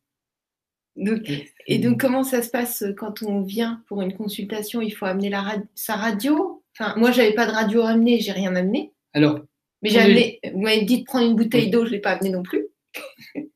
et 1.65 1.79
donc, 1.79 1.99
comment 1.99 2.23
ça 2.23 2.43
se 2.43 2.51
passe 2.51 2.83
quand 2.97 3.23
on 3.23 3.41
vient 3.41 3.83
pour 3.87 4.03
une 4.03 4.13
consultation? 4.13 4.79
Il 4.79 4.91
faut 4.91 5.05
amener 5.05 5.31
la 5.31 5.55
sa 5.73 5.95
radio? 5.95 6.63
Enfin, 6.77 6.93
moi, 6.97 7.11
j'avais 7.11 7.33
pas 7.33 7.47
de 7.47 7.51
radio 7.51 7.81
à 7.81 7.89
amener, 7.89 8.19
j'ai 8.19 8.31
rien 8.31 8.55
amené. 8.55 8.93
Alors, 9.13 9.39
mais 9.81 9.89
j'ai 9.89 9.99
amené. 9.99 10.39
Vous 10.53 10.61
m'avez 10.61 10.83
dit 10.83 10.99
de 10.99 11.05
prendre 11.05 11.27
une 11.27 11.35
bouteille 11.35 11.71
d'eau, 11.71 11.83
je 11.87 11.91
l'ai 11.91 11.99
pas 11.99 12.11
amené 12.11 12.29
non 12.29 12.43
plus. 12.43 12.67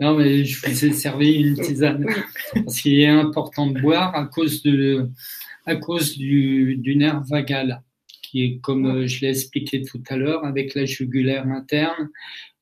Non, 0.00 0.16
mais 0.16 0.44
je 0.44 0.60
vous 0.64 0.84
ai 0.84 0.92
servi 0.92 1.32
une 1.32 1.54
tisane. 1.60 2.06
Parce 2.54 2.80
qu'il 2.80 3.00
est 3.00 3.06
important 3.06 3.66
de 3.66 3.80
boire 3.80 4.14
à 4.14 4.26
cause, 4.26 4.62
de, 4.62 5.10
à 5.66 5.74
cause 5.74 6.16
du, 6.16 6.76
du 6.76 6.94
nerf 6.96 7.22
vagal, 7.24 7.82
qui 8.22 8.44
est, 8.44 8.60
comme 8.60 9.06
je 9.06 9.20
l'ai 9.22 9.30
expliqué 9.30 9.82
tout 9.82 10.02
à 10.08 10.16
l'heure, 10.16 10.44
avec 10.44 10.74
la 10.74 10.84
jugulaire 10.84 11.46
interne, 11.48 12.10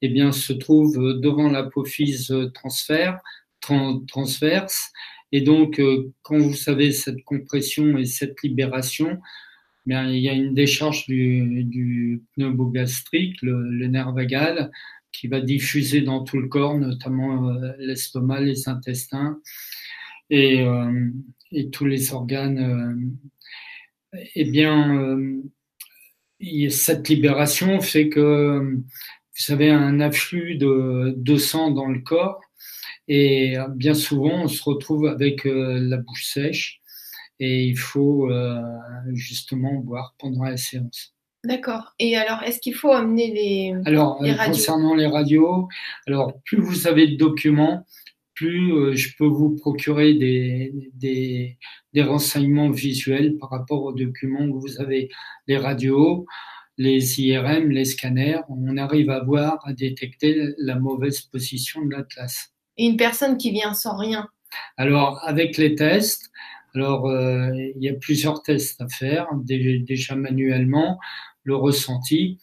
eh 0.01 0.09
bien, 0.09 0.32
se 0.32 0.55
trouve 0.55 0.97
devant 1.20 1.51
l'apophyse 1.51 2.34
transfert, 2.55 3.20
transverse. 3.61 4.93
Et 5.32 5.43
donc, 5.43 5.78
euh, 5.78 6.12
quand 6.22 6.39
vous 6.39 6.55
savez 6.55 6.93
cette 6.93 7.22
compression 7.24 7.99
et 7.99 8.07
cette 8.07 8.41
libération, 8.43 9.18
eh 9.87 9.91
bien, 9.91 10.09
il 10.11 10.20
y 10.20 10.28
a 10.28 10.32
une 10.32 10.55
décharge 10.55 11.07
du, 11.07 11.64
du 11.64 12.22
pneumogastrique, 12.34 13.43
le, 13.43 13.68
le 13.70 13.87
nerf 13.89 14.12
vagal, 14.12 14.70
qui 15.16 15.28
va 15.28 15.40
diffuser 15.40 16.02
dans 16.02 16.22
tout 16.24 16.38
le 16.38 16.48
corps, 16.48 16.76
notamment 16.78 17.48
euh, 17.50 17.72
l'estomac, 17.78 18.40
les 18.40 18.68
intestins 18.68 19.40
et, 20.30 20.60
euh, 20.60 21.10
tous 21.72 21.86
les 21.86 22.12
organes. 22.12 22.58
Euh, 24.14 24.20
eh 24.34 24.44
bien, 24.44 25.18
cette 26.70 27.08
libération 27.08 27.80
fait 27.80 28.08
que 28.08 28.78
vous 29.38 29.52
avez 29.52 29.70
un 29.70 30.00
afflux 30.00 30.56
de, 30.56 31.14
de, 31.16 31.36
sang 31.36 31.70
dans 31.70 31.88
le 31.88 32.00
corps 32.00 32.40
et 33.08 33.56
bien 33.74 33.94
souvent 33.94 34.44
on 34.44 34.48
se 34.48 34.62
retrouve 34.62 35.06
avec 35.06 35.42
la 35.44 35.98
bouche 35.98 36.24
sèche 36.24 36.80
et 37.40 37.64
il 37.64 37.76
faut 37.76 38.30
justement 39.12 39.74
boire 39.74 40.14
pendant 40.18 40.44
la 40.44 40.56
séance. 40.56 41.15
D'accord. 41.47 41.94
Et 42.01 42.16
alors, 42.16 42.42
est-ce 42.42 42.59
qu'il 42.59 42.74
faut 42.74 42.90
amener 42.90 43.30
les, 43.30 43.74
alors, 43.84 44.20
euh, 44.20 44.32
radios? 44.32 44.53
Concernant 44.53 44.94
les 44.94 45.07
radios, 45.07 45.68
alors 46.09 46.40
plus 46.44 46.59
vous 46.59 46.88
avez 46.88 47.07
de 47.07 47.16
documents, 47.16 47.86
plus 48.34 48.72
euh, 48.72 48.97
je 48.97 49.16
peux 49.16 49.26
vous 49.26 49.55
procurer 49.55 50.14
des, 50.14 50.90
des, 50.94 51.57
des, 51.92 52.03
renseignements 52.03 52.70
visuels 52.70 53.36
par 53.38 53.51
rapport 53.51 53.84
aux 53.84 53.92
documents 53.92 54.44
que 54.51 54.57
vous 54.57 54.80
avez. 54.80 55.09
Les 55.47 55.57
radios, 55.57 56.26
les 56.78 57.20
IRM, 57.20 57.70
les 57.70 57.84
scanners, 57.84 58.40
on 58.49 58.76
arrive 58.76 59.11
à 59.11 59.22
voir, 59.22 59.61
à 59.64 59.72
détecter 59.72 60.53
la 60.59 60.74
mauvaise 60.80 61.20
position 61.20 61.84
de 61.84 61.92
l'atlas. 61.92 62.53
Et 62.76 62.86
une 62.86 62.97
personne 62.97 63.38
qui 63.38 63.53
vient 63.53 63.72
sans 63.72 63.97
rien? 63.97 64.28
Alors, 64.76 65.20
avec 65.22 65.59
les 65.59 65.76
tests, 65.76 66.32
alors, 66.74 67.07
euh, 67.07 67.51
il 67.55 67.82
y 67.82 67.88
a 67.88 67.94
plusieurs 67.94 68.42
tests 68.42 68.80
à 68.82 68.88
faire, 68.88 69.28
déjà 69.44 70.14
manuellement 70.14 70.99
le 71.47 71.57
ressenti. 71.57 72.38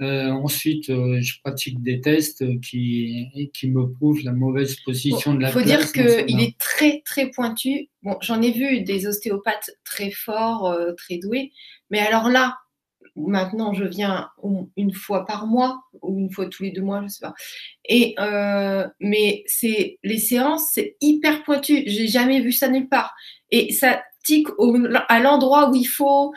Euh, 0.00 0.30
ensuite, 0.30 0.90
euh, 0.90 1.20
je 1.20 1.40
pratique 1.42 1.82
des 1.82 2.00
tests 2.00 2.44
qui, 2.60 3.50
qui 3.54 3.70
me 3.70 3.90
prouvent 3.90 4.22
la 4.24 4.32
mauvaise 4.32 4.76
position 4.84 5.34
de 5.34 5.40
la 5.40 5.48
Il 5.48 5.52
faut 5.52 5.62
dire 5.62 5.92
qu'il 5.92 6.40
est 6.40 6.58
très, 6.58 7.02
très 7.04 7.30
pointu. 7.30 7.88
Bon, 8.02 8.16
j'en 8.20 8.42
ai 8.42 8.52
vu 8.52 8.82
des 8.82 9.06
ostéopathes 9.06 9.70
très 9.84 10.10
forts, 10.10 10.66
euh, 10.66 10.92
très 10.92 11.18
doués. 11.18 11.52
Mais 11.90 12.00
alors 12.00 12.28
là, 12.28 12.58
maintenant, 13.16 13.72
je 13.72 13.84
viens 13.84 14.28
une 14.76 14.92
fois 14.92 15.24
par 15.24 15.46
mois 15.46 15.82
ou 16.02 16.18
une 16.18 16.30
fois 16.30 16.46
tous 16.46 16.62
les 16.64 16.70
deux 16.70 16.82
mois, 16.82 17.02
je 17.02 17.08
sais 17.08 17.20
pas. 17.20 17.34
Et, 17.86 18.14
mais 19.00 19.42
c'est 19.46 19.98
les 20.02 20.18
séances, 20.18 20.70
c'est 20.72 20.96
hyper 21.00 21.44
pointu. 21.44 21.82
J'ai 21.86 22.08
jamais 22.08 22.40
vu 22.40 22.52
ça 22.52 22.68
nulle 22.68 22.88
part. 22.88 23.14
Et 23.50 23.72
ça 23.72 24.02
tique 24.24 24.48
à 25.08 25.20
l'endroit 25.20 25.70
où 25.70 25.74
il 25.74 25.84
faut. 25.84 26.32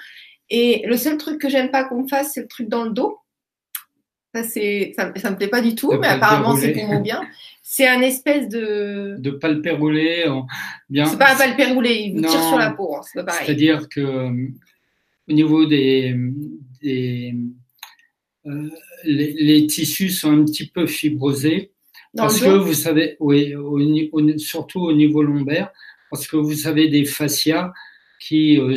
Et 0.49 0.83
le 0.85 0.97
seul 0.97 1.17
truc 1.17 1.41
que 1.41 1.49
j'aime 1.49 1.71
pas 1.71 1.83
qu'on 1.85 2.07
fasse, 2.07 2.33
c'est 2.33 2.41
le 2.41 2.47
truc 2.47 2.69
dans 2.69 2.83
le 2.83 2.91
dos. 2.91 3.17
Ça, 4.33 4.43
c'est, 4.43 4.93
ça, 4.97 5.31
me 5.31 5.35
plaît 5.35 5.47
pas 5.47 5.61
du 5.61 5.75
tout, 5.75 5.93
mais 5.93 6.07
apparemment, 6.07 6.55
c'est 6.57 6.73
pour 6.73 6.87
mon 6.87 6.99
bien. 6.99 7.23
C'est 7.63 7.87
un 7.87 8.01
espèce 8.01 8.49
de. 8.49 9.15
De 9.19 9.31
palpé 9.31 9.71
roulé. 9.71 10.25
Bien... 10.89 11.05
C'est 11.05 11.17
pas 11.17 11.33
un 11.33 11.37
palpé 11.37 11.65
roulé, 11.71 11.93
il 11.93 12.15
vous 12.15 12.21
tire 12.21 12.43
sur 12.43 12.57
la 12.57 12.71
peau, 12.71 12.95
hein, 12.95 13.01
c'est 13.03 13.19
pas 13.19 13.25
pareil. 13.25 13.45
C'est-à-dire 13.45 13.87
que, 13.87 14.29
au 15.27 15.33
niveau 15.33 15.65
des. 15.65 16.15
des 16.81 17.33
euh, 18.45 18.69
les, 19.03 19.65
tissus 19.67 20.11
sont 20.11 20.31
un 20.31 20.45
petit 20.45 20.67
peu 20.67 20.85
fibrosés. 20.85 21.71
parce 22.15 22.39
que 22.39 22.49
vous 22.49 22.73
savez, 22.73 23.17
oui, 23.19 23.55
surtout 24.37 24.81
au 24.81 24.93
niveau 24.93 25.23
lombaire, 25.23 25.71
parce 26.11 26.27
que 26.27 26.37
vous 26.37 26.67
avez 26.67 26.87
des 26.89 27.05
fascias 27.05 27.73
qui, 28.19 28.59
euh, 28.59 28.75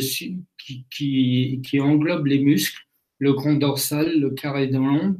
qui, 0.91 1.79
englobe 1.79 2.27
les 2.27 2.39
muscles, 2.39 2.81
le 3.19 3.33
grand 3.33 3.53
dorsal, 3.53 4.19
le 4.19 4.31
carré 4.31 4.67
de 4.67 4.77
l'ombre. 4.77 5.17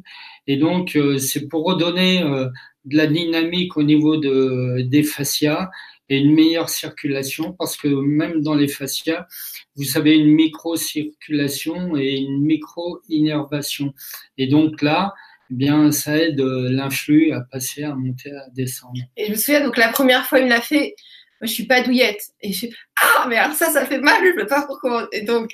Et 0.47 0.57
donc, 0.57 0.95
euh, 0.95 1.17
c'est 1.17 1.47
pour 1.47 1.65
redonner 1.65 2.23
euh, 2.23 2.47
de 2.85 2.97
la 2.97 3.07
dynamique 3.07 3.77
au 3.77 3.83
niveau 3.83 4.17
de, 4.17 4.81
des 4.81 5.03
fascias 5.03 5.69
et 6.09 6.17
une 6.17 6.33
meilleure 6.33 6.69
circulation, 6.69 7.53
parce 7.53 7.77
que 7.77 7.87
même 7.87 8.41
dans 8.41 8.55
les 8.55 8.67
fascias, 8.67 9.27
vous 9.75 9.97
avez 9.97 10.17
une 10.17 10.31
micro-circulation 10.33 11.95
et 11.97 12.17
une 12.17 12.41
micro-innervation. 12.41 13.93
Et 14.37 14.47
donc 14.47 14.81
là, 14.81 15.13
eh 15.51 15.55
bien, 15.55 15.91
ça 15.91 16.17
aide 16.17 16.41
euh, 16.41 16.69
l'influx 16.69 17.31
à 17.31 17.41
passer, 17.41 17.83
à 17.83 17.95
monter, 17.95 18.31
à 18.31 18.49
descendre. 18.51 19.01
Et 19.17 19.25
je 19.25 19.31
me 19.31 19.35
souviens, 19.35 19.63
donc 19.63 19.77
la 19.77 19.89
première 19.89 20.25
fois, 20.25 20.39
il 20.39 20.45
me 20.45 20.49
l'a 20.49 20.61
fait, 20.61 20.95
moi, 21.41 21.47
je 21.47 21.53
suis 21.53 21.65
pas 21.65 21.81
douillette. 21.81 22.21
Et 22.41 22.51
je 22.51 22.67
ah, 23.01 23.25
mais 23.29 23.37
alors 23.37 23.55
ça, 23.55 23.67
ça 23.67 23.85
fait 23.85 23.99
mal, 23.99 24.21
je 24.23 24.33
ne 24.33 24.39
sais 24.39 24.45
pas 24.45 24.65
pourquoi. 24.65 25.07
Et 25.11 25.21
donc, 25.21 25.51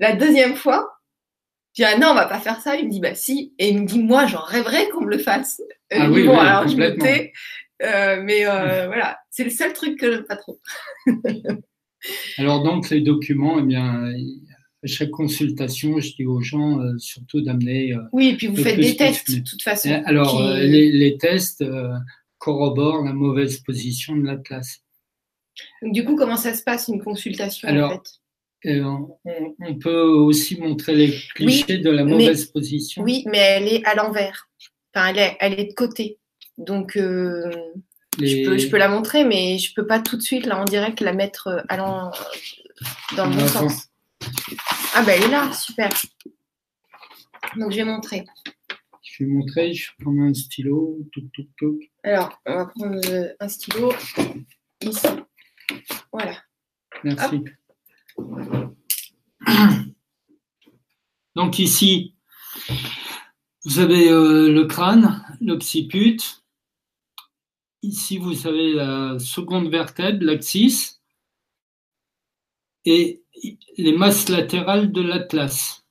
la 0.00 0.14
deuxième 0.14 0.56
fois, 0.56 0.98
je 1.74 1.82
dis, 1.82 1.88
ah 1.92 1.98
non, 1.98 2.08
on 2.10 2.14
va 2.14 2.26
pas 2.26 2.40
faire 2.40 2.60
ça. 2.60 2.76
Il 2.76 2.86
me 2.86 2.90
dit, 2.90 3.00
bah 3.00 3.14
si. 3.14 3.52
Et 3.58 3.68
il 3.68 3.82
me 3.82 3.86
dit, 3.86 3.98
moi, 3.98 4.26
j'en 4.26 4.42
rêverais 4.42 4.88
qu'on 4.90 5.02
me 5.02 5.10
le 5.10 5.18
fasse. 5.18 5.60
Ah 5.90 6.08
oui, 6.08 6.24
bon, 6.24 6.38
alors 6.38 6.68
je 6.68 6.76
me 6.76 6.96
tais. 6.96 7.32
Euh, 7.82 8.22
mais 8.22 8.46
euh, 8.46 8.86
voilà, 8.86 9.18
c'est 9.30 9.44
le 9.44 9.50
seul 9.50 9.72
truc 9.72 9.98
que 9.98 10.10
j'aime 10.10 10.24
pas 10.24 10.36
trop. 10.36 10.60
alors 12.38 12.62
donc, 12.62 12.88
les 12.90 13.00
documents, 13.00 13.58
eh 13.58 13.62
bien, 13.62 14.12
à 14.82 14.86
chaque 14.86 15.10
consultation, 15.10 15.98
je 15.98 16.14
dis 16.14 16.26
aux 16.26 16.40
gens 16.40 16.80
euh, 16.80 16.96
surtout 16.98 17.40
d'amener. 17.40 17.94
oui, 18.12 18.28
et 18.28 18.36
puis 18.36 18.46
vous 18.46 18.62
faites 18.62 18.78
des 18.78 18.96
tests, 18.96 19.34
de 19.34 19.42
toute 19.42 19.62
façon. 19.62 20.02
Alors, 20.06 20.40
les, 20.42 20.92
les, 20.92 21.18
tests 21.18 21.64
corroborent 22.38 23.02
la 23.04 23.12
mauvaise 23.12 23.58
position 23.58 24.16
de 24.16 24.24
la 24.24 24.36
classe. 25.54 25.92
Du 25.92 26.04
coup, 26.04 26.16
comment 26.16 26.36
ça 26.36 26.54
se 26.54 26.62
passe 26.62 26.88
une 26.88 27.02
consultation 27.02 27.68
Alors, 27.68 27.90
en 27.90 27.94
fait? 27.94 28.20
euh, 28.66 28.82
on, 29.60 29.74
peut 29.74 30.02
aussi 30.02 30.58
montrer 30.58 30.94
les 30.94 31.14
clichés 31.34 31.78
de 31.78 31.90
la 31.90 32.04
mauvaise 32.04 32.46
position. 32.46 33.02
Oui, 33.02 33.24
mais 33.26 33.38
elle 33.38 33.68
est 33.68 33.84
à 33.84 33.94
l'envers. 33.94 34.48
Enfin, 34.94 35.08
elle 35.08 35.18
est, 35.18 35.36
elle 35.40 35.60
est 35.60 35.64
de 35.66 35.74
côté. 35.74 36.18
Donc, 36.56 36.96
euh, 36.96 37.50
je, 38.18 38.44
peux, 38.44 38.58
je, 38.58 38.68
peux, 38.68 38.78
la 38.78 38.88
montrer, 38.88 39.24
mais 39.24 39.58
je 39.58 39.74
peux 39.74 39.86
pas 39.86 40.00
tout 40.00 40.16
de 40.16 40.22
suite, 40.22 40.46
là, 40.46 40.58
en 40.58 40.64
direct, 40.64 41.00
la 41.00 41.12
mettre 41.12 41.48
euh, 41.48 41.62
allant 41.68 42.10
dans 43.16 43.26
le 43.26 43.36
bon 43.36 43.48
sens. 43.48 43.88
Ah, 44.94 45.02
ben, 45.02 45.14
elle 45.16 45.24
est 45.24 45.32
là, 45.32 45.52
super. 45.52 45.90
Donc, 47.56 47.72
je 47.72 47.76
vais 47.76 47.84
montrer. 47.84 48.24
Je 49.02 49.24
vais 49.24 49.30
montrer, 49.30 49.74
je 49.74 49.90
vais 49.90 50.04
prendre 50.04 50.22
un 50.22 50.34
stylo. 50.34 51.00
Alors, 52.02 52.40
on 52.46 52.54
va 52.54 52.66
prendre 52.66 53.00
un 53.40 53.48
stylo 53.48 53.92
ici. 54.80 55.06
Voilà. 56.12 56.36
Merci. 57.02 57.44
Donc 61.34 61.58
ici, 61.58 62.14
vous 63.64 63.78
avez 63.78 64.10
euh, 64.10 64.52
le 64.52 64.64
crâne, 64.66 65.24
l'occiput. 65.40 66.20
Ici, 67.82 68.18
vous 68.18 68.46
avez 68.46 68.72
la 68.72 69.18
seconde 69.18 69.68
vertèbre, 69.68 70.24
l'axis, 70.24 71.00
et 72.84 73.22
les 73.76 73.96
masses 73.96 74.28
latérales 74.28 74.92
de 74.92 75.02
l'atlas. 75.02 75.84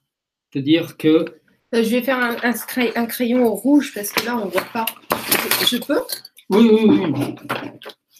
C'est-à-dire 0.52 0.98
que... 0.98 1.26
Euh, 1.74 1.84
je 1.84 1.89
vais 1.89 2.04
faire 2.04 2.20
un, 2.20 2.36
un, 2.44 3.06
crayon 3.06 3.54
rouge 3.54 3.94
parce 3.94 4.12
que 4.12 4.26
là, 4.26 4.38
on 4.38 4.46
ne 4.46 4.52
voit 4.52 4.62
pas. 4.66 4.86
Je 5.68 5.78
peux? 5.78 6.02
Oui, 6.50 6.70
oui, 6.72 6.86
oui. 6.86 7.36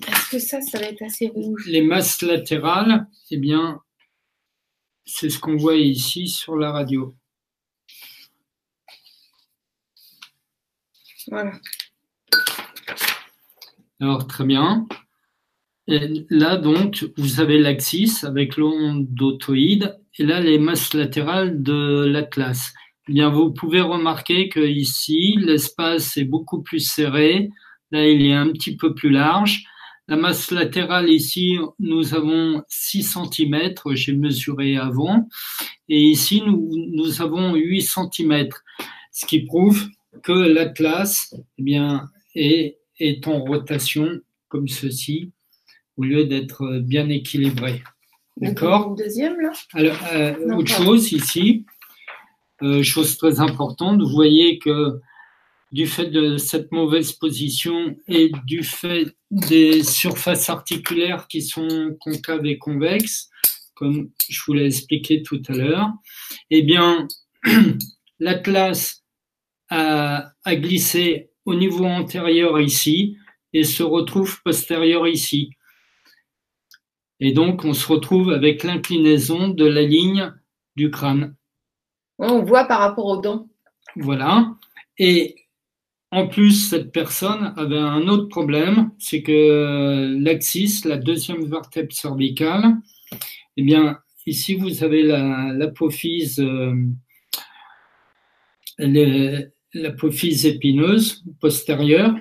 Est-ce 0.02 0.32
que 0.32 0.40
ça, 0.40 0.60
ça 0.62 0.80
va 0.80 0.86
être 0.86 1.04
assez 1.04 1.28
rouge? 1.28 1.68
Les 1.68 1.82
masses 1.82 2.24
latérales, 2.24 3.08
eh 3.30 3.38
bien, 3.38 3.80
c'est 5.06 5.30
ce 5.30 5.38
qu'on 5.38 5.56
voit 5.56 5.76
ici 5.76 6.28
sur 6.28 6.56
la 6.56 6.72
radio. 6.72 7.16
Voilà. 11.28 11.54
Alors, 14.00 14.26
très 14.28 14.46
bien. 14.46 14.88
Et 15.88 16.26
là, 16.30 16.58
donc, 16.58 17.06
vous 17.18 17.40
avez 17.40 17.60
l'axis 17.60 18.24
avec 18.24 18.58
l'ondotoïde 18.58 20.00
et 20.18 20.24
là, 20.24 20.40
les 20.40 20.58
masses 20.58 20.94
latérales 20.94 21.62
de 21.62 22.06
l'atlas. 22.06 22.74
Eh 23.10 23.14
bien, 23.14 23.30
vous 23.30 23.54
pouvez 23.54 23.82
remarquer 23.82 24.50
que 24.50 24.60
ici, 24.60 25.36
l'espace 25.38 26.18
est 26.18 26.26
beaucoup 26.26 26.64
plus 26.64 26.80
serré. 26.80 27.50
Là, 27.92 28.08
il 28.08 28.26
est 28.26 28.34
un 28.34 28.52
petit 28.52 28.76
peu 28.76 28.96
plus 28.96 29.12
large 29.12 29.66
la 30.08 30.18
masse 30.18 30.52
latérale 30.52 31.10
ici, 31.10 31.58
nous 31.80 32.14
avons 32.14 32.62
6 32.68 33.18
cm, 33.32 33.74
j'ai 33.94 34.14
mesuré 34.14 34.78
avant, 34.78 35.28
et 35.88 36.02
ici, 36.02 36.42
nous, 36.46 36.70
nous 36.92 37.22
avons 37.22 37.56
8 37.56 37.82
cm, 37.82 38.50
ce 39.12 39.26
qui 39.26 39.44
prouve 39.44 39.88
que 40.24 40.32
l'atlas 40.32 41.34
eh 41.58 41.64
bien, 41.64 42.10
est, 42.36 42.78
est 43.00 43.28
en 43.28 43.40
rotation 43.40 44.20
comme 44.50 44.68
ceci, 44.68 45.32
au 45.98 46.04
lieu 46.04 46.26
d'être 46.26 46.80
bien 46.80 47.10
équilibré. 47.10 47.82
D'accord 48.38 48.96
Deuxième, 48.96 49.40
là? 49.40 49.52
Alors, 49.74 49.98
euh, 50.14 50.56
autre 50.56 50.70
chose 50.70 51.12
ici, 51.12 51.66
euh, 52.62 52.84
chose 52.84 53.18
très 53.18 53.40
importante, 53.40 54.02
vous 54.02 54.10
voyez 54.10 54.60
que 54.60 55.00
du 55.74 55.88
fait 55.88 56.06
de 56.06 56.38
cette 56.38 56.72
mauvaise 56.72 57.14
position 57.14 57.96
et 58.08 58.32
du 58.46 58.62
fait 58.62 59.18
des 59.32 59.84
surfaces 59.84 60.48
articulaires 60.52 61.28
qui 61.28 61.42
sont 61.42 61.98
concaves 62.00 62.46
et 62.46 62.60
convexes, 62.60 63.32
comme 63.74 64.12
je 64.30 64.40
vous 64.46 64.54
l'ai 64.54 64.68
expliqué 64.68 65.24
tout 65.24 65.42
à 65.48 65.54
l'heure, 65.54 65.90
eh 66.52 66.62
bien, 66.62 67.08
l'atlas 68.20 69.04
a, 69.70 70.32
a 70.46 70.56
glissé 70.56 71.32
au 71.44 71.56
niveau 71.56 71.86
antérieur 71.86 72.62
ici 72.62 73.18
et 73.52 73.64
se 73.64 73.82
retrouve 73.82 74.44
postérieur 74.44 75.08
ici. 75.08 75.50
Et 77.20 77.32
donc, 77.32 77.66
on 77.66 77.74
se 77.74 77.88
retrouve 77.88 78.30
avec 78.30 78.62
l'inclinaison 78.64 79.48
de 79.48 79.66
la 79.66 79.82
ligne 79.82 80.34
du 80.76 80.92
crâne. 80.92 81.36
On 82.20 82.44
voit 82.44 82.66
par 82.66 82.80
rapport 82.80 83.06
aux 83.08 83.22
dents. 83.22 83.50
Voilà. 83.96 84.54
Et 85.00 85.43
en 86.14 86.28
plus, 86.28 86.70
cette 86.70 86.92
personne 86.92 87.54
avait 87.58 87.78
un 87.78 88.08
autre 88.08 88.28
problème, 88.28 88.92
c'est 89.00 89.24
que 89.24 90.16
l'axis, 90.20 90.86
la 90.86 90.98
deuxième 90.98 91.44
vertèbre 91.46 91.92
cervicale, 91.92 92.76
eh 93.58 93.64
bien, 93.64 93.98
ici, 94.28 94.54
vous 94.54 94.84
avez 94.84 95.02
l'apophyse 95.02 96.40
euh, 96.40 96.76
l'apophyse 99.74 100.46
épineuse 100.46 101.24
postérieure. 101.40 102.16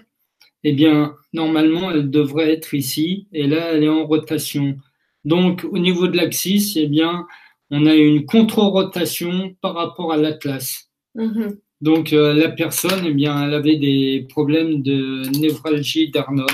Eh 0.65 0.73
bien, 0.73 1.15
normalement, 1.35 1.91
elle 1.91 2.11
devrait 2.11 2.51
être 2.51 2.73
ici, 2.73 3.29
et 3.33 3.47
là, 3.47 3.73
elle 3.73 3.85
est 3.85 3.89
en 3.89 4.07
rotation. 4.07 4.79
Donc, 5.27 5.67
au 5.71 5.79
niveau 5.79 6.09
de 6.09 6.17
l'axis, 6.17 6.77
eh 6.77 6.87
bien, 6.87 7.27
on 7.71 7.85
a 7.85 7.95
une 7.95 8.25
contre-rotation 8.25 9.55
par 9.61 9.75
rapport 9.75 10.13
à 10.15 10.17
l'atlas. 10.17 10.91
Mm-hmm. 11.15 11.59
Donc 11.83 12.13
euh, 12.13 12.33
la 12.33 12.49
personne, 12.49 13.05
eh 13.05 13.13
bien, 13.13 13.45
elle 13.45 13.55
avait 13.55 13.77
des 13.77 14.25
problèmes 14.29 14.83
de 14.83 15.29
névralgie 15.41 16.13
d'Arnold. 16.13 16.49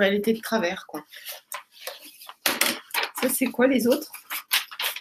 elle 0.00 0.14
était 0.14 0.32
de 0.32 0.40
travers, 0.40 0.84
quoi. 0.88 1.04
Ça, 3.20 3.28
c'est 3.28 3.46
quoi 3.46 3.68
les 3.68 3.86
autres? 3.86 4.10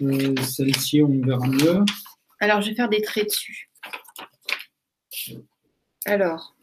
Euh, 0.04 0.36
Celle-ci, 0.44 1.02
on 1.02 1.20
verra 1.26 1.48
mieux. 1.48 1.84
Alors, 2.40 2.62
je 2.62 2.70
vais 2.70 2.76
faire 2.76 2.88
des 2.88 3.02
traits 3.02 3.26
dessus. 3.26 3.72
Alors, 6.06 6.56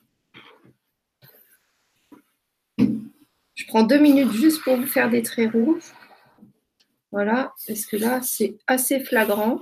je 2.78 3.66
prends 3.66 3.82
deux 3.82 3.98
minutes 3.98 4.32
juste 4.32 4.62
pour 4.62 4.76
vous 4.76 4.86
faire 4.86 5.10
des 5.10 5.22
traits 5.22 5.50
rouges. 5.50 5.82
Voilà, 7.10 7.52
parce 7.66 7.86
que 7.86 7.96
là, 7.96 8.22
c'est 8.22 8.56
assez 8.68 9.00
flagrant. 9.00 9.58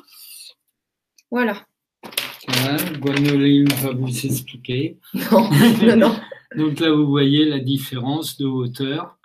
Voilà. 1.30 1.67
Voilà, 2.48 2.76
Gwenoline 2.98 3.68
va 3.82 3.92
vous 3.92 4.26
expliquer. 4.26 4.98
Non, 5.30 5.50
non, 5.82 5.96
non. 5.96 6.20
Donc 6.56 6.80
là, 6.80 6.90
vous 6.90 7.06
voyez 7.06 7.44
la 7.44 7.58
différence 7.58 8.38
de 8.38 8.46
hauteur. 8.46 9.18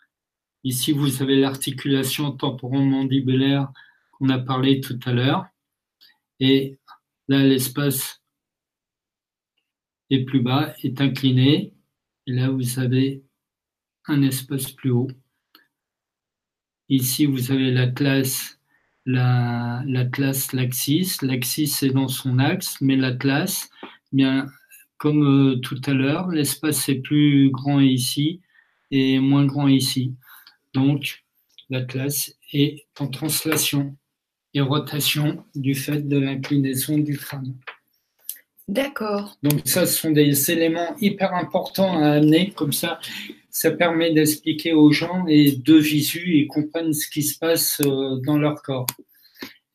Ici, 0.63 0.91
vous 0.91 1.21
avez 1.21 1.35
l'articulation 1.35 2.31
temporomandibulaire 2.31 3.71
qu'on 4.11 4.29
a 4.29 4.39
parlé 4.39 4.81
tout 4.81 4.99
à 5.05 5.13
l'heure. 5.13 5.45
Et 6.39 6.77
là, 7.27 7.43
l'espace 7.43 8.21
est 10.09 10.23
plus 10.25 10.41
bas, 10.41 10.73
est 10.83 10.99
incliné. 11.01 11.73
Et 12.27 12.33
là, 12.33 12.49
vous 12.49 12.79
avez 12.79 13.23
un 14.07 14.21
espace 14.21 14.71
plus 14.71 14.91
haut. 14.91 15.09
Ici, 16.89 17.25
vous 17.25 17.51
avez 17.51 17.71
la 17.71 17.87
classe, 17.87 18.59
la, 19.05 20.05
classe 20.11 20.53
l'axis. 20.53 21.21
L'axis 21.21 21.83
est 21.83 21.93
dans 21.93 22.07
son 22.07 22.39
axe, 22.39 22.77
mais 22.81 22.95
la 22.95 23.11
classe, 23.11 23.69
eh 23.83 24.15
bien, 24.17 24.47
comme 24.97 25.23
euh, 25.23 25.55
tout 25.57 25.81
à 25.85 25.93
l'heure, 25.93 26.29
l'espace 26.29 26.87
est 26.89 27.01
plus 27.01 27.49
grand 27.51 27.79
ici 27.79 28.41
et 28.91 29.19
moins 29.19 29.45
grand 29.45 29.67
ici. 29.67 30.15
Donc, 30.73 31.23
la 31.69 31.81
classe 31.81 32.35
est 32.51 32.85
en 32.99 33.07
translation 33.07 33.95
et 34.53 34.61
rotation 34.61 35.43
du 35.55 35.75
fait 35.75 36.07
de 36.07 36.17
l'inclinaison 36.17 36.97
du 36.97 37.17
crâne. 37.17 37.55
D'accord. 38.67 39.37
Donc 39.43 39.61
ça, 39.65 39.85
ce 39.85 39.99
sont 39.99 40.11
des 40.11 40.51
éléments 40.51 40.95
hyper 40.99 41.33
importants 41.33 42.01
à 42.01 42.11
amener, 42.11 42.51
comme 42.51 42.71
ça, 42.71 42.99
ça 43.53 43.69
permet 43.69 44.11
d'expliquer 44.11 44.73
aux 44.73 44.91
gens 44.91 45.27
et 45.27 45.51
de 45.51 45.75
visu, 45.75 46.39
ils 46.39 46.47
comprennent 46.47 46.91
ce 46.91 47.07
qui 47.07 47.21
se 47.21 47.37
passe 47.37 47.79
euh, 47.85 48.19
dans 48.25 48.37
leur 48.37 48.63
corps. 48.63 48.87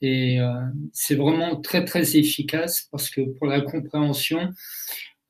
Et 0.02 0.40
euh, 0.40 0.52
c'est 0.92 1.14
vraiment 1.14 1.60
très 1.60 1.84
très 1.84 2.16
efficace 2.16 2.88
parce 2.90 3.08
que 3.08 3.20
pour 3.20 3.46
la 3.46 3.60
compréhension 3.60 4.50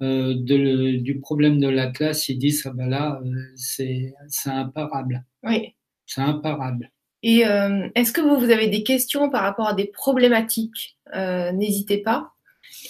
euh, 0.01 0.35
de, 0.35 0.97
du 0.97 1.21
problème 1.21 1.61
de 1.61 1.69
la 1.69 1.89
classe, 1.89 2.31
ils 2.31 2.39
disent 2.39 2.63
ah 2.65 2.73
ben 2.75 2.89
là 2.89 3.21
c'est 3.55 4.15
imparable. 4.47 5.25
Oui. 5.43 5.75
C'est 6.07 6.23
imparable. 6.23 6.91
Et 7.23 7.41
est-ce 7.41 8.13
que 8.13 8.21
vous, 8.21 8.39
vous 8.39 8.51
avez 8.51 8.69
des 8.69 8.83
questions 8.83 9.29
par 9.29 9.43
rapport 9.43 9.69
à 9.69 9.75
des 9.75 9.87
problématiques 9.87 10.97
N'hésitez 11.15 11.99
pas. 11.99 12.33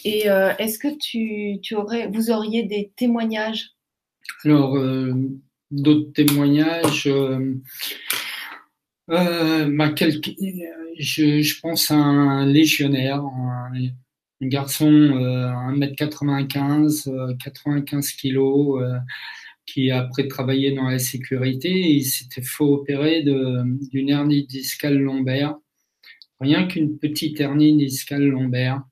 Et 0.04 0.26
est-ce 0.58 0.78
que 0.78 0.96
tu, 0.98 1.60
tu, 1.62 1.74
aurais, 1.74 2.08
vous 2.08 2.30
auriez 2.30 2.62
des 2.64 2.92
témoignages? 2.94 3.70
Alors, 4.44 4.76
d'autres 5.70 6.12
témoignages. 6.12 7.06
Euh, 7.06 7.54
euh, 9.10 9.76
bah, 9.76 9.94
je, 10.98 11.60
pense 11.60 11.90
à 11.90 11.96
un 11.96 12.46
légionnaire, 12.46 13.22
un, 13.22 13.70
garçon 14.42 14.90
euh, 14.90 15.50
1m95, 15.72 17.36
95 17.38 18.12
kg, 18.12 19.00
qui 19.66 19.90
après 19.90 20.28
travaillé 20.28 20.72
dans 20.72 20.88
la 20.88 20.98
sécurité, 20.98 21.70
il 21.70 22.04
s'était 22.04 22.42
fait 22.42 22.64
opérer 22.64 23.22
d'une 23.22 24.08
hernie 24.08 24.46
discale 24.46 24.98
lombaire, 24.98 25.56
rien 26.40 26.66
qu'une 26.66 26.98
petite 26.98 27.40
hernie 27.40 27.76
discale 27.76 28.26
lombaire. 28.26 28.82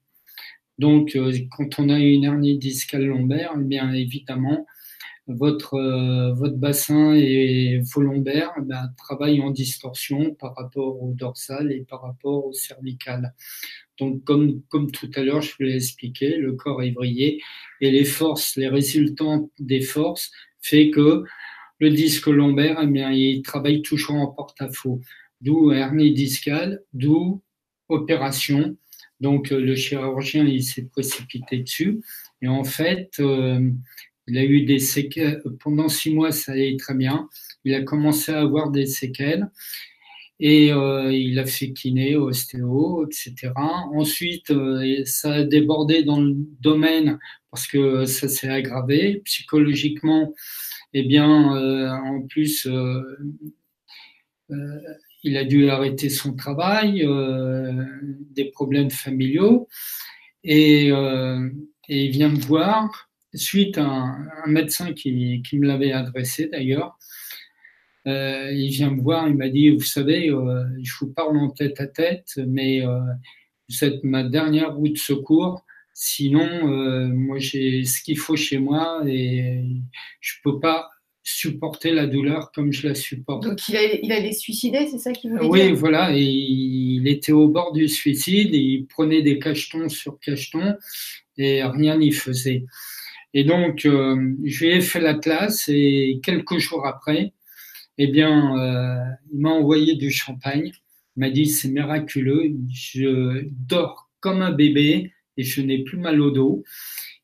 Donc, 0.78 1.16
euh, 1.16 1.32
quand 1.50 1.78
on 1.78 1.88
a 1.88 1.98
une 1.98 2.24
hernie 2.24 2.58
discale 2.58 3.06
lombaire, 3.06 3.52
eh 3.58 3.64
bien 3.64 3.92
évidemment, 3.92 4.66
votre, 5.26 5.74
euh, 5.74 6.32
votre 6.34 6.56
bassin 6.56 7.14
et 7.14 7.80
vos 7.92 8.00
lombaires 8.00 8.52
ben, 8.62 8.92
travaillent 8.96 9.40
en 9.40 9.50
distorsion 9.50 10.34
par 10.34 10.54
rapport 10.54 11.02
au 11.02 11.12
dorsal 11.12 11.72
et 11.72 11.80
par 11.80 12.02
rapport 12.02 12.46
au 12.46 12.52
cervical. 12.52 13.34
Donc, 13.98 14.24
comme, 14.24 14.62
comme 14.68 14.90
tout 14.90 15.10
à 15.14 15.22
l'heure, 15.22 15.42
je 15.42 15.52
vous 15.52 15.64
l'ai 15.64 15.76
expliqué, 15.76 16.36
le 16.36 16.52
corps 16.52 16.82
est 16.82 16.92
vrillé 16.92 17.40
et 17.80 17.90
les 17.90 18.04
forces, 18.04 18.56
les 18.56 18.68
résultants 18.68 19.50
des 19.58 19.80
forces 19.80 20.30
fait 20.60 20.90
que 20.90 21.24
le 21.78 21.90
disque 21.90 22.26
lombaire, 22.26 22.78
eh 22.82 22.86
bien, 22.86 23.10
il 23.10 23.42
travaille 23.42 23.82
toujours 23.82 24.16
en 24.16 24.28
porte-à-faux. 24.28 25.00
D'où 25.40 25.72
hernie 25.72 26.12
discale, 26.12 26.82
d'où 26.92 27.42
opération. 27.88 28.76
Donc, 29.20 29.50
le 29.50 29.74
chirurgien, 29.74 30.44
il 30.44 30.62
s'est 30.62 30.86
précipité 30.86 31.58
dessus. 31.58 32.00
Et 32.42 32.48
en 32.48 32.64
fait, 32.64 33.10
euh, 33.20 33.70
il 34.28 34.38
a 34.38 34.44
eu 34.44 34.62
des 34.62 34.78
séquelles. 34.78 35.42
Pendant 35.60 35.88
six 35.88 36.12
mois, 36.12 36.32
ça 36.32 36.52
allait 36.52 36.76
très 36.76 36.94
bien. 36.94 37.28
Il 37.64 37.74
a 37.74 37.82
commencé 37.82 38.32
à 38.32 38.40
avoir 38.40 38.70
des 38.70 38.86
séquelles 38.86 39.50
et 40.38 40.72
euh, 40.72 41.12
il 41.12 41.38
a 41.38 41.46
fait 41.46 41.72
kiné, 41.72 42.16
ostéo, 42.16 43.06
etc. 43.06 43.52
Ensuite, 43.56 44.50
euh, 44.50 45.02
ça 45.04 45.32
a 45.32 45.44
débordé 45.44 46.02
dans 46.02 46.20
le 46.20 46.34
domaine 46.60 47.18
parce 47.50 47.66
que 47.66 48.04
ça 48.04 48.28
s'est 48.28 48.48
aggravé. 48.48 49.22
Psychologiquement, 49.24 50.34
eh 50.92 51.04
bien, 51.04 51.56
euh, 51.56 51.90
en 51.90 52.22
plus, 52.22 52.68
il 55.22 55.36
a 55.36 55.44
dû 55.44 55.68
arrêter 55.70 56.08
son 56.10 56.34
travail, 56.34 57.06
des 58.30 58.44
problèmes 58.46 58.90
familiaux, 58.90 59.68
et 60.44 60.88
il 61.88 62.10
vient 62.10 62.28
me 62.28 62.38
voir 62.38 63.10
suite 63.36 63.78
à 63.78 63.84
un, 63.84 64.46
médecin 64.46 64.92
qui, 64.92 65.42
qui 65.48 65.58
me 65.58 65.66
l'avait 65.66 65.92
adressé 65.92 66.48
d'ailleurs. 66.48 66.98
Euh, 68.06 68.52
il 68.52 68.70
vient 68.70 68.90
me 68.90 69.02
voir, 69.02 69.28
il 69.28 69.34
m'a 69.34 69.48
dit, 69.48 69.70
vous 69.70 69.80
savez, 69.80 70.30
euh, 70.30 70.64
je 70.82 70.92
vous 71.00 71.12
parle 71.12 71.36
en 71.36 71.50
tête 71.50 71.80
à 71.80 71.86
tête, 71.86 72.38
mais 72.46 72.86
euh, 72.86 73.00
vous 73.68 73.84
êtes 73.84 74.04
ma 74.04 74.22
dernière 74.22 74.76
roue 74.76 74.88
de 74.88 74.98
secours. 74.98 75.64
Sinon, 75.92 76.66
moi, 77.08 77.38
j'ai 77.38 77.84
ce 77.84 78.02
qu'il 78.02 78.18
faut 78.18 78.36
chez 78.36 78.58
moi 78.58 79.02
et 79.06 79.64
je 80.20 80.34
peux 80.44 80.60
pas, 80.60 80.90
supporter 81.28 81.92
la 81.92 82.06
douleur 82.06 82.52
comme 82.52 82.72
je 82.72 82.86
la 82.86 82.94
supporte. 82.94 83.42
Donc 83.42 83.68
il, 83.68 83.76
allait 83.76 84.32
suicider, 84.32 84.86
c'est 84.86 84.98
ça 84.98 85.12
qu'il 85.12 85.30
voulait 85.30 85.44
oui, 85.44 85.60
dire? 85.60 85.70
Oui, 85.72 85.76
voilà, 85.76 86.16
et 86.16 86.22
il 86.22 87.08
était 87.08 87.32
au 87.32 87.48
bord 87.48 87.72
du 87.72 87.88
suicide, 87.88 88.54
et 88.54 88.58
il 88.58 88.86
prenait 88.86 89.22
des 89.22 89.40
cachetons 89.40 89.88
sur 89.88 90.20
cachetons 90.20 90.76
et 91.36 91.64
rien 91.64 91.98
n'y 91.98 92.12
faisait. 92.12 92.64
Et 93.38 93.44
donc, 93.44 93.84
euh, 93.84 94.34
je 94.44 94.64
lui 94.64 94.72
ai 94.72 94.80
fait 94.80 94.98
la 94.98 95.12
classe 95.12 95.68
et 95.68 96.20
quelques 96.22 96.56
jours 96.56 96.86
après, 96.86 97.34
eh 97.98 98.06
bien, 98.06 98.56
euh, 98.58 99.04
il 99.30 99.40
m'a 99.40 99.50
envoyé 99.50 99.94
du 99.94 100.10
champagne. 100.10 100.72
Il 101.16 101.20
m'a 101.20 101.28
dit 101.28 101.44
c'est 101.44 101.68
miraculeux, 101.68 102.50
je 102.72 103.46
dors 103.50 104.08
comme 104.20 104.40
un 104.40 104.52
bébé 104.52 105.12
et 105.36 105.42
je 105.42 105.60
n'ai 105.60 105.84
plus 105.84 105.98
mal 105.98 106.22
au 106.22 106.30
dos. 106.30 106.64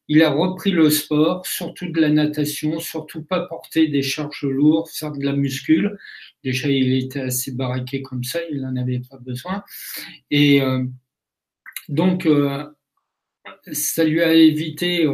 Il 0.07 0.23
a 0.23 0.29
repris 0.29 0.71
le 0.71 0.91
sport, 0.91 1.47
surtout 1.47 1.89
de 1.89 1.99
la 1.99 2.11
natation, 2.11 2.79
surtout 2.79 3.23
pas 3.23 3.47
porter 3.47 3.89
des 3.89 4.03
charges 4.03 4.45
lourdes, 4.45 4.91
faire 4.91 5.13
de 5.13 5.25
la 5.25 5.33
muscule. 5.33 5.97
Déjà, 6.45 6.69
il 6.69 6.93
était 6.93 7.21
assez 7.21 7.53
baraqué 7.53 8.03
comme 8.03 8.23
ça, 8.23 8.39
il 8.51 8.61
n'en 8.61 8.77
avait 8.77 9.01
pas 9.01 9.17
besoin. 9.17 9.65
Et 10.31 10.61
euh, 10.61 10.85
donc, 11.89 12.27
euh, 12.27 12.67
ça 13.73 14.05
lui 14.05 14.21
a 14.21 14.35
évité, 14.35 15.07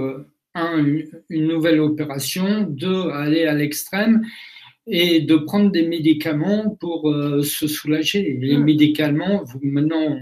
un, 0.59 0.85
une 1.29 1.47
nouvelle 1.47 1.81
opération, 1.81 2.63
deux, 2.63 3.11
aller 3.11 3.47
à 3.47 3.55
l'extrême 3.55 4.23
et 4.87 5.21
de 5.21 5.37
prendre 5.37 5.71
des 5.71 5.87
médicaments 5.87 6.77
pour 6.81 7.15
se 7.43 7.67
soulager. 7.67 8.39
Les 8.41 8.57
mmh. 8.57 8.65
médicaments, 8.65 9.45
maintenant, 9.63 10.19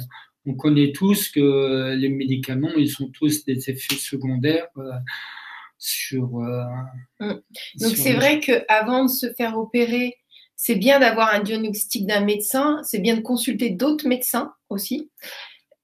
on 0.46 0.54
connaît 0.54 0.92
tous 0.92 1.28
que 1.30 1.94
les 1.94 2.08
médicaments, 2.08 2.72
ils 2.76 2.94
ont 3.02 3.08
tous 3.08 3.44
des 3.44 3.68
effets 3.68 3.96
secondaires 3.96 4.68
euh, 4.78 4.92
sur. 5.78 6.38
Euh, 6.38 6.62
mm. 7.20 7.40
Donc 7.80 7.96
c'est 7.96 8.14
vrai 8.14 8.40
qu'avant 8.40 9.04
de 9.04 9.10
se 9.10 9.32
faire 9.34 9.58
opérer, 9.58 10.14
c'est 10.54 10.76
bien 10.76 11.00
d'avoir 11.00 11.34
un 11.34 11.40
diagnostic 11.40 12.06
d'un 12.06 12.24
médecin, 12.24 12.80
c'est 12.84 13.00
bien 13.00 13.16
de 13.16 13.20
consulter 13.20 13.70
d'autres 13.70 14.08
médecins 14.08 14.54
aussi. 14.70 15.10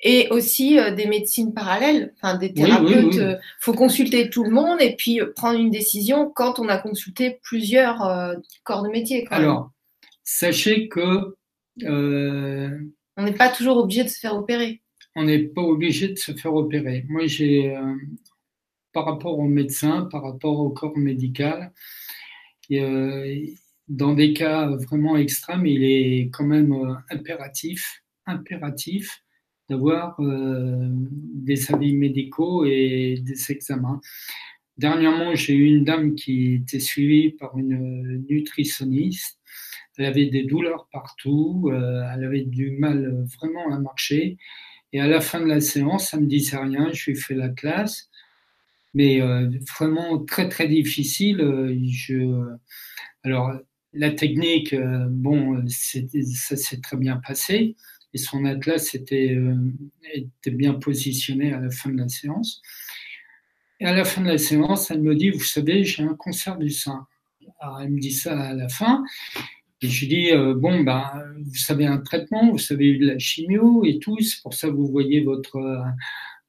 Et 0.05 0.29
aussi 0.31 0.79
euh, 0.79 0.91
des 0.91 1.07
médecines 1.07 1.55
parallèles, 1.55 2.13
enfin 2.17 2.37
des 2.37 2.53
thérapeutes. 2.53 3.15
Il 3.15 3.39
faut 3.61 3.73
consulter 3.73 4.31
tout 4.31 4.45
le 4.45 4.51
monde 4.51 4.81
et 4.81 4.97
puis 4.97 5.21
prendre 5.37 5.59
une 5.59 5.71
décision 5.71 6.31
quand 6.35 6.59
on 6.59 6.69
a 6.69 6.79
consulté 6.79 7.39
plusieurs 7.43 7.99
corps 8.65 8.83
de 8.83 8.89
métier. 8.89 9.27
Alors, 9.31 9.71
sachez 10.25 10.89
que 10.89 11.37
on 13.17 13.25
n'est 13.25 13.35
pas 13.35 13.51
toujours 13.51 13.77
obligé 13.77 14.05
de 14.05 14.09
se 14.09 14.19
faire 14.19 14.35
opérer. 14.35 14.81
On 15.15 15.25
n'est 15.25 15.43
pas 15.43 15.63
obligé 15.63 16.09
de 16.09 16.19
se 16.19 16.33
faire 16.33 16.55
opérer. 16.55 17.05
Moi, 17.09 17.27
j'ai, 17.27 17.77
euh, 17.77 17.95
par 18.93 19.05
rapport 19.05 19.39
au 19.39 19.47
médecin, 19.47 20.09
par 20.11 20.23
rapport 20.23 20.59
au 20.59 20.71
corps 20.71 20.97
médical, 20.97 21.73
euh, 22.71 23.47
dans 23.89 24.15
des 24.15 24.33
cas 24.33 24.69
vraiment 24.69 25.17
extrêmes, 25.17 25.67
il 25.67 25.85
est 25.85 26.31
quand 26.33 26.47
même 26.47 26.73
euh, 26.73 26.95
impératif, 27.11 28.03
impératif 28.25 29.22
d'avoir 29.73 30.17
des 30.19 31.73
avis 31.73 31.95
médicaux 31.95 32.65
et 32.65 33.23
des 33.23 33.53
examens. 33.53 34.01
Dernièrement, 34.79 35.35
j'ai 35.35 35.55
eu 35.55 35.67
une 35.67 35.85
dame 35.85 36.15
qui 36.15 36.55
était 36.55 36.81
suivie 36.81 37.31
par 37.31 37.57
une 37.59 38.25
nutritionniste 38.29 39.39
elle 39.99 40.07
avait 40.07 40.27
des 40.27 40.45
douleurs 40.45 40.89
partout, 40.93 41.71
euh, 41.73 42.03
elle 42.15 42.25
avait 42.25 42.43
du 42.43 42.71
mal 42.73 43.05
euh, 43.05 43.25
vraiment 43.39 43.73
à 43.73 43.79
marcher. 43.79 44.39
Et 44.93 45.01
à 45.01 45.07
la 45.07 45.21
fin 45.21 45.41
de 45.41 45.47
la 45.47 45.61
séance, 45.61 46.11
ça 46.11 46.21
me 46.21 46.27
disait 46.27 46.57
rien, 46.57 46.91
je 46.93 47.05
lui 47.05 47.13
ai 47.13 47.21
fait 47.21 47.35
la 47.35 47.49
classe, 47.49 48.11
mais 48.95 49.21
euh, 49.23 49.49
vraiment 49.79 50.19
très 50.25 50.49
très 50.49 50.69
difficile. 50.69 51.41
alors 53.25 53.53
la 53.95 54.11
technique, 54.11 54.75
bon, 55.11 55.63
ça 55.69 56.57
s'est 56.57 56.81
très 56.81 56.97
bien 56.97 57.17
passé 57.19 57.77
et 58.15 58.19
son 58.19 58.45
atlas 58.45 58.95
était, 58.95 59.39
était 60.15 60.51
bien 60.51 60.75
positionné 60.75 61.53
à 61.53 61.61
la 61.61 61.71
fin 61.71 61.91
de 61.91 61.99
la 61.99 62.09
séance. 62.09 62.63
Et 63.81 63.85
à 63.85 63.93
la 63.93 64.05
fin 64.05 64.21
de 64.23 64.29
la 64.29 64.39
séance, 64.39 64.93
elle 64.93 65.03
me 65.03 65.15
dit, 65.15 65.31
vous 65.31 65.43
savez, 65.43 65.83
j'ai 65.85 66.05
un 66.05 66.15
cancer 66.15 66.57
du 66.57 66.71
sein. 66.71 67.07
Alors, 67.59 67.81
elle 67.81 67.91
me 67.91 67.99
dit 67.99 68.13
ça 68.13 68.39
à 68.41 68.55
la 68.55 68.69
fin. 68.69 69.03
Et 69.81 69.89
je 69.89 70.07
dis, 70.07 70.31
euh, 70.31 70.55
bon, 70.55 70.85
ben, 70.85 71.11
vous 71.41 71.57
savez 71.57 71.87
un 71.87 71.99
traitement, 71.99 72.53
vous 72.53 72.59
savez 72.59 72.97
de 72.97 73.07
la 73.07 73.19
chimio 73.19 73.85
et 73.85 73.99
tout, 73.99 74.17
c'est 74.21 74.41
pour 74.41 74.55
ça 74.55 74.69
que 74.69 74.75
vous 74.75 74.87
voyez 74.87 75.23
votre, 75.23 75.57
euh, 75.57 75.83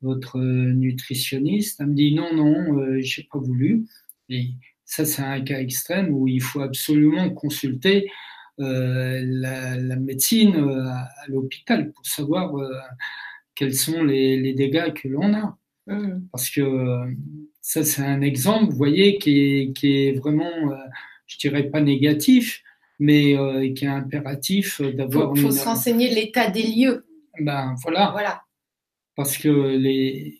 votre 0.03 0.39
nutritionniste. 0.39 1.79
Elle 1.79 1.87
me 1.87 1.95
dit, 1.95 2.13
non, 2.13 2.35
non, 2.35 2.77
euh, 2.77 3.01
je 3.01 3.21
n'ai 3.21 3.27
pas 3.31 3.39
voulu. 3.39 3.87
Et 4.29 4.49
ça, 4.85 5.03
c'est 5.03 5.23
un 5.23 5.41
cas 5.41 5.59
extrême 5.59 6.13
où 6.13 6.27
il 6.27 6.41
faut 6.41 6.61
absolument 6.61 7.31
consulter 7.31 8.11
la, 8.57 9.95
médecine 9.97 10.55
à, 10.55 11.07
l'hôpital 11.27 11.91
pour 11.91 12.05
savoir 12.05 12.53
quels 13.55 13.75
sont 13.75 14.03
les, 14.03 14.53
dégâts 14.53 14.93
que 14.93 15.07
l'on 15.07 15.33
a. 15.33 15.57
Mmh. 15.87 16.27
Parce 16.31 16.49
que 16.49 16.97
ça, 17.61 17.83
c'est 17.83 18.03
un 18.03 18.21
exemple, 18.21 18.71
vous 18.71 18.77
voyez, 18.77 19.17
qui 19.17 19.39
est, 19.39 19.73
qui 19.73 20.07
est 20.07 20.13
vraiment, 20.13 20.51
je 21.27 21.37
dirais 21.37 21.63
pas 21.63 21.81
négatif, 21.81 22.63
mais 22.99 23.37
euh, 23.37 23.73
qui 23.73 23.85
est 23.85 23.89
impératif 23.89 24.81
d'avoir. 24.81 25.33
Il 25.35 25.41
faut, 25.41 25.51
se 25.51 25.65
renseigner 25.65 26.13
l'état 26.13 26.49
des 26.49 26.63
lieux. 26.63 27.05
Ben 27.39 27.75
voilà. 27.81 28.11
Voilà. 28.11 28.43
Parce 29.15 29.37
que 29.37 29.49
les, 29.49 30.39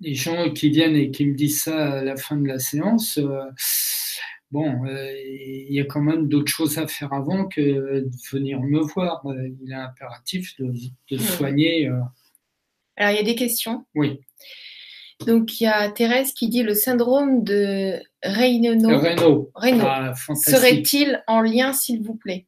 les 0.00 0.14
gens 0.14 0.50
qui 0.52 0.70
viennent 0.70 0.96
et 0.96 1.10
qui 1.10 1.26
me 1.26 1.34
disent 1.34 1.62
ça 1.62 1.98
à 1.98 2.02
la 2.02 2.16
fin 2.16 2.36
de 2.36 2.46
la 2.46 2.58
séance, 2.58 3.18
euh, 3.18 3.42
bon, 4.52 4.86
euh, 4.86 5.12
il 5.68 5.74
y 5.74 5.80
a 5.80 5.84
quand 5.84 6.02
même 6.02 6.28
d'autres 6.28 6.52
choses 6.52 6.78
à 6.78 6.86
faire 6.86 7.12
avant 7.12 7.48
que 7.48 7.60
de 7.60 8.10
venir 8.30 8.60
me 8.60 8.80
voir. 8.80 9.22
Il 9.60 9.72
est 9.72 9.74
impératif 9.74 10.54
de, 10.60 10.72
de 11.10 11.18
soigner. 11.18 11.86
Alors, 12.96 13.10
il 13.12 13.16
y 13.16 13.20
a 13.20 13.24
des 13.24 13.34
questions. 13.34 13.84
Oui. 13.94 14.20
Donc, 15.26 15.60
il 15.60 15.64
y 15.64 15.66
a 15.66 15.90
Thérèse 15.90 16.32
qui 16.32 16.48
dit 16.48 16.62
le 16.62 16.74
syndrome 16.74 17.44
de 17.44 18.00
Raynaud, 18.22 19.50
ah, 19.54 20.12
serait-il 20.34 21.22
en 21.26 21.40
lien, 21.40 21.72
s'il 21.72 22.02
vous 22.02 22.14
plaît? 22.14 22.46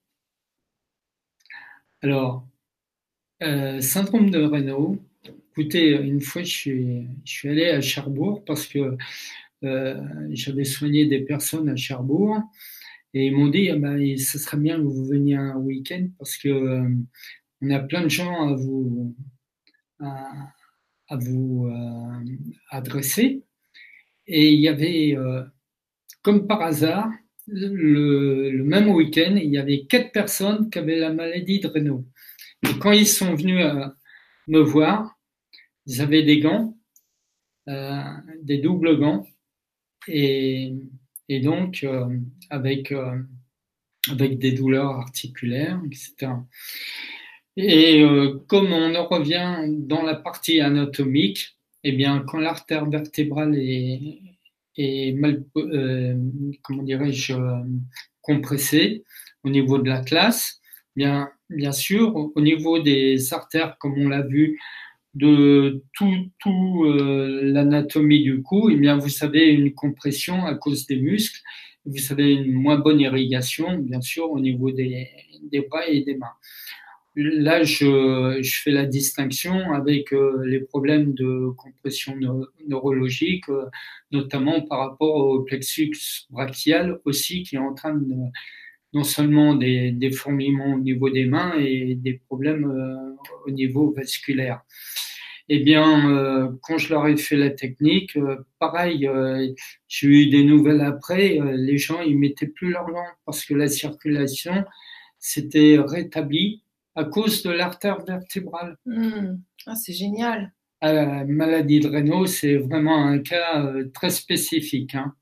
Alors, 2.03 2.47
euh, 3.43 3.81
syndrome 3.81 4.31
de 4.31 4.43
Raynaud, 4.43 4.99
écoutez, 5.53 5.91
une 5.91 6.21
fois, 6.21 6.43
je 6.43 6.51
suis, 6.51 7.07
je 7.25 7.33
suis 7.33 7.49
allé 7.49 7.67
à 7.67 7.81
Cherbourg 7.81 8.45
parce 8.45 8.67
que 8.67 8.79
euh, 8.79 8.97
j'avais 10.31 10.65
soigné 10.65 11.07
des 11.07 11.21
personnes 11.21 11.69
à 11.69 11.77
Cherbourg 11.77 12.41
et 13.13 13.27
ils 13.27 13.37
m'ont 13.37 13.49
dit 13.49 13.71
ben, 13.73 14.17
ce 14.17 14.39
serait 14.39 14.57
bien 14.57 14.77
que 14.77 14.83
vous 14.83 15.07
veniez 15.07 15.37
un 15.37 15.57
week-end 15.57 16.09
parce 16.19 16.37
que 16.37 16.49
euh, 16.49 16.89
on 17.63 17.71
a 17.71 17.81
plein 17.81 18.03
de 18.03 18.09
gens 18.09 18.49
à 18.49 18.55
vous 18.55 19.15
à 21.09 21.17
vous 21.17 21.67
euh, 21.67 22.37
adresser. 22.71 23.43
Et 24.27 24.53
il 24.53 24.61
y 24.61 24.69
avait, 24.69 25.17
euh, 25.17 25.43
comme 26.23 26.47
par 26.47 26.63
hasard, 26.63 27.11
le, 27.47 28.63
même 28.63 28.89
week-end, 28.89 29.37
il 29.37 29.51
y 29.51 29.59
avait 29.59 29.85
quatre 29.85 30.13
personnes 30.13 30.71
qui 30.71 30.79
avaient 30.79 30.99
la 30.99 31.13
maladie 31.13 31.61
de 31.61 31.69
Renault. 31.69 32.07
Et 32.63 32.79
quand 32.79 32.93
ils 32.93 33.07
sont 33.07 33.35
venus 33.35 33.65
euh, 33.65 33.87
me 34.49 34.61
voir, 34.61 35.19
ils 35.87 36.01
avaient 36.01 36.23
des 36.23 36.41
gants, 36.41 36.77
des 37.67 38.59
doubles 38.59 38.99
gants, 38.99 39.27
et, 40.09 40.73
donc 41.43 41.87
avec, 42.51 42.93
avec 44.11 44.39
des 44.39 44.53
douleurs 44.53 44.91
articulaires, 44.91 45.81
etc. 45.87 46.33
Et 47.57 48.03
euh, 48.03 48.41
comme 48.49 48.73
on 48.73 48.95
en 48.95 49.07
revient 49.07 49.65
dans 49.69 50.03
la 50.03 50.17
partie 50.17 50.61
anatomique, 50.61 51.57
eh 51.85 51.93
bien, 51.93 52.25
quand 52.27 52.39
l'artère 52.39 52.89
vertébrale 52.89 53.57
est, 53.57 54.21
est 54.77 55.13
mal, 55.13 55.45
euh, 55.57 56.17
comment 56.63 56.83
dirais-je, 56.83 57.35
euh, 57.35 57.63
compressée 58.23 59.05
au 59.45 59.51
niveau 59.51 59.79
de 59.79 59.89
la 59.89 60.01
classe, 60.03 60.61
bien, 60.97 61.31
bien 61.49 61.73
sûr, 61.73 62.17
au 62.35 62.41
niveau 62.41 62.81
des 62.81 63.33
artères, 63.33 63.77
comme 63.79 63.99
on 63.99 64.09
l'a 64.09 64.23
vu, 64.23 64.59
de 65.15 65.83
tout, 65.95 66.31
tout 66.41 66.85
l'anatomie 67.43 68.23
du 68.23 68.43
cou, 68.43 68.71
eh 68.71 68.77
bien, 68.77 68.99
vous 68.99 69.09
savez 69.09 69.49
une 69.49 69.73
compression 69.73 70.45
à 70.45 70.55
cause 70.55 70.87
des 70.87 70.97
muscles, 70.97 71.41
vous 71.87 71.99
savez 71.99 72.33
une 72.33 72.53
moins 72.53 72.79
bonne 72.79 73.01
irrigation, 73.01 73.79
bien 73.79 74.01
sûr, 74.01 74.31
au 74.31 74.41
niveau 74.41 74.71
des, 74.71 75.09
des 75.51 75.61
bras 75.61 75.87
et 75.87 76.03
des 76.03 76.17
mains. 76.17 76.35
Là, 77.17 77.63
je, 77.63 78.41
je, 78.43 78.61
fais 78.63 78.73
la 78.73 78.87
distinction 78.87 79.73
avec 79.73 80.13
euh, 80.13 80.43
les 80.47 80.61
problèmes 80.61 81.15
de 81.15 81.51
compression 81.51 82.17
neurologique, 82.67 83.49
euh, 83.51 83.67
notamment 84.11 84.63
par 84.63 84.81
rapport 84.81 85.15
au 85.15 85.43
plexus 85.43 85.93
brachial 86.31 86.99
aussi, 87.05 87.45
qui 87.45 87.55
est 87.55 87.61
en 87.61 87.73
train 87.73 87.95
de 87.95 88.15
non 88.95 89.05
seulement 89.05 89.55
des, 89.55 89.91
des 89.91 90.13
fourmillements 90.13 90.75
au 90.75 90.79
niveau 90.79 91.11
des 91.11 91.27
mains 91.27 91.55
et 91.59 91.97
des 91.97 92.15
problèmes 92.15 92.65
euh, 92.65 93.17
au 93.47 93.51
niveau 93.51 93.93
vasculaire. 93.93 94.63
eh 95.49 95.59
bien, 95.59 96.09
euh, 96.11 96.51
quand 96.63 96.79
je 96.79 96.91
leur 96.91 97.07
ai 97.07 97.17
fait 97.17 97.37
la 97.37 97.51
technique, 97.51 98.17
euh, 98.17 98.37
pareil, 98.59 99.09
j'ai 99.89 100.07
eu 100.07 100.27
des 100.31 100.45
nouvelles 100.45 100.81
après, 100.81 101.39
les 101.55 101.77
gens, 101.77 102.01
ils 102.01 102.19
mettaient 102.19 102.47
plus 102.47 102.71
leur 102.71 102.89
langue 102.89 103.15
parce 103.27 103.45
que 103.45 103.55
la 103.55 103.69
circulation 103.69 104.65
s'était 105.19 105.79
rétablie 105.79 106.63
à 106.95 107.05
cause 107.05 107.43
de 107.43 107.51
l'artère 107.51 108.05
vertébrale. 108.05 108.77
Hmm. 108.87 109.39
Ah, 109.67 109.75
c'est 109.75 109.93
génial. 109.93 110.53
la 110.81 111.25
maladie 111.25 111.81
de 111.81 111.89
Raynaud, 111.89 112.27
c'est 112.27 112.57
vraiment 112.57 113.05
un 113.05 113.19
cas 113.19 113.73
très 113.93 114.11
spécifique. 114.11 114.95
Hein. 114.95 115.15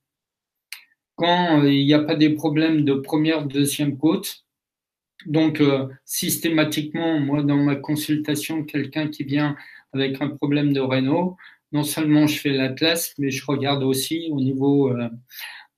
Quand 1.22 1.62
il 1.62 1.86
n'y 1.86 1.94
a 1.94 2.00
pas 2.00 2.16
des 2.16 2.30
problèmes 2.30 2.84
de 2.84 2.94
première, 2.94 3.46
deuxième 3.46 3.96
côte, 3.96 4.44
donc 5.26 5.62
systématiquement, 6.04 7.20
moi, 7.20 7.44
dans 7.44 7.58
ma 7.58 7.76
consultation, 7.76 8.64
quelqu'un 8.64 9.06
qui 9.06 9.22
vient 9.22 9.54
avec 9.92 10.20
un 10.20 10.30
problème 10.30 10.72
de 10.72 10.80
réno, 10.80 11.36
non 11.72 11.82
seulement 11.82 12.26
je 12.26 12.38
fais 12.38 12.50
l'atlas, 12.50 13.14
mais 13.18 13.30
je 13.30 13.44
regarde 13.46 13.82
aussi 13.82 14.28
au 14.30 14.40
niveau 14.40 14.90
euh, 14.90 15.08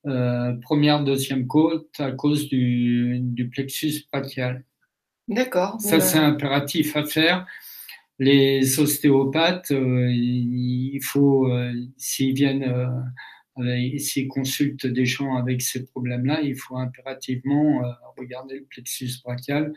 euh, 0.07 0.53
première, 0.63 1.05
deuxième 1.05 1.47
côte 1.47 1.89
à 1.99 2.11
cause 2.13 2.49
du, 2.49 3.19
du 3.21 3.49
plexus 3.49 4.05
brachial. 4.13 4.65
D'accord. 5.29 5.81
Ça, 5.81 6.01
c'est 6.01 6.19
impératif 6.19 6.97
à 6.97 7.05
faire. 7.05 7.47
Les 8.19 8.79
ostéopathes, 8.79 9.73
euh, 9.73 10.09
il 10.11 11.01
faut, 11.03 11.51
s'ils 11.97 12.35
viennent, 12.35 12.65
s'ils 13.99 14.29
consultent 14.29 14.87
des 14.87 15.07
gens 15.07 15.37
avec 15.37 15.63
ces 15.63 15.85
problèmes-là, 15.85 16.41
il 16.43 16.57
faut 16.57 16.77
impérativement 16.77 17.83
regarder 18.17 18.59
le 18.59 18.65
plexus 18.65 19.21
brachial 19.23 19.73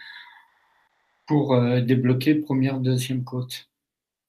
pour 1.26 1.60
débloquer 1.82 2.36
première, 2.36 2.80
deuxième 2.80 3.24
côte. 3.24 3.70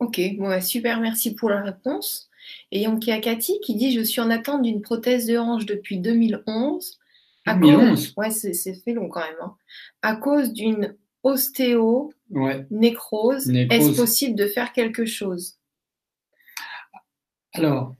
Ok, 0.01 0.21
bon, 0.37 0.61
super, 0.61 1.01
merci 1.01 1.35
pour 1.35 1.51
la 1.51 1.63
réponse. 1.63 2.29
Et 2.71 2.85
donc, 2.85 3.05
il 3.07 3.11
y 3.11 3.13
a 3.13 3.21
Cathy 3.21 3.59
qui 3.61 3.75
dit 3.75 3.93
Je 3.93 4.01
suis 4.01 4.21
en 4.21 4.31
attente 4.31 4.63
d'une 4.63 4.81
prothèse 4.81 5.27
de 5.27 5.37
hanche 5.39 5.67
depuis 5.67 5.99
2011. 5.99 6.99
2011 7.47 8.15
Ouais, 8.17 8.31
c'est 8.31 8.75
fait 8.75 8.93
long 8.93 9.09
quand 9.09 9.21
même. 9.21 9.35
Hein. 9.41 9.57
À 10.03 10.17
cause 10.17 10.53
d'une 10.53 10.97
ostéo-nécrose, 11.23 13.49
est-ce 13.51 13.97
possible 13.97 14.35
de 14.37 14.47
faire 14.47 14.73
quelque 14.73 15.07
chose? 15.07 15.55
Alors, 17.55 17.89
euh, 17.89 17.93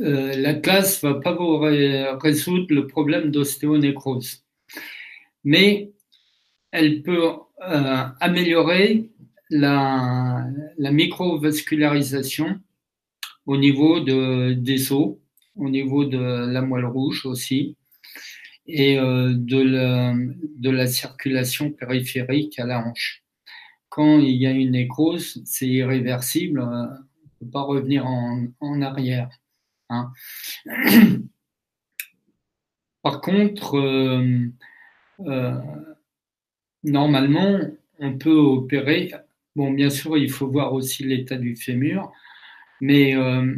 la 0.00 0.54
classe 0.54 1.02
ne 1.02 1.08
va 1.10 1.20
pas 1.20 1.34
vous 1.34 1.58
résoudre 1.58 2.66
le 2.70 2.86
problème 2.86 3.30
d'ostéonécrose, 3.30 4.44
mais 5.44 5.92
elle 6.72 7.02
peut 7.02 7.22
euh, 7.62 8.04
améliorer 8.20 9.10
la, 9.50 10.46
la 10.78 10.90
microvascularisation 10.90 12.60
au 13.46 13.56
niveau 13.56 14.00
de, 14.00 14.54
des 14.54 14.92
os, 14.92 15.16
au 15.56 15.68
niveau 15.68 16.04
de 16.04 16.18
la 16.18 16.62
moelle 16.62 16.86
rouge 16.86 17.26
aussi, 17.26 17.76
et 18.66 18.98
euh, 18.98 19.34
de, 19.36 20.70
la, 20.70 20.86
circulation 20.86 21.70
périphérique 21.70 22.58
à 22.58 22.66
la 22.66 22.80
hanche. 22.80 23.22
Quand 23.88 24.18
il 24.18 24.36
y 24.36 24.46
a 24.46 24.52
une 24.52 24.70
nécrose, 24.70 25.42
c'est 25.44 25.68
irréversible, 25.68 26.60
euh, 26.60 26.64
on 26.64 26.70
ne 26.70 27.38
peut 27.40 27.50
pas 27.52 27.62
revenir 27.62 28.06
en, 28.06 28.46
en 28.60 28.80
arrière. 28.80 29.28
Hein. 29.92 30.12
Par 33.02 33.20
contre, 33.20 33.76
euh, 33.78 34.46
euh, 35.26 35.60
normalement, 36.84 37.58
on 37.98 38.16
peut 38.16 38.30
opérer 38.30 39.12
Bon, 39.54 39.70
bien 39.70 39.90
sûr, 39.90 40.16
il 40.16 40.30
faut 40.30 40.48
voir 40.48 40.72
aussi 40.72 41.04
l'état 41.04 41.36
du 41.36 41.56
fémur, 41.56 42.10
mais 42.80 43.14
euh, 43.14 43.54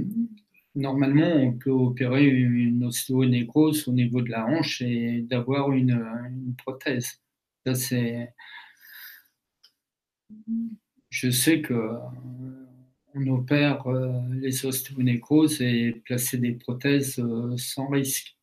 normalement, 0.74 1.32
on 1.36 1.52
peut 1.52 1.70
opérer 1.70 2.26
une 2.26 2.84
ostéonécrose 2.84 3.86
au 3.88 3.92
niveau 3.92 4.20
de 4.20 4.30
la 4.30 4.44
hanche 4.46 4.82
et 4.82 5.20
d'avoir 5.22 5.72
une, 5.72 6.02
prothèse. 6.58 7.20
Je 11.10 11.30
sais 11.30 11.60
que 11.62 11.90
on 13.14 13.26
opère 13.28 13.86
euh, 13.86 14.12
les 14.32 14.66
ostéonécroses 14.66 15.60
et 15.60 16.02
placer 16.04 16.38
des 16.38 16.52
prothèses 16.52 17.22
sans 17.56 17.88
risque. 17.88 18.36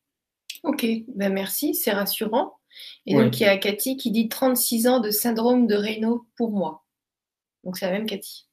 Ok, 0.62 0.86
ben 1.14 1.32
merci, 1.32 1.74
c'est 1.74 1.92
rassurant. 1.92 2.54
Et 3.06 3.14
donc, 3.14 3.38
il 3.38 3.42
y 3.42 3.46
a 3.46 3.56
Cathy 3.58 3.96
qui 3.96 4.10
dit 4.10 4.28
36 4.28 4.86
ans 4.86 5.00
de 5.00 5.10
syndrome 5.10 5.66
de 5.66 5.74
Raynaud 5.74 6.26
pour 6.36 6.52
moi. 6.52 6.84
Donc 7.64 7.76
c'est 7.76 7.86
la 7.86 7.92
même 7.92 8.06
Cathy. 8.06 8.48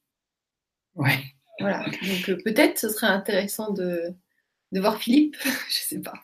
Ouais. 0.94 1.18
Voilà. 1.60 1.84
Donc 1.84 2.28
euh, 2.28 2.38
peut-être 2.44 2.78
ce 2.78 2.88
serait 2.88 3.06
intéressant 3.06 3.72
de, 3.72 4.14
de 4.72 4.80
voir 4.80 4.98
Philippe. 4.98 5.36
Je 5.68 5.74
sais 5.74 6.00
pas. 6.00 6.14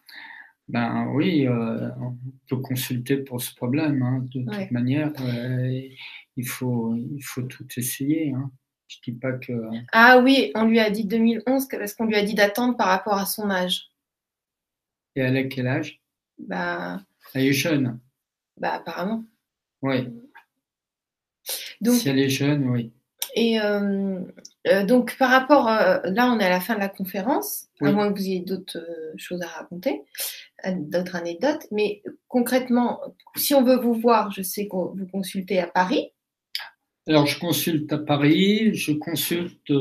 Ben 0.68 1.06
oui, 1.14 1.46
euh, 1.46 1.90
on 2.00 2.16
peut 2.48 2.56
consulter 2.56 3.18
pour 3.18 3.40
ce 3.40 3.54
problème. 3.54 4.02
Hein, 4.02 4.26
de 4.32 4.42
toute 4.42 4.70
manière, 4.72 5.12
euh, 5.20 5.80
il, 6.36 6.46
faut, 6.48 6.96
il 6.96 7.22
faut 7.22 7.42
tout 7.42 7.66
essayer. 7.76 8.32
Hein. 8.32 8.50
Je 8.88 8.98
dis 9.04 9.12
pas 9.12 9.32
que. 9.32 9.52
Ah 9.92 10.18
oui, 10.18 10.52
on 10.54 10.64
lui 10.64 10.78
a 10.78 10.90
dit 10.90 11.04
2011 11.04 11.68
parce 11.68 11.94
qu'on 11.94 12.06
lui 12.06 12.16
a 12.16 12.22
dit 12.22 12.34
d'attendre 12.34 12.76
par 12.76 12.88
rapport 12.88 13.18
à 13.18 13.26
son 13.26 13.50
âge. 13.50 13.90
Et 15.16 15.20
elle 15.20 15.36
a 15.36 15.44
quel 15.44 15.66
âge? 15.66 16.00
Bah... 16.38 17.00
Elle 17.34 17.46
est 17.46 17.52
jeune. 17.52 17.98
Bah 18.58 18.74
apparemment. 18.74 19.24
Oui. 19.82 20.08
Donc, 21.80 21.96
si 21.96 22.08
elle 22.08 22.18
est 22.18 22.28
jeune, 22.28 22.68
oui. 22.68 22.92
Et 23.34 23.60
euh, 23.60 24.20
euh, 24.68 24.84
donc, 24.84 25.16
par 25.18 25.30
rapport, 25.30 25.68
euh, 25.68 25.98
là, 26.04 26.32
on 26.32 26.38
est 26.38 26.44
à 26.44 26.48
la 26.48 26.60
fin 26.60 26.74
de 26.74 26.80
la 26.80 26.88
conférence, 26.88 27.66
à 27.82 27.92
moins 27.92 28.10
que 28.10 28.18
vous 28.18 28.24
ayez 28.24 28.40
d'autres 28.40 28.78
choses 29.16 29.42
à 29.42 29.46
raconter, 29.46 30.02
d'autres 30.74 31.16
anecdotes. 31.16 31.66
Mais 31.70 32.02
concrètement, 32.28 33.00
si 33.36 33.54
on 33.54 33.62
veut 33.62 33.76
vous 33.76 33.94
voir, 33.94 34.30
je 34.30 34.42
sais 34.42 34.66
que 34.66 34.76
vous 34.76 35.06
consultez 35.12 35.60
à 35.60 35.66
Paris. 35.66 36.12
Alors, 37.06 37.26
je 37.26 37.38
consulte 37.38 37.92
à 37.92 37.98
Paris, 37.98 38.74
je 38.74 38.92
consulte 38.92 39.72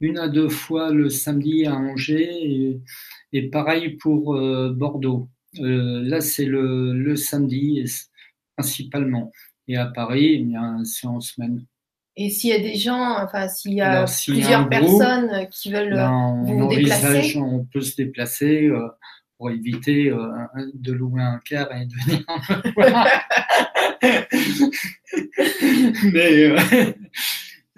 une 0.00 0.18
à 0.18 0.28
deux 0.28 0.48
fois 0.48 0.90
le 0.90 1.08
samedi 1.10 1.66
à 1.66 1.74
Angers 1.74 2.80
et, 3.32 3.50
pareil 3.50 3.90
pour 3.90 4.34
Bordeaux. 4.72 5.28
là, 5.54 6.20
c'est 6.20 6.46
le, 6.46 6.92
le 6.92 7.16
samedi 7.16 7.84
principalement. 8.56 9.30
Et 9.68 9.76
à 9.76 9.86
Paris, 9.86 10.40
il 10.40 10.50
y 10.50 10.56
a 10.56 10.78
c'est 10.84 11.06
en 11.06 11.20
semaine. 11.20 11.64
Et 12.16 12.28
s'il 12.28 12.50
y 12.50 12.52
a 12.52 12.58
des 12.58 12.74
gens, 12.74 13.16
enfin, 13.22 13.48
s'il 13.48 13.74
y 13.74 13.80
a 13.80 14.04
plusieurs 14.26 14.68
personnes 14.68 15.48
qui 15.50 15.72
veulent 15.72 15.94
ben, 15.94 16.42
vous 16.44 16.68
déplacer 16.68 17.38
On 17.38 17.64
peut 17.64 17.80
se 17.80 17.96
déplacer 17.96 18.66
euh, 18.66 18.88
pour 19.38 19.50
éviter 19.50 20.10
euh, 20.10 20.28
de 20.74 20.92
louer 20.92 21.22
un 21.22 21.40
car 21.48 21.72
et 21.74 21.86
de 21.86 21.94
venir 22.04 22.24
Mais 26.12 26.50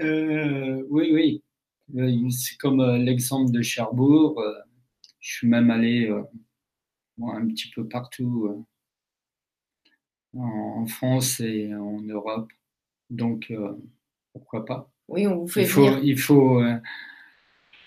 euh, 0.01 0.83
oui, 0.89 1.13
oui. 1.13 1.43
C'est 2.31 2.57
comme 2.57 2.83
l'exemple 2.97 3.53
de 3.53 3.61
Cherbourg. 3.63 4.43
je 5.21 5.35
suis 5.35 5.49
même 5.49 5.71
allé 5.71 6.11
un 7.21 7.47
petit 7.49 7.71
peu 7.71 7.87
partout 7.87 8.65
en 10.37 10.87
France 10.87 11.41
et 11.41 11.75
en 11.75 12.01
Europe. 12.01 12.51
Donc, 13.11 13.51
euh, 13.51 13.73
pourquoi 14.33 14.65
pas? 14.65 14.91
Oui, 15.09 15.27
on 15.27 15.41
vous 15.41 15.49
fait 15.49 15.63
il 15.63 15.69
faut, 15.69 15.85
venir. 15.85 16.01
Il 16.03 16.19
faut, 16.19 16.63
euh, 16.63 16.79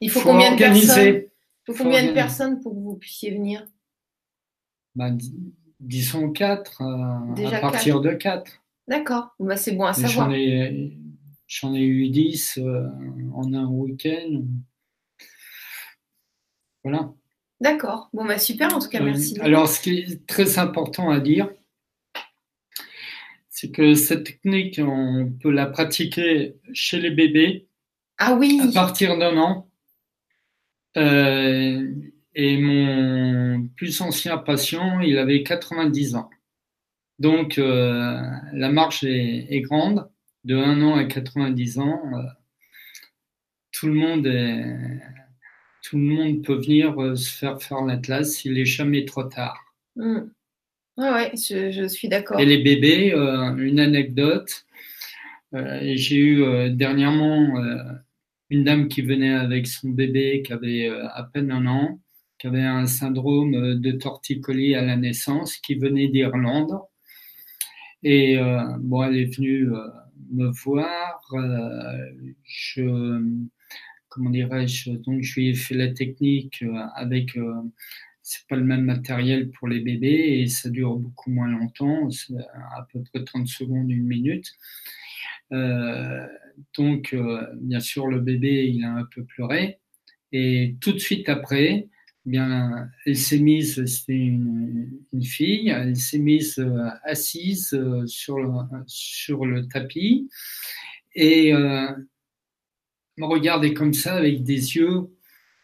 il 0.02 0.12
faut, 0.12 0.22
combien 0.22 0.52
de 0.52 0.58
personnes? 0.58 1.24
Il 1.68 1.74
faut 1.74 1.84
combien 1.84 2.06
de 2.06 2.14
personnes 2.14 2.62
pour 2.62 2.74
que 2.74 2.80
vous 2.80 2.96
puissiez 2.96 3.32
venir? 3.32 3.66
Bah, 4.94 5.10
Disons 5.80 6.32
quatre, 6.32 6.82
euh, 6.82 7.48
à 7.52 7.60
partir 7.60 8.02
de 8.02 8.12
quatre. 8.12 8.64
D'accord, 8.88 9.36
bah, 9.40 9.58
c'est 9.58 9.74
bon 9.74 9.86
à 9.86 9.94
savoir. 9.94 10.30
J'en 11.48 11.74
ai, 11.76 11.86
eu 11.86 12.10
dix 12.10 12.60
en 13.34 13.54
un 13.54 13.66
week-end. 13.68 14.44
Voilà. 16.84 17.12
D'accord, 17.62 18.10
bon, 18.14 18.26
bah, 18.26 18.38
super, 18.38 18.76
en 18.76 18.80
tout 18.80 18.90
cas, 18.90 19.02
merci. 19.02 19.40
Alors, 19.40 19.68
ce 19.68 19.82
qui 19.82 20.00
est 20.00 20.28
très 20.28 20.60
important 20.60 21.10
à 21.10 21.20
dire, 21.20 21.50
c'est 23.50 23.72
que 23.72 23.96
cette 23.96 24.26
technique, 24.26 24.80
on 24.84 25.32
peut 25.42 25.50
la 25.50 25.66
pratiquer 25.66 26.58
chez 26.74 27.00
les 27.00 27.10
bébés 27.10 27.68
ah 28.18 28.34
oui. 28.34 28.60
à 28.62 28.72
partir 28.72 29.18
d'un 29.18 29.38
an. 29.38 29.70
Euh, 30.98 31.92
et 32.36 32.58
mon 32.58 33.68
plus 33.78 34.02
ancien 34.02 34.38
patient, 34.38 35.00
il 35.00 35.18
avait 35.18 35.42
90 35.42 36.16
ans. 36.16 36.30
Donc 37.18 37.58
euh, 37.58 38.22
la 38.52 38.70
marche 38.70 39.04
est, 39.06 39.62
grande, 39.62 40.10
de 40.44 40.56
1 40.56 40.82
an 40.82 40.96
à 40.96 41.06
90 41.06 41.80
ans. 41.80 42.02
Euh, 42.14 42.24
tout 43.72 43.88
le 43.88 43.94
monde 43.94 44.28
est, 44.28 44.78
tout 45.82 45.98
le 45.98 46.04
monde 46.04 46.44
peut 46.44 46.56
venir 46.56 47.18
se 47.18 47.38
faire 47.38 47.62
faire 47.62 47.82
l'atlas, 47.82 48.44
il 48.44 48.54
n'est 48.54 48.66
jamais 48.66 49.06
trop 49.06 49.24
tard. 49.24 49.74
Oui, 49.96 50.20
ouais, 50.98 51.32
je, 51.36 51.88
suis 51.88 52.10
d'accord. 52.10 52.40
Et 52.40 52.46
les 52.46 52.58
bébés, 52.58 53.14
euh, 53.14 53.56
une 53.56 53.80
anecdote. 53.80 54.66
J'ai 55.54 56.18
eu 56.18 56.70
dernièrement 56.72 57.64
une 58.50 58.66
dame 58.66 58.90
qui 58.90 59.02
venait 59.02 59.34
avec 59.34 59.68
son 59.68 59.88
bébé 59.88 60.44
qui 60.46 60.52
avait 60.52 60.90
à 60.90 61.24
peine 61.24 61.50
un 61.50 61.66
an, 61.66 62.02
qui 62.40 62.48
avait 62.48 62.62
un 62.62 62.86
syndrome 62.86 63.80
de 63.80 63.92
torticolis 63.92 64.76
à 64.76 64.82
la 64.82 64.98
naissance, 64.98 65.58
qui 65.58 65.76
venait 65.76 66.08
d'Irlande. 66.08 66.80
Et 68.04 68.38
bon, 68.80 69.04
elle 69.04 69.18
est 69.18 69.36
venue 69.36 69.68
me 70.32 70.52
voir. 70.52 71.22
je 72.44 73.22
comment 74.16 74.30
dirais-je, 74.30 74.92
donc 74.92 75.22
je 75.22 75.36
lui 75.36 75.50
ai 75.50 75.54
fait 75.54 75.76
la 75.76 75.92
technique 75.92 76.64
euh, 76.64 76.74
avec, 76.96 77.36
euh, 77.36 77.54
c'est 78.22 78.48
pas 78.48 78.56
le 78.56 78.64
même 78.64 78.86
matériel 78.86 79.52
pour 79.52 79.68
les 79.68 79.82
bébés 79.82 80.40
et 80.40 80.48
ça 80.48 80.70
dure 80.70 80.96
beaucoup 80.96 81.30
moins 81.32 81.50
longtemps, 81.50 82.08
à 82.78 82.88
peu 82.92 83.04
près 83.04 83.26
30 83.26 83.46
secondes, 83.46 83.92
une 83.92 84.06
minute. 84.06 84.54
Euh, 85.52 86.26
donc, 86.78 87.16
bien 87.58 87.82
sûr, 87.82 88.08
le 88.08 88.22
bébé, 88.22 88.72
il 88.74 88.84
a 88.86 88.94
un 88.94 89.04
peu 89.04 89.24
pleuré. 89.26 89.80
Et 90.32 90.76
tout 90.82 90.94
de 90.94 90.98
suite 90.98 91.30
après, 91.30 91.90
eh 92.26 92.30
bien, 92.30 92.90
elle 93.06 93.18
s'est 93.18 93.40
mise, 93.40 93.86
c'était 93.86 94.14
une, 94.14 94.90
fille, 95.24 95.70
elle 95.70 95.96
s'est 95.96 96.18
mise 96.18 96.64
assise 97.04 97.80
sur 98.08 98.40
le, 98.40 98.50
sur 98.88 99.46
le 99.46 99.68
tapis. 99.68 100.30
Et 101.14 101.54
me 103.18 103.26
regarder 103.26 103.74
comme 103.74 103.94
ça 103.94 104.16
avec 104.16 104.44
des 104.44 104.76
yeux, 104.76 105.10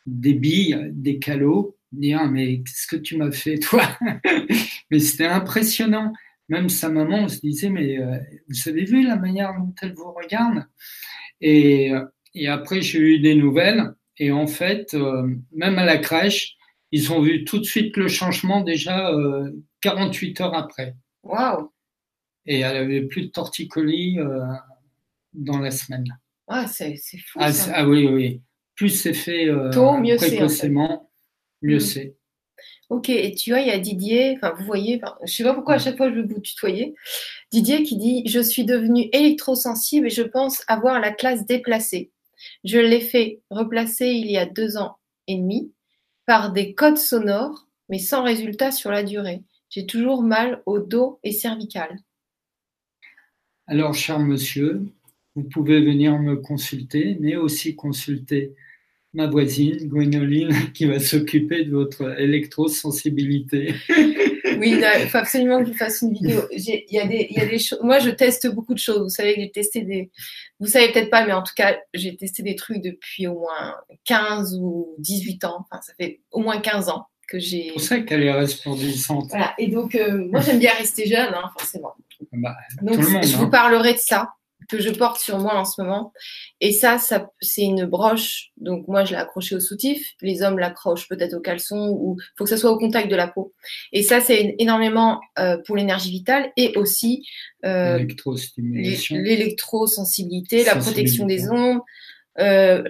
des 0.06 0.34
billes, 0.34 0.90
des 0.92 1.20
calots, 1.20 1.78
dire 1.92 2.26
mais 2.30 2.60
qu'est-ce 2.60 2.88
que 2.88 2.96
tu 2.96 3.18
m'as 3.18 3.32
fait 3.32 3.58
toi 3.58 3.84
Mais 4.92 5.00
c'était 5.00 5.26
impressionnant. 5.26 6.14
Même 6.50 6.70
sa 6.70 6.90
maman 6.90 7.28
se 7.28 7.40
disait 7.40 7.70
mais 7.70 7.98
euh, 7.98 8.18
vous 8.50 8.70
avez 8.70 8.84
vu 8.84 9.04
la 9.04 9.16
manière 9.16 9.54
dont 9.58 9.74
elle 9.82 9.94
vous 9.94 10.12
regarde? 10.12 10.66
Et, 11.40 11.92
et, 12.36 12.48
après 12.48 12.82
j'ai 12.82 13.00
eu 13.00 13.20
des 13.20 13.36
nouvelles 13.36 13.94
et 14.18 14.32
en 14.32 14.48
fait 14.48 14.94
euh, 14.94 15.36
même 15.52 15.80
à 15.80 15.86
la 15.86 15.98
crèche 15.98 16.56
ils 16.92 17.12
ont 17.14 17.22
vu 17.22 17.46
tout 17.46 17.60
de 17.60 17.64
suite 17.64 17.96
le 17.96 18.08
changement 18.08 18.62
déjà 18.62 19.12
48 19.82 20.42
euh, 20.42 20.44
heures 20.44 20.56
après. 20.56 20.96
Waouh 21.24 21.72
Et 22.46 22.60
elle 22.60 22.76
avait 22.76 23.04
plus 23.04 23.28
de 23.28 23.28
torticolis 23.28 24.18
dans 25.34 25.60
la 25.60 25.72
semaine. 25.72 26.06
Ah, 26.48 26.68
c'est 26.68 26.98
fou. 26.98 27.40
Ah, 27.40 27.52
ah, 27.74 27.88
oui, 27.88 28.08
oui. 28.08 28.42
Plus 28.76 28.90
c'est 28.90 29.14
fait 29.14 29.48
euh, 29.48 29.72
mieux 30.00 30.18
précocement, 30.18 31.10
mieux 31.62 31.78
mm. 31.78 31.80
c'est. 31.80 32.16
Ok, 32.90 33.08
et 33.10 33.34
tu 33.36 33.52
vois, 33.52 33.62
il 33.62 33.68
y 33.68 33.72
a 33.72 33.80
Didier, 33.80 34.36
enfin 34.36 34.54
vous 34.58 34.66
voyez, 34.66 35.00
je 35.20 35.24
ne 35.24 35.28
sais 35.28 35.44
pas 35.44 35.54
pourquoi 35.54 35.76
à 35.76 35.78
mm. 35.78 35.82
chaque 35.82 35.98
fois 35.98 36.10
je 36.10 36.16
veux 36.16 36.28
vous 36.28 36.42
tutoyer, 36.42 36.94
Didier 37.52 37.84
qui 37.84 37.96
dit 37.96 38.24
Je 38.28 38.42
suis 38.42 38.66
devenu 38.66 39.08
électrosensible 39.14 40.08
et 40.08 40.10
je 40.10 40.24
pense 40.24 40.64
avoir 40.68 41.00
la 41.00 41.12
classe 41.12 41.46
déplacée. 41.46 42.12
Je 42.64 42.80
l'ai 42.80 43.02
fait 43.02 43.42
replacer 43.50 44.08
il 44.08 44.30
y 44.30 44.38
a 44.38 44.46
deux 44.46 44.78
ans 44.78 44.98
et 45.28 45.36
demi 45.36 45.72
par 46.26 46.52
des 46.52 46.74
codes 46.74 46.98
sonores, 46.98 47.68
mais 47.90 48.00
sans 48.00 48.24
résultat 48.24 48.72
sur 48.72 48.92
la 48.92 49.04
durée. 49.04 49.44
J'ai 49.70 49.86
toujours 49.86 50.22
mal 50.22 50.62
au 50.66 50.80
dos 50.80 51.20
et 51.24 51.32
cervical. 51.32 51.98
Alors, 53.68 53.94
cher 53.94 54.20
monsieur, 54.20 54.82
vous 55.36 55.44
pouvez 55.44 55.82
venir 55.82 56.20
me 56.20 56.36
consulter, 56.36 57.18
mais 57.20 57.38
aussi 57.38 57.76
consulter 57.76 58.54
ma 59.14 59.28
voisine, 59.28 59.88
Gwénoline, 59.88 60.54
qui 60.74 60.86
va 60.86 61.00
s'occuper 61.00 61.66
de 61.66 61.72
votre 61.72 62.20
électrosensibilité. 62.20 63.74
oui, 64.62 64.80
il 65.02 65.10
faut 65.10 65.18
absolument 65.18 65.60
que 65.64 65.72
je 65.72 65.74
fasse 65.74 66.02
une 66.02 66.14
vidéo. 66.14 66.42
Il 66.52 66.84
y 66.90 67.00
a 67.00 67.08
des, 67.08 67.28
il 67.30 67.38
y 67.38 67.42
a 67.42 67.46
des 67.46 67.58
choses. 67.58 67.80
Moi, 67.82 68.00
je 68.00 68.12
teste 68.12 68.48
beaucoup 68.54 68.74
de 68.74 68.80
choses. 68.80 69.02
Vous 69.02 69.10
savez 69.10 69.34
que 69.36 69.42
j'ai 69.42 69.52
testé 69.52 69.82
des. 69.82 70.12
Vous 70.60 70.68
savez 70.68 70.92
peut-être 70.92 71.10
pas, 71.10 71.26
mais 71.26 71.34
en 71.34 71.42
tout 71.42 71.54
cas, 71.56 71.78
j'ai 71.94 72.16
testé 72.16 72.44
des 72.44 72.56
trucs 72.56 72.82
depuis 72.82 73.26
au 73.26 73.40
moins 73.40 73.76
15 74.06 74.60
ou 74.62 74.96
18 75.00 75.44
ans. 75.46 75.66
Enfin, 75.70 75.82
ça 75.82 75.94
fait 76.00 76.22
au 76.32 76.42
moins 76.42 76.60
15 76.60 76.90
ans 76.90 77.08
que 77.28 77.40
j'ai. 77.40 77.66
C'est 77.68 77.74
pour 77.74 77.82
ça 77.82 78.00
qu'elle 78.02 78.24
est 78.24 78.32
resplendissante. 78.32 79.30
Voilà. 79.30 79.54
Et 79.58 79.68
donc, 79.68 79.96
euh, 79.96 80.28
moi, 80.30 80.42
j'aime 80.42 80.60
bien 80.60 80.74
rester 80.78 81.08
jeune, 81.08 81.34
hein, 81.34 81.50
forcément. 81.58 81.96
Bah, 82.34 82.56
donc, 82.84 83.02
je 83.02 83.36
vous 83.36 83.46
hein. 83.46 83.50
parlerai 83.50 83.94
de 83.94 84.00
ça 84.00 84.30
que 84.70 84.80
je 84.80 84.90
porte 84.90 85.20
sur 85.20 85.40
moi 85.40 85.56
en 85.56 85.66
ce 85.66 85.82
moment. 85.82 86.14
Et 86.60 86.72
ça, 86.72 86.98
ça 86.98 87.30
c'est 87.40 87.64
une 87.64 87.86
broche. 87.86 88.52
Donc 88.58 88.88
moi, 88.88 89.04
je 89.06 89.12
l'ai 89.12 89.18
accrochée 89.18 89.56
au 89.56 89.60
soutif. 89.60 90.14
Les 90.22 90.42
hommes 90.42 90.60
l'accrochent 90.60 91.08
peut-être 91.08 91.34
au 91.34 91.40
caleçon 91.40 91.90
ou 92.00 92.18
faut 92.38 92.44
que 92.44 92.50
ça 92.50 92.58
soit 92.58 92.72
au 92.72 92.78
contact 92.78 93.10
de 93.10 93.16
la 93.16 93.28
peau. 93.28 93.54
Et 93.92 94.04
ça, 94.04 94.22
c'est 94.22 94.56
énormément 94.60 95.20
euh, 95.40 95.58
pour 95.66 95.76
l'énergie 95.76 96.12
vitale 96.12 96.52
et 96.58 96.78
aussi 96.78 97.26
euh, 97.66 98.06
l'électrosensibilité, 99.10 100.64
la 100.64 100.76
protection 100.76 101.26
des 101.26 101.50
ondes. 101.50 101.82
Euh, 102.40 102.84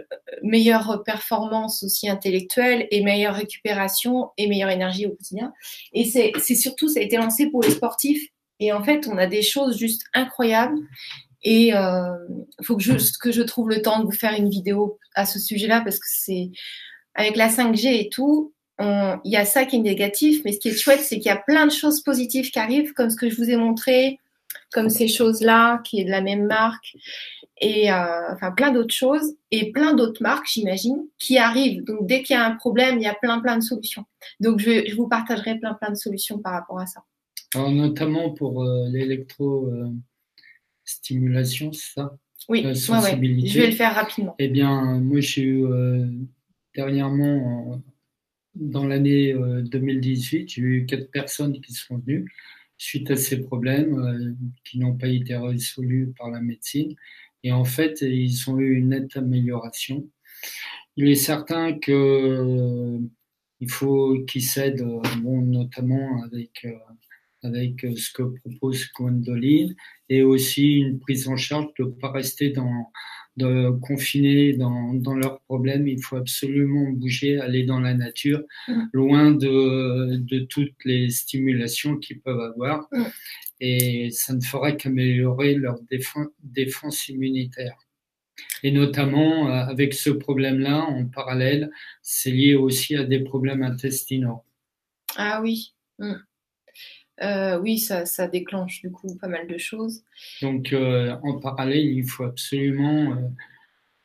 meilleure 0.43 1.01
performance 1.03 1.81
aussi 1.81 2.07
intellectuelle 2.07 2.87
et 2.91 3.03
meilleure 3.03 3.33
récupération 3.33 4.29
et 4.37 4.47
meilleure 4.47 4.69
énergie 4.69 5.07
au 5.07 5.09
quotidien. 5.09 5.51
Et 5.93 6.05
c'est 6.05 6.55
surtout, 6.55 6.87
ça 6.87 6.99
a 6.99 7.03
été 7.03 7.17
lancé 7.17 7.49
pour 7.49 7.63
les 7.63 7.71
sportifs. 7.71 8.23
Et 8.59 8.71
en 8.71 8.83
fait, 8.83 9.07
on 9.07 9.17
a 9.17 9.25
des 9.25 9.41
choses 9.41 9.77
juste 9.77 10.03
incroyables. 10.13 10.77
Et 11.43 11.67
il 11.67 11.73
euh, 11.73 12.11
faut 12.63 12.77
que 12.77 12.83
je, 12.83 12.93
que 13.19 13.31
je 13.31 13.41
trouve 13.41 13.69
le 13.69 13.81
temps 13.81 13.99
de 13.99 14.05
vous 14.05 14.11
faire 14.11 14.33
une 14.37 14.49
vidéo 14.49 14.99
à 15.15 15.25
ce 15.25 15.39
sujet-là 15.39 15.81
parce 15.81 15.97
que 15.97 16.07
c'est 16.07 16.51
avec 17.15 17.35
la 17.35 17.49
5G 17.49 17.87
et 17.87 18.09
tout, 18.09 18.53
il 18.79 19.31
y 19.31 19.37
a 19.37 19.45
ça 19.45 19.65
qui 19.65 19.75
est 19.75 19.79
négatif, 19.79 20.41
mais 20.43 20.53
ce 20.53 20.59
qui 20.59 20.69
est 20.69 20.75
chouette, 20.75 21.01
c'est 21.01 21.17
qu'il 21.17 21.27
y 21.27 21.29
a 21.29 21.37
plein 21.37 21.67
de 21.67 21.71
choses 21.71 22.01
positives 22.01 22.49
qui 22.49 22.57
arrivent, 22.57 22.93
comme 22.93 23.11
ce 23.11 23.15
que 23.15 23.29
je 23.29 23.35
vous 23.35 23.49
ai 23.49 23.55
montré, 23.55 24.17
comme 24.71 24.89
ces 24.89 25.07
choses-là, 25.07 25.81
qui 25.83 26.01
est 26.01 26.05
de 26.05 26.09
la 26.09 26.21
même 26.21 26.45
marque, 26.45 26.95
et 27.59 27.91
euh, 27.91 28.33
enfin 28.33 28.51
plein 28.51 28.71
d'autres 28.71 28.93
choses, 28.93 29.35
et 29.51 29.71
plein 29.71 29.93
d'autres 29.93 30.21
marques, 30.23 30.47
j'imagine, 30.51 31.05
qui 31.19 31.37
arrivent. 31.37 31.83
Donc 31.83 32.07
dès 32.07 32.23
qu'il 32.23 32.35
y 32.35 32.39
a 32.39 32.45
un 32.45 32.55
problème, 32.55 32.97
il 32.97 33.03
y 33.03 33.07
a 33.07 33.13
plein 33.13 33.39
plein 33.39 33.57
de 33.57 33.63
solutions. 33.63 34.05
Donc 34.39 34.59
je, 34.59 34.95
vous 34.95 35.07
partagerai 35.07 35.59
plein 35.59 35.73
plein 35.75 35.91
de 35.91 35.95
solutions 35.95 36.39
par 36.39 36.53
rapport 36.53 36.79
à 36.79 36.87
ça. 36.87 37.03
Alors, 37.53 37.69
notamment 37.69 38.31
pour 38.31 38.63
euh, 38.63 38.87
l'électro 38.89 39.69
stimulation, 40.91 41.71
c'est 41.73 41.93
ça? 41.93 42.17
Oui, 42.49 42.65
euh, 42.65 42.73
je 42.73 43.59
vais 43.59 43.67
le 43.67 43.75
faire 43.75 43.93
rapidement. 43.93 44.35
Eh 44.39 44.47
bien, 44.47 44.99
moi, 44.99 45.19
j'ai 45.19 45.43
eu 45.43 45.65
euh, 45.65 46.07
dernièrement, 46.75 47.81
dans 48.55 48.85
l'année 48.85 49.33
2018, 49.33 50.41
euh, 50.41 50.45
j'ai 50.47 50.61
eu 50.61 50.85
quatre 50.85 51.11
personnes 51.11 51.59
qui 51.61 51.73
sont 51.73 51.97
venues 51.99 52.31
suite 52.77 53.11
à 53.11 53.15
ces 53.15 53.41
problèmes 53.41 54.35
qui 54.63 54.79
n'ont 54.79 54.97
pas 54.97 55.07
été 55.07 55.35
résolus 55.35 56.13
par 56.17 56.31
la 56.31 56.41
médecine. 56.41 56.95
Et 57.43 57.51
en 57.51 57.63
fait, 57.63 58.01
ils 58.01 58.49
ont 58.49 58.57
eu 58.59 58.75
une 58.75 58.89
nette 58.89 59.15
amélioration. 59.17 60.07
Il 60.97 61.07
est 61.07 61.15
certain 61.15 61.77
que 61.77 62.99
il 63.59 63.69
faut 63.69 64.19
qu'ils 64.25 64.43
s'aident, 64.43 64.83
bon, 65.21 65.41
notamment 65.41 66.23
avec 66.23 66.65
avec 67.43 67.83
euh, 67.83 67.95
ce 67.95 68.11
que 68.11 68.23
propose 68.23 68.87
Gwendoline 68.93 69.75
et 70.09 70.23
aussi 70.23 70.77
une 70.77 70.99
prise 70.99 71.27
en 71.27 71.37
charge 71.37 71.67
de 71.79 71.85
ne 71.85 71.89
pas 71.89 72.11
rester 72.11 72.49
dans, 72.49 72.91
de 73.37 73.71
confiner 73.81 74.53
dans, 74.53 74.93
dans, 74.93 75.15
leurs 75.15 75.39
problèmes. 75.41 75.87
Il 75.87 76.01
faut 76.01 76.17
absolument 76.17 76.89
bouger, 76.91 77.39
aller 77.39 77.63
dans 77.63 77.79
la 77.79 77.93
nature, 77.93 78.43
mm. 78.67 78.83
loin 78.93 79.31
de, 79.31 80.17
de, 80.17 80.39
toutes 80.39 80.83
les 80.85 81.09
stimulations 81.09 81.97
qu'ils 81.97 82.21
peuvent 82.21 82.39
avoir. 82.39 82.87
Mm. 82.91 83.03
Et 83.59 84.09
ça 84.11 84.33
ne 84.33 84.41
fera 84.41 84.71
qu'améliorer 84.71 85.55
leur 85.55 85.79
défense, 85.89 86.27
défense 86.43 87.07
immunitaire. 87.09 87.77
Et 88.63 88.71
notamment, 88.71 89.47
euh, 89.47 89.65
avec 89.65 89.93
ce 89.93 90.09
problème-là, 90.09 90.79
en 90.81 91.05
parallèle, 91.05 91.71
c'est 92.01 92.31
lié 92.31 92.55
aussi 92.55 92.95
à 92.95 93.03
des 93.03 93.19
problèmes 93.19 93.63
intestinaux. 93.63 94.43
Ah 95.15 95.41
oui. 95.41 95.73
Mm. 95.99 96.15
Euh, 97.21 97.59
oui, 97.59 97.77
ça, 97.77 98.27
déclenche 98.27 98.81
du 98.81 98.91
coup 98.91 99.15
pas 99.19 99.27
mal 99.27 99.47
de 99.47 99.57
choses. 99.57 100.03
Donc, 100.41 100.73
euh, 100.73 101.15
en 101.23 101.39
parallèle, 101.39 101.85
il 101.85 102.07
faut 102.07 102.23
absolument 102.23 103.15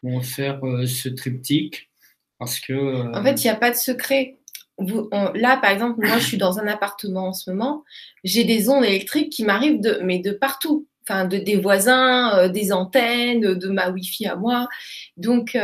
euh, 0.04 0.20
faire 0.20 0.60
ce 0.86 1.08
triptyque 1.08 1.90
parce 2.38 2.60
que. 2.60 3.14
En 3.14 3.22
fait, 3.22 3.42
il 3.42 3.46
n'y 3.46 3.50
a 3.50 3.56
pas 3.56 3.70
de 3.70 3.76
secret. 3.76 4.38
là, 4.78 5.56
par 5.56 5.70
exemple, 5.70 6.06
moi, 6.06 6.18
je 6.18 6.24
suis 6.24 6.36
dans 6.36 6.58
un 6.58 6.66
appartement 6.66 7.28
en 7.28 7.32
ce 7.32 7.50
moment. 7.50 7.84
J'ai 8.24 8.44
des 8.44 8.68
ondes 8.68 8.84
électriques 8.84 9.32
qui 9.32 9.44
m'arrivent 9.44 9.80
de, 9.80 10.00
mais 10.02 10.18
de 10.18 10.32
partout. 10.32 10.86
Enfin, 11.08 11.24
de, 11.24 11.38
des 11.38 11.56
voisins, 11.56 12.48
des 12.48 12.72
antennes, 12.72 13.54
de, 13.54 13.68
ma 13.68 13.90
Wi-Fi 13.90 14.26
à 14.26 14.34
moi. 14.34 14.68
Donc, 15.16 15.56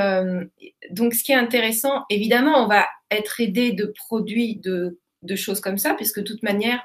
donc, 0.93 1.15
ce 1.15 1.25
qui 1.25 1.33
est 1.33 1.37
intéressant, 1.37 2.05
évidemment, 2.11 2.65
on 2.65 2.69
va 2.69 2.87
être 3.11 3.41
aidé 3.41 3.73
de 3.73 3.87
produits, 3.87 4.55
de, 4.57 5.01
de 5.23 5.37
choses 5.37 5.61
comme 5.61 5.79
ça, 5.79 5.95
puisque 5.95 6.21
de 6.21 6.25
toute 6.25 6.45
manière, 6.45 6.81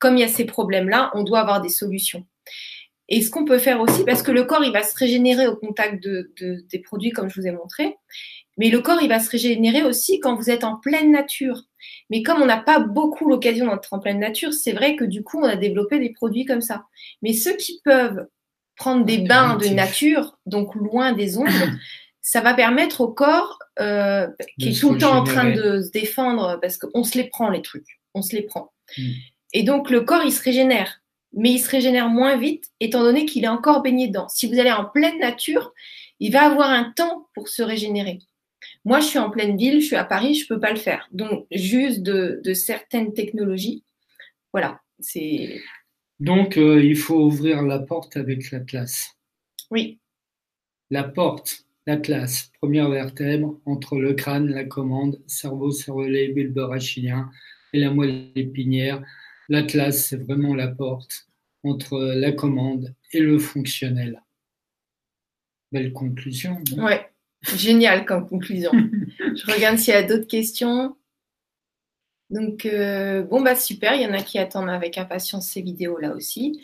comme 0.00 0.16
il 0.16 0.20
y 0.20 0.24
a 0.24 0.28
ces 0.28 0.44
problèmes-là, 0.44 1.12
on 1.14 1.22
doit 1.22 1.40
avoir 1.40 1.60
des 1.60 1.68
solutions. 1.68 2.26
Et 3.08 3.22
ce 3.22 3.30
qu'on 3.30 3.44
peut 3.44 3.58
faire 3.58 3.80
aussi, 3.80 4.04
parce 4.04 4.22
que 4.22 4.30
le 4.30 4.44
corps, 4.44 4.64
il 4.64 4.72
va 4.72 4.82
se 4.82 4.96
régénérer 4.96 5.46
au 5.46 5.56
contact 5.56 6.02
de, 6.02 6.32
des 6.40 6.78
produits 6.78 7.10
comme 7.10 7.28
je 7.28 7.40
vous 7.40 7.46
ai 7.46 7.50
montré, 7.50 7.96
mais 8.56 8.70
le 8.70 8.80
corps, 8.80 9.00
il 9.02 9.08
va 9.08 9.20
se 9.20 9.30
régénérer 9.30 9.82
aussi 9.82 10.20
quand 10.20 10.36
vous 10.36 10.50
êtes 10.50 10.64
en 10.64 10.76
pleine 10.76 11.10
nature. 11.10 11.62
Mais 12.08 12.22
comme 12.22 12.40
on 12.42 12.46
n'a 12.46 12.60
pas 12.60 12.78
beaucoup 12.78 13.28
l'occasion 13.28 13.66
d'être 13.66 13.92
en 13.92 13.98
pleine 13.98 14.20
nature, 14.20 14.52
c'est 14.52 14.72
vrai 14.72 14.96
que 14.96 15.04
du 15.04 15.22
coup, 15.22 15.40
on 15.40 15.44
a 15.44 15.56
développé 15.56 15.98
des 15.98 16.12
produits 16.12 16.44
comme 16.44 16.60
ça. 16.60 16.84
Mais 17.22 17.32
ceux 17.32 17.56
qui 17.56 17.80
peuvent 17.84 18.26
prendre 18.76 19.04
des 19.04 19.18
bains 19.18 19.56
de 19.56 19.68
nature, 19.68 20.38
donc 20.46 20.74
loin 20.74 21.12
des 21.12 21.36
ondes, 21.36 21.48
ça 22.22 22.40
va 22.40 22.54
permettre 22.54 23.00
au 23.00 23.08
corps, 23.08 23.58
euh, 23.80 24.28
qui 24.58 24.70
est 24.70 24.80
tout 24.80 24.92
le 24.92 24.98
temps 24.98 25.16
en 25.16 25.24
train 25.24 25.50
de 25.50 25.80
se 25.82 25.90
défendre, 25.90 26.58
parce 26.60 26.78
qu'on 26.78 27.02
se 27.02 27.18
les 27.18 27.24
prend 27.24 27.50
les 27.50 27.62
trucs, 27.62 28.00
on 28.14 28.22
se 28.22 28.36
les 28.36 28.42
prend. 28.42 28.72
Mm. 28.96 29.10
Et 29.52 29.62
donc 29.62 29.90
le 29.90 30.02
corps, 30.02 30.24
il 30.24 30.32
se 30.32 30.42
régénère, 30.42 31.02
mais 31.32 31.52
il 31.52 31.58
se 31.58 31.70
régénère 31.70 32.08
moins 32.08 32.36
vite, 32.36 32.70
étant 32.80 33.02
donné 33.02 33.26
qu'il 33.26 33.44
est 33.44 33.48
encore 33.48 33.82
baigné 33.82 34.08
dedans. 34.08 34.28
Si 34.28 34.46
vous 34.46 34.58
allez 34.58 34.72
en 34.72 34.84
pleine 34.84 35.18
nature, 35.18 35.72
il 36.20 36.32
va 36.32 36.42
avoir 36.42 36.70
un 36.70 36.92
temps 36.96 37.28
pour 37.34 37.48
se 37.48 37.62
régénérer. 37.62 38.18
Moi, 38.84 39.00
je 39.00 39.06
suis 39.06 39.18
en 39.18 39.30
pleine 39.30 39.56
ville, 39.56 39.80
je 39.80 39.86
suis 39.86 39.96
à 39.96 40.04
Paris, 40.04 40.34
je 40.34 40.46
peux 40.46 40.60
pas 40.60 40.70
le 40.70 40.78
faire. 40.78 41.08
Donc, 41.12 41.46
juste 41.50 42.02
de, 42.02 42.40
certaines 42.54 43.12
technologies, 43.12 43.84
voilà, 44.52 44.80
c'est. 44.98 45.60
Donc, 46.18 46.56
euh, 46.56 46.82
il 46.82 46.96
faut 46.96 47.20
ouvrir 47.20 47.62
la 47.62 47.78
porte 47.78 48.16
avec 48.16 48.50
l'Atlas. 48.50 49.16
Oui. 49.70 49.98
La 50.90 51.04
porte, 51.04 51.64
l'Atlas, 51.86 52.50
première 52.60 52.90
vertèbre 52.90 53.58
entre 53.64 53.98
le 53.98 54.12
crâne, 54.14 54.48
la 54.48 54.64
commande, 54.64 55.20
cerveau, 55.26 55.70
cervelet, 55.70 56.28
bulbe 56.28 56.58
rachidien 56.58 57.30
et 57.72 57.78
la 57.78 57.90
moelle 57.90 58.30
épinière. 58.34 59.02
L'Atlas, 59.50 60.06
c'est 60.06 60.16
vraiment 60.16 60.54
la 60.54 60.68
porte 60.68 61.26
entre 61.64 61.98
la 61.98 62.30
commande 62.30 62.94
et 63.12 63.18
le 63.18 63.38
fonctionnel. 63.40 64.22
Belle 65.72 65.92
conclusion. 65.92 66.62
Ouais, 66.76 67.10
génial 67.56 68.04
comme 68.04 68.28
conclusion. 68.28 68.70
Je 69.18 69.52
regarde 69.52 69.76
s'il 69.76 69.92
y 69.92 69.96
a 69.96 70.04
d'autres 70.04 70.28
questions. 70.28 70.96
Donc, 72.30 72.64
euh, 72.64 73.22
bon, 73.22 73.40
bah 73.40 73.56
super, 73.56 73.96
il 73.96 74.02
y 74.02 74.06
en 74.06 74.12
a 74.12 74.22
qui 74.22 74.38
attendent 74.38 74.70
avec 74.70 74.98
impatience 74.98 75.48
ces 75.48 75.62
vidéos 75.62 75.98
là 75.98 76.14
aussi. 76.14 76.62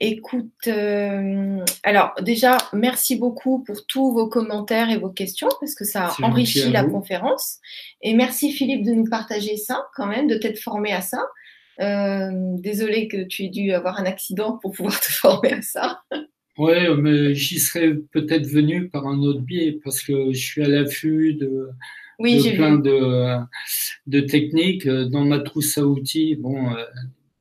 Écoute, 0.00 0.66
euh, 0.66 1.62
alors 1.82 2.14
déjà, 2.22 2.56
merci 2.72 3.16
beaucoup 3.16 3.62
pour 3.62 3.86
tous 3.86 4.12
vos 4.12 4.28
commentaires 4.28 4.88
et 4.88 4.96
vos 4.96 5.10
questions 5.10 5.48
parce 5.60 5.74
que 5.74 5.84
ça 5.84 6.06
a 6.06 6.22
enrichi 6.22 6.70
la 6.70 6.84
conférence. 6.84 7.58
Et 8.00 8.14
merci 8.14 8.50
Philippe 8.50 8.82
de 8.82 8.92
nous 8.92 9.08
partager 9.08 9.58
ça 9.58 9.86
quand 9.94 10.06
même, 10.06 10.26
de 10.26 10.36
t'être 10.36 10.58
formé 10.58 10.92
à 10.92 11.02
ça. 11.02 11.22
Euh, 11.80 12.30
désolé 12.58 13.08
que 13.08 13.24
tu 13.24 13.44
aies 13.44 13.48
dû 13.48 13.72
avoir 13.72 13.98
un 13.98 14.04
accident 14.04 14.58
pour 14.58 14.72
pouvoir 14.72 15.00
te 15.00 15.10
former 15.10 15.52
à 15.52 15.62
ça. 15.62 16.00
Oui, 16.56 16.74
mais 16.98 17.34
j'y 17.34 17.58
serais 17.58 17.94
peut-être 18.12 18.46
venu 18.46 18.88
par 18.88 19.06
un 19.06 19.18
autre 19.20 19.40
biais 19.40 19.78
parce 19.82 20.00
que 20.00 20.32
je 20.32 20.38
suis 20.38 20.62
à 20.62 20.68
l'affût 20.68 21.34
de, 21.34 21.70
plein 22.18 22.78
de, 22.78 23.38
de, 24.06 24.20
techniques. 24.20 24.86
Dans 24.86 25.24
ma 25.24 25.40
trousse 25.40 25.76
à 25.78 25.84
outils, 25.84 26.36
bon, 26.36 26.70
euh, 26.70 26.84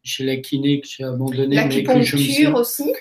j'ai 0.02 0.26
la 0.26 0.38
kiné 0.38 0.82
que 0.82 0.88
j'ai 0.88 1.04
abandonnée. 1.04 1.56
L'acupuncture 1.56 2.56
aussi? 2.56 2.92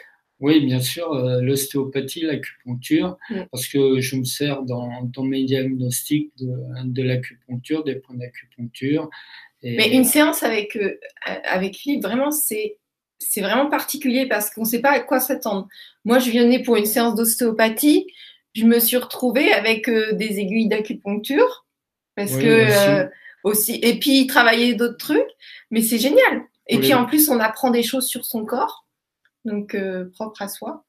Oui, 0.42 0.66
bien 0.66 0.80
sûr, 0.80 1.12
euh, 1.12 1.40
l'ostéopathie, 1.40 2.22
l'acupuncture, 2.22 3.16
mm. 3.30 3.42
parce 3.52 3.68
que 3.68 4.00
je 4.00 4.16
me 4.16 4.24
sers 4.24 4.62
dans, 4.64 5.04
dans 5.04 5.22
mes 5.22 5.44
diagnostics 5.44 6.32
de, 6.36 6.52
de 6.84 7.02
l'acupuncture, 7.02 7.84
des 7.84 7.94
points 7.94 8.16
d'acupuncture. 8.16 9.08
Mais 9.62 9.94
une 9.94 10.04
séance 10.04 10.42
avec, 10.42 10.76
euh, 10.76 10.98
avec 11.44 11.76
Philippe, 11.76 12.02
vraiment, 12.02 12.30
c'est 12.30 12.78
c'est 13.20 13.40
vraiment 13.40 13.70
particulier 13.70 14.26
parce 14.26 14.50
qu'on 14.50 14.62
ne 14.62 14.66
sait 14.66 14.80
pas 14.80 14.90
à 14.90 14.98
quoi 14.98 15.20
s'attendre. 15.20 15.68
Moi, 16.04 16.18
je 16.18 16.32
venais 16.32 16.60
pour 16.60 16.74
une 16.74 16.86
séance 16.86 17.14
d'ostéopathie. 17.14 18.08
Je 18.52 18.64
me 18.64 18.80
suis 18.80 18.96
retrouvée 18.96 19.52
avec 19.52 19.88
euh, 19.88 20.12
des 20.12 20.40
aiguilles 20.40 20.66
d'acupuncture 20.66 21.64
parce 22.16 22.36
que 22.36 23.08
aussi. 23.44 23.78
Et 23.82 23.98
puis 23.98 24.26
travailler 24.26 24.74
d'autres 24.74 24.98
trucs, 24.98 25.30
mais 25.70 25.82
c'est 25.82 25.98
génial. 25.98 26.42
Et 26.68 26.78
puis 26.78 26.94
en 26.94 27.04
plus, 27.04 27.28
on 27.28 27.40
apprend 27.40 27.70
des 27.70 27.82
choses 27.82 28.06
sur 28.06 28.24
son 28.24 28.44
corps, 28.44 28.86
donc 29.44 29.74
euh, 29.74 30.08
propre 30.14 30.42
à 30.42 30.48
soi. 30.48 30.84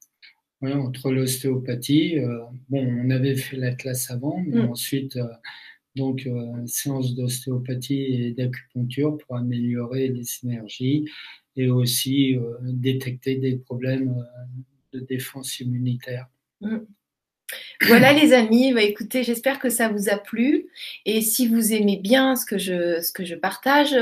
Oui, 0.62 0.72
entre 0.74 1.12
l'ostéopathie, 1.12 2.20
euh, 2.20 2.40
bon, 2.70 2.88
on 2.88 3.10
avait 3.10 3.36
fait 3.36 3.58
la 3.58 3.74
classe 3.74 4.10
avant, 4.10 4.42
mais 4.48 4.62
mm. 4.62 4.72
ensuite, 4.72 5.18
euh, 5.18 5.28
donc, 5.96 6.28
séance 6.66 7.16
d'ostéopathie 7.16 8.02
et 8.02 8.32
d'acupuncture 8.32 9.18
pour 9.18 9.38
améliorer 9.38 10.08
les 10.08 10.24
synergies 10.24 11.06
et 11.56 11.70
aussi 11.70 12.36
détecter 12.62 13.36
des 13.36 13.58
problèmes 13.58 14.26
de 14.94 15.00
défense 15.00 15.60
immunitaire. 15.60 16.28
Mm. 16.62 16.80
Voilà 17.86 18.14
les 18.14 18.34
amis, 18.34 18.74
bah, 18.74 18.82
écoutez, 18.82 19.24
j'espère 19.24 19.60
que 19.60 19.70
ça 19.70 19.90
vous 19.90 20.10
a 20.10 20.18
plu. 20.18 20.68
Et 21.06 21.22
si 21.22 21.48
vous 21.48 21.74
aimez 21.74 21.98
bien 21.98 22.36
ce 22.36 22.46
que 22.46 22.58
je, 22.58 23.36
partage, 23.36 23.96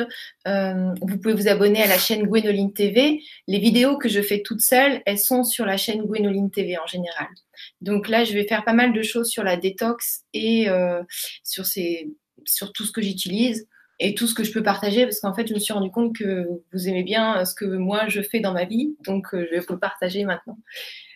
euh, 0.47 0.93
vous 1.01 1.17
pouvez 1.17 1.33
vous 1.33 1.47
abonner 1.47 1.81
à 1.81 1.87
la 1.87 1.97
chaîne 1.97 2.23
Gwénoline 2.23 2.73
TV. 2.73 3.21
Les 3.47 3.59
vidéos 3.59 3.97
que 3.97 4.09
je 4.09 4.21
fais 4.21 4.41
toutes 4.41 4.61
seules, 4.61 5.01
elles 5.05 5.19
sont 5.19 5.43
sur 5.43 5.65
la 5.65 5.77
chaîne 5.77 6.03
Gwénoline 6.03 6.51
TV 6.51 6.77
en 6.77 6.85
général. 6.85 7.27
Donc 7.81 8.07
là, 8.07 8.23
je 8.23 8.33
vais 8.33 8.45
faire 8.45 8.63
pas 8.63 8.73
mal 8.73 8.93
de 8.93 9.01
choses 9.01 9.29
sur 9.29 9.43
la 9.43 9.57
détox 9.57 10.21
et 10.33 10.69
euh, 10.69 11.01
sur, 11.43 11.65
ces, 11.65 12.09
sur 12.45 12.71
tout 12.73 12.85
ce 12.85 12.91
que 12.91 13.01
j'utilise 13.01 13.67
et 13.99 14.15
tout 14.15 14.27
ce 14.27 14.33
que 14.33 14.43
je 14.43 14.51
peux 14.51 14.63
partager 14.63 15.03
parce 15.03 15.19
qu'en 15.19 15.33
fait, 15.33 15.47
je 15.47 15.53
me 15.53 15.59
suis 15.59 15.73
rendu 15.73 15.91
compte 15.91 16.15
que 16.15 16.45
vous 16.73 16.87
aimez 16.87 17.03
bien 17.03 17.43
ce 17.45 17.53
que 17.53 17.65
moi 17.65 18.07
je 18.07 18.21
fais 18.21 18.39
dans 18.39 18.53
ma 18.53 18.65
vie. 18.65 18.95
Donc, 19.05 19.33
euh, 19.33 19.45
je 19.49 19.55
vais 19.55 19.59
vous 19.59 19.73
le 19.73 19.79
partager 19.79 20.23
maintenant. 20.25 20.57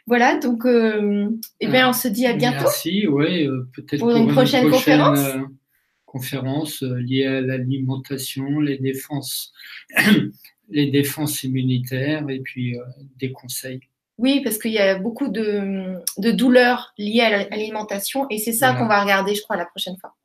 Voilà, 0.07 0.37
donc 0.37 0.65
euh, 0.65 1.29
eh 1.59 1.67
bien, 1.67 1.89
on 1.89 1.93
se 1.93 2.07
dit 2.07 2.27
à 2.27 2.33
bientôt. 2.33 2.59
Merci, 2.59 3.07
oui, 3.07 3.47
euh, 3.47 3.67
peut-être 3.73 3.99
pour, 3.99 4.15
une, 4.15 4.27
prochaine, 4.27 4.69
conférence. 4.69 5.19
Euh, 5.19 5.39
conférence 6.05 6.83
liée 6.83 7.25
à 7.25 7.41
l'alimentation, 7.41 8.59
les 8.59 8.77
défenses, 8.77 9.51
les 10.69 10.91
défenses 10.91 11.43
immunitaires 11.43 12.29
et 12.29 12.39
puis 12.39 12.77
des 13.17 13.31
conseils. 13.31 13.79
Oui, 14.17 14.41
parce 14.41 14.57
qu'il 14.57 14.71
y 14.71 14.79
a 14.79 14.95
beaucoup 14.95 15.27
de, 15.27 15.99
douleurs 16.17 16.93
liées 16.97 17.21
à 17.21 17.49
l'alimentation 17.49 18.27
et 18.29 18.37
c'est 18.37 18.53
ça 18.53 18.73
qu'on 18.73 18.87
va 18.87 19.01
regarder, 19.01 19.35
je 19.35 19.41
crois, 19.41 19.57
la 19.57 19.65
prochaine 19.65 19.97
fois. 19.97 20.15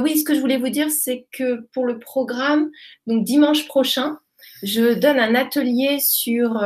oui, 0.00 0.18
ce 0.18 0.24
que 0.24 0.34
je 0.34 0.40
voulais 0.40 0.58
vous 0.58 0.68
dire, 0.68 0.90
c'est 0.90 1.26
que 1.32 1.66
pour 1.72 1.86
le 1.86 1.98
programme, 1.98 2.70
donc 3.06 3.24
dimanche 3.24 3.66
prochain, 3.66 4.18
je 4.62 4.94
donne 4.94 5.18
un 5.18 5.34
atelier 5.34 5.98
sur 6.00 6.62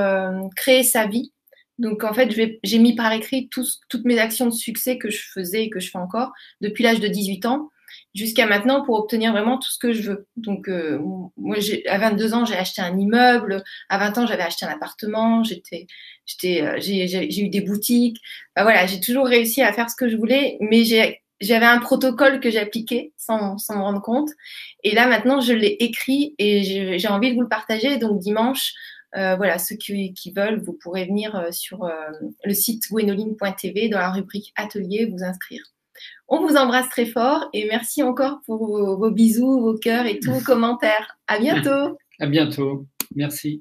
créer 0.56 0.82
sa 0.82 1.06
vie. 1.06 1.32
Donc 1.78 2.04
en 2.04 2.12
fait, 2.12 2.30
j'ai 2.62 2.78
mis 2.78 2.94
par 2.96 3.12
écrit 3.12 3.48
toutes 3.48 4.04
mes 4.04 4.18
actions 4.18 4.46
de 4.46 4.50
succès 4.50 4.98
que 4.98 5.08
je 5.08 5.22
faisais 5.32 5.64
et 5.64 5.70
que 5.70 5.80
je 5.80 5.90
fais 5.90 5.98
encore 5.98 6.32
depuis 6.60 6.82
l'âge 6.82 7.00
de 7.00 7.08
18 7.08 7.46
ans 7.46 7.70
jusqu'à 8.14 8.46
maintenant 8.46 8.84
pour 8.84 8.98
obtenir 8.98 9.32
vraiment 9.32 9.58
tout 9.58 9.70
ce 9.70 9.78
que 9.78 9.92
je 9.92 10.10
veux. 10.10 10.26
Donc 10.36 10.68
euh, 10.68 10.98
moi, 11.36 11.56
à 11.88 11.98
22 11.98 12.34
ans, 12.34 12.44
j'ai 12.44 12.56
acheté 12.56 12.82
un 12.82 12.98
immeuble. 12.98 13.62
À 13.88 13.98
20 13.98 14.18
ans, 14.18 14.26
j'avais 14.26 14.42
acheté 14.42 14.66
un 14.66 14.70
appartement. 14.70 15.44
J'étais, 15.44 15.86
j'étais, 16.26 16.62
euh, 16.62 16.76
j'ai 16.80 17.44
eu 17.44 17.48
des 17.48 17.60
boutiques. 17.60 18.18
voilà, 18.56 18.86
j'ai 18.86 19.00
toujours 19.00 19.26
réussi 19.26 19.62
à 19.62 19.72
faire 19.72 19.90
ce 19.90 19.96
que 19.96 20.08
je 20.08 20.16
voulais, 20.16 20.56
mais 20.60 20.84
j'avais 21.40 21.66
un 21.66 21.78
protocole 21.78 22.40
que 22.40 22.50
j'appliquais 22.50 23.12
sans, 23.16 23.58
sans 23.58 23.76
me 23.76 23.82
rendre 23.82 24.02
compte. 24.02 24.30
Et 24.84 24.94
là, 24.94 25.06
maintenant, 25.06 25.40
je 25.40 25.52
l'ai 25.52 25.76
écrit 25.80 26.34
et 26.38 26.98
j'ai 26.98 27.08
envie 27.08 27.30
de 27.30 27.34
vous 27.34 27.42
le 27.42 27.48
partager. 27.48 27.98
Donc 27.98 28.18
dimanche, 28.18 28.74
euh, 29.16 29.34
voilà, 29.36 29.58
ceux 29.58 29.76
qui, 29.76 30.32
veulent, 30.34 30.62
vous 30.62 30.72
pourrez 30.72 31.04
venir 31.06 31.34
euh, 31.34 31.50
sur 31.50 31.84
euh, 31.84 32.10
le 32.44 32.54
site 32.54 32.88
gwenoline.tv 32.90 33.88
dans 33.88 33.98
la 33.98 34.10
rubrique 34.10 34.52
Atelier, 34.56 35.06
vous 35.06 35.24
inscrire. 35.24 35.62
On 36.32 36.46
vous 36.46 36.54
embrasse 36.54 36.88
très 36.88 37.06
fort 37.06 37.48
et 37.52 37.66
merci 37.66 38.04
encore 38.04 38.38
pour 38.46 38.64
vos, 38.96 39.10
bisous, 39.10 39.60
vos 39.60 39.76
cœurs 39.76 40.06
et 40.06 40.20
tous 40.20 40.30
vos 40.30 40.40
commentaires. 40.40 41.18
À 41.26 41.40
bientôt. 41.40 41.98
À 42.20 42.26
bientôt. 42.26 42.86
Merci. 43.16 43.60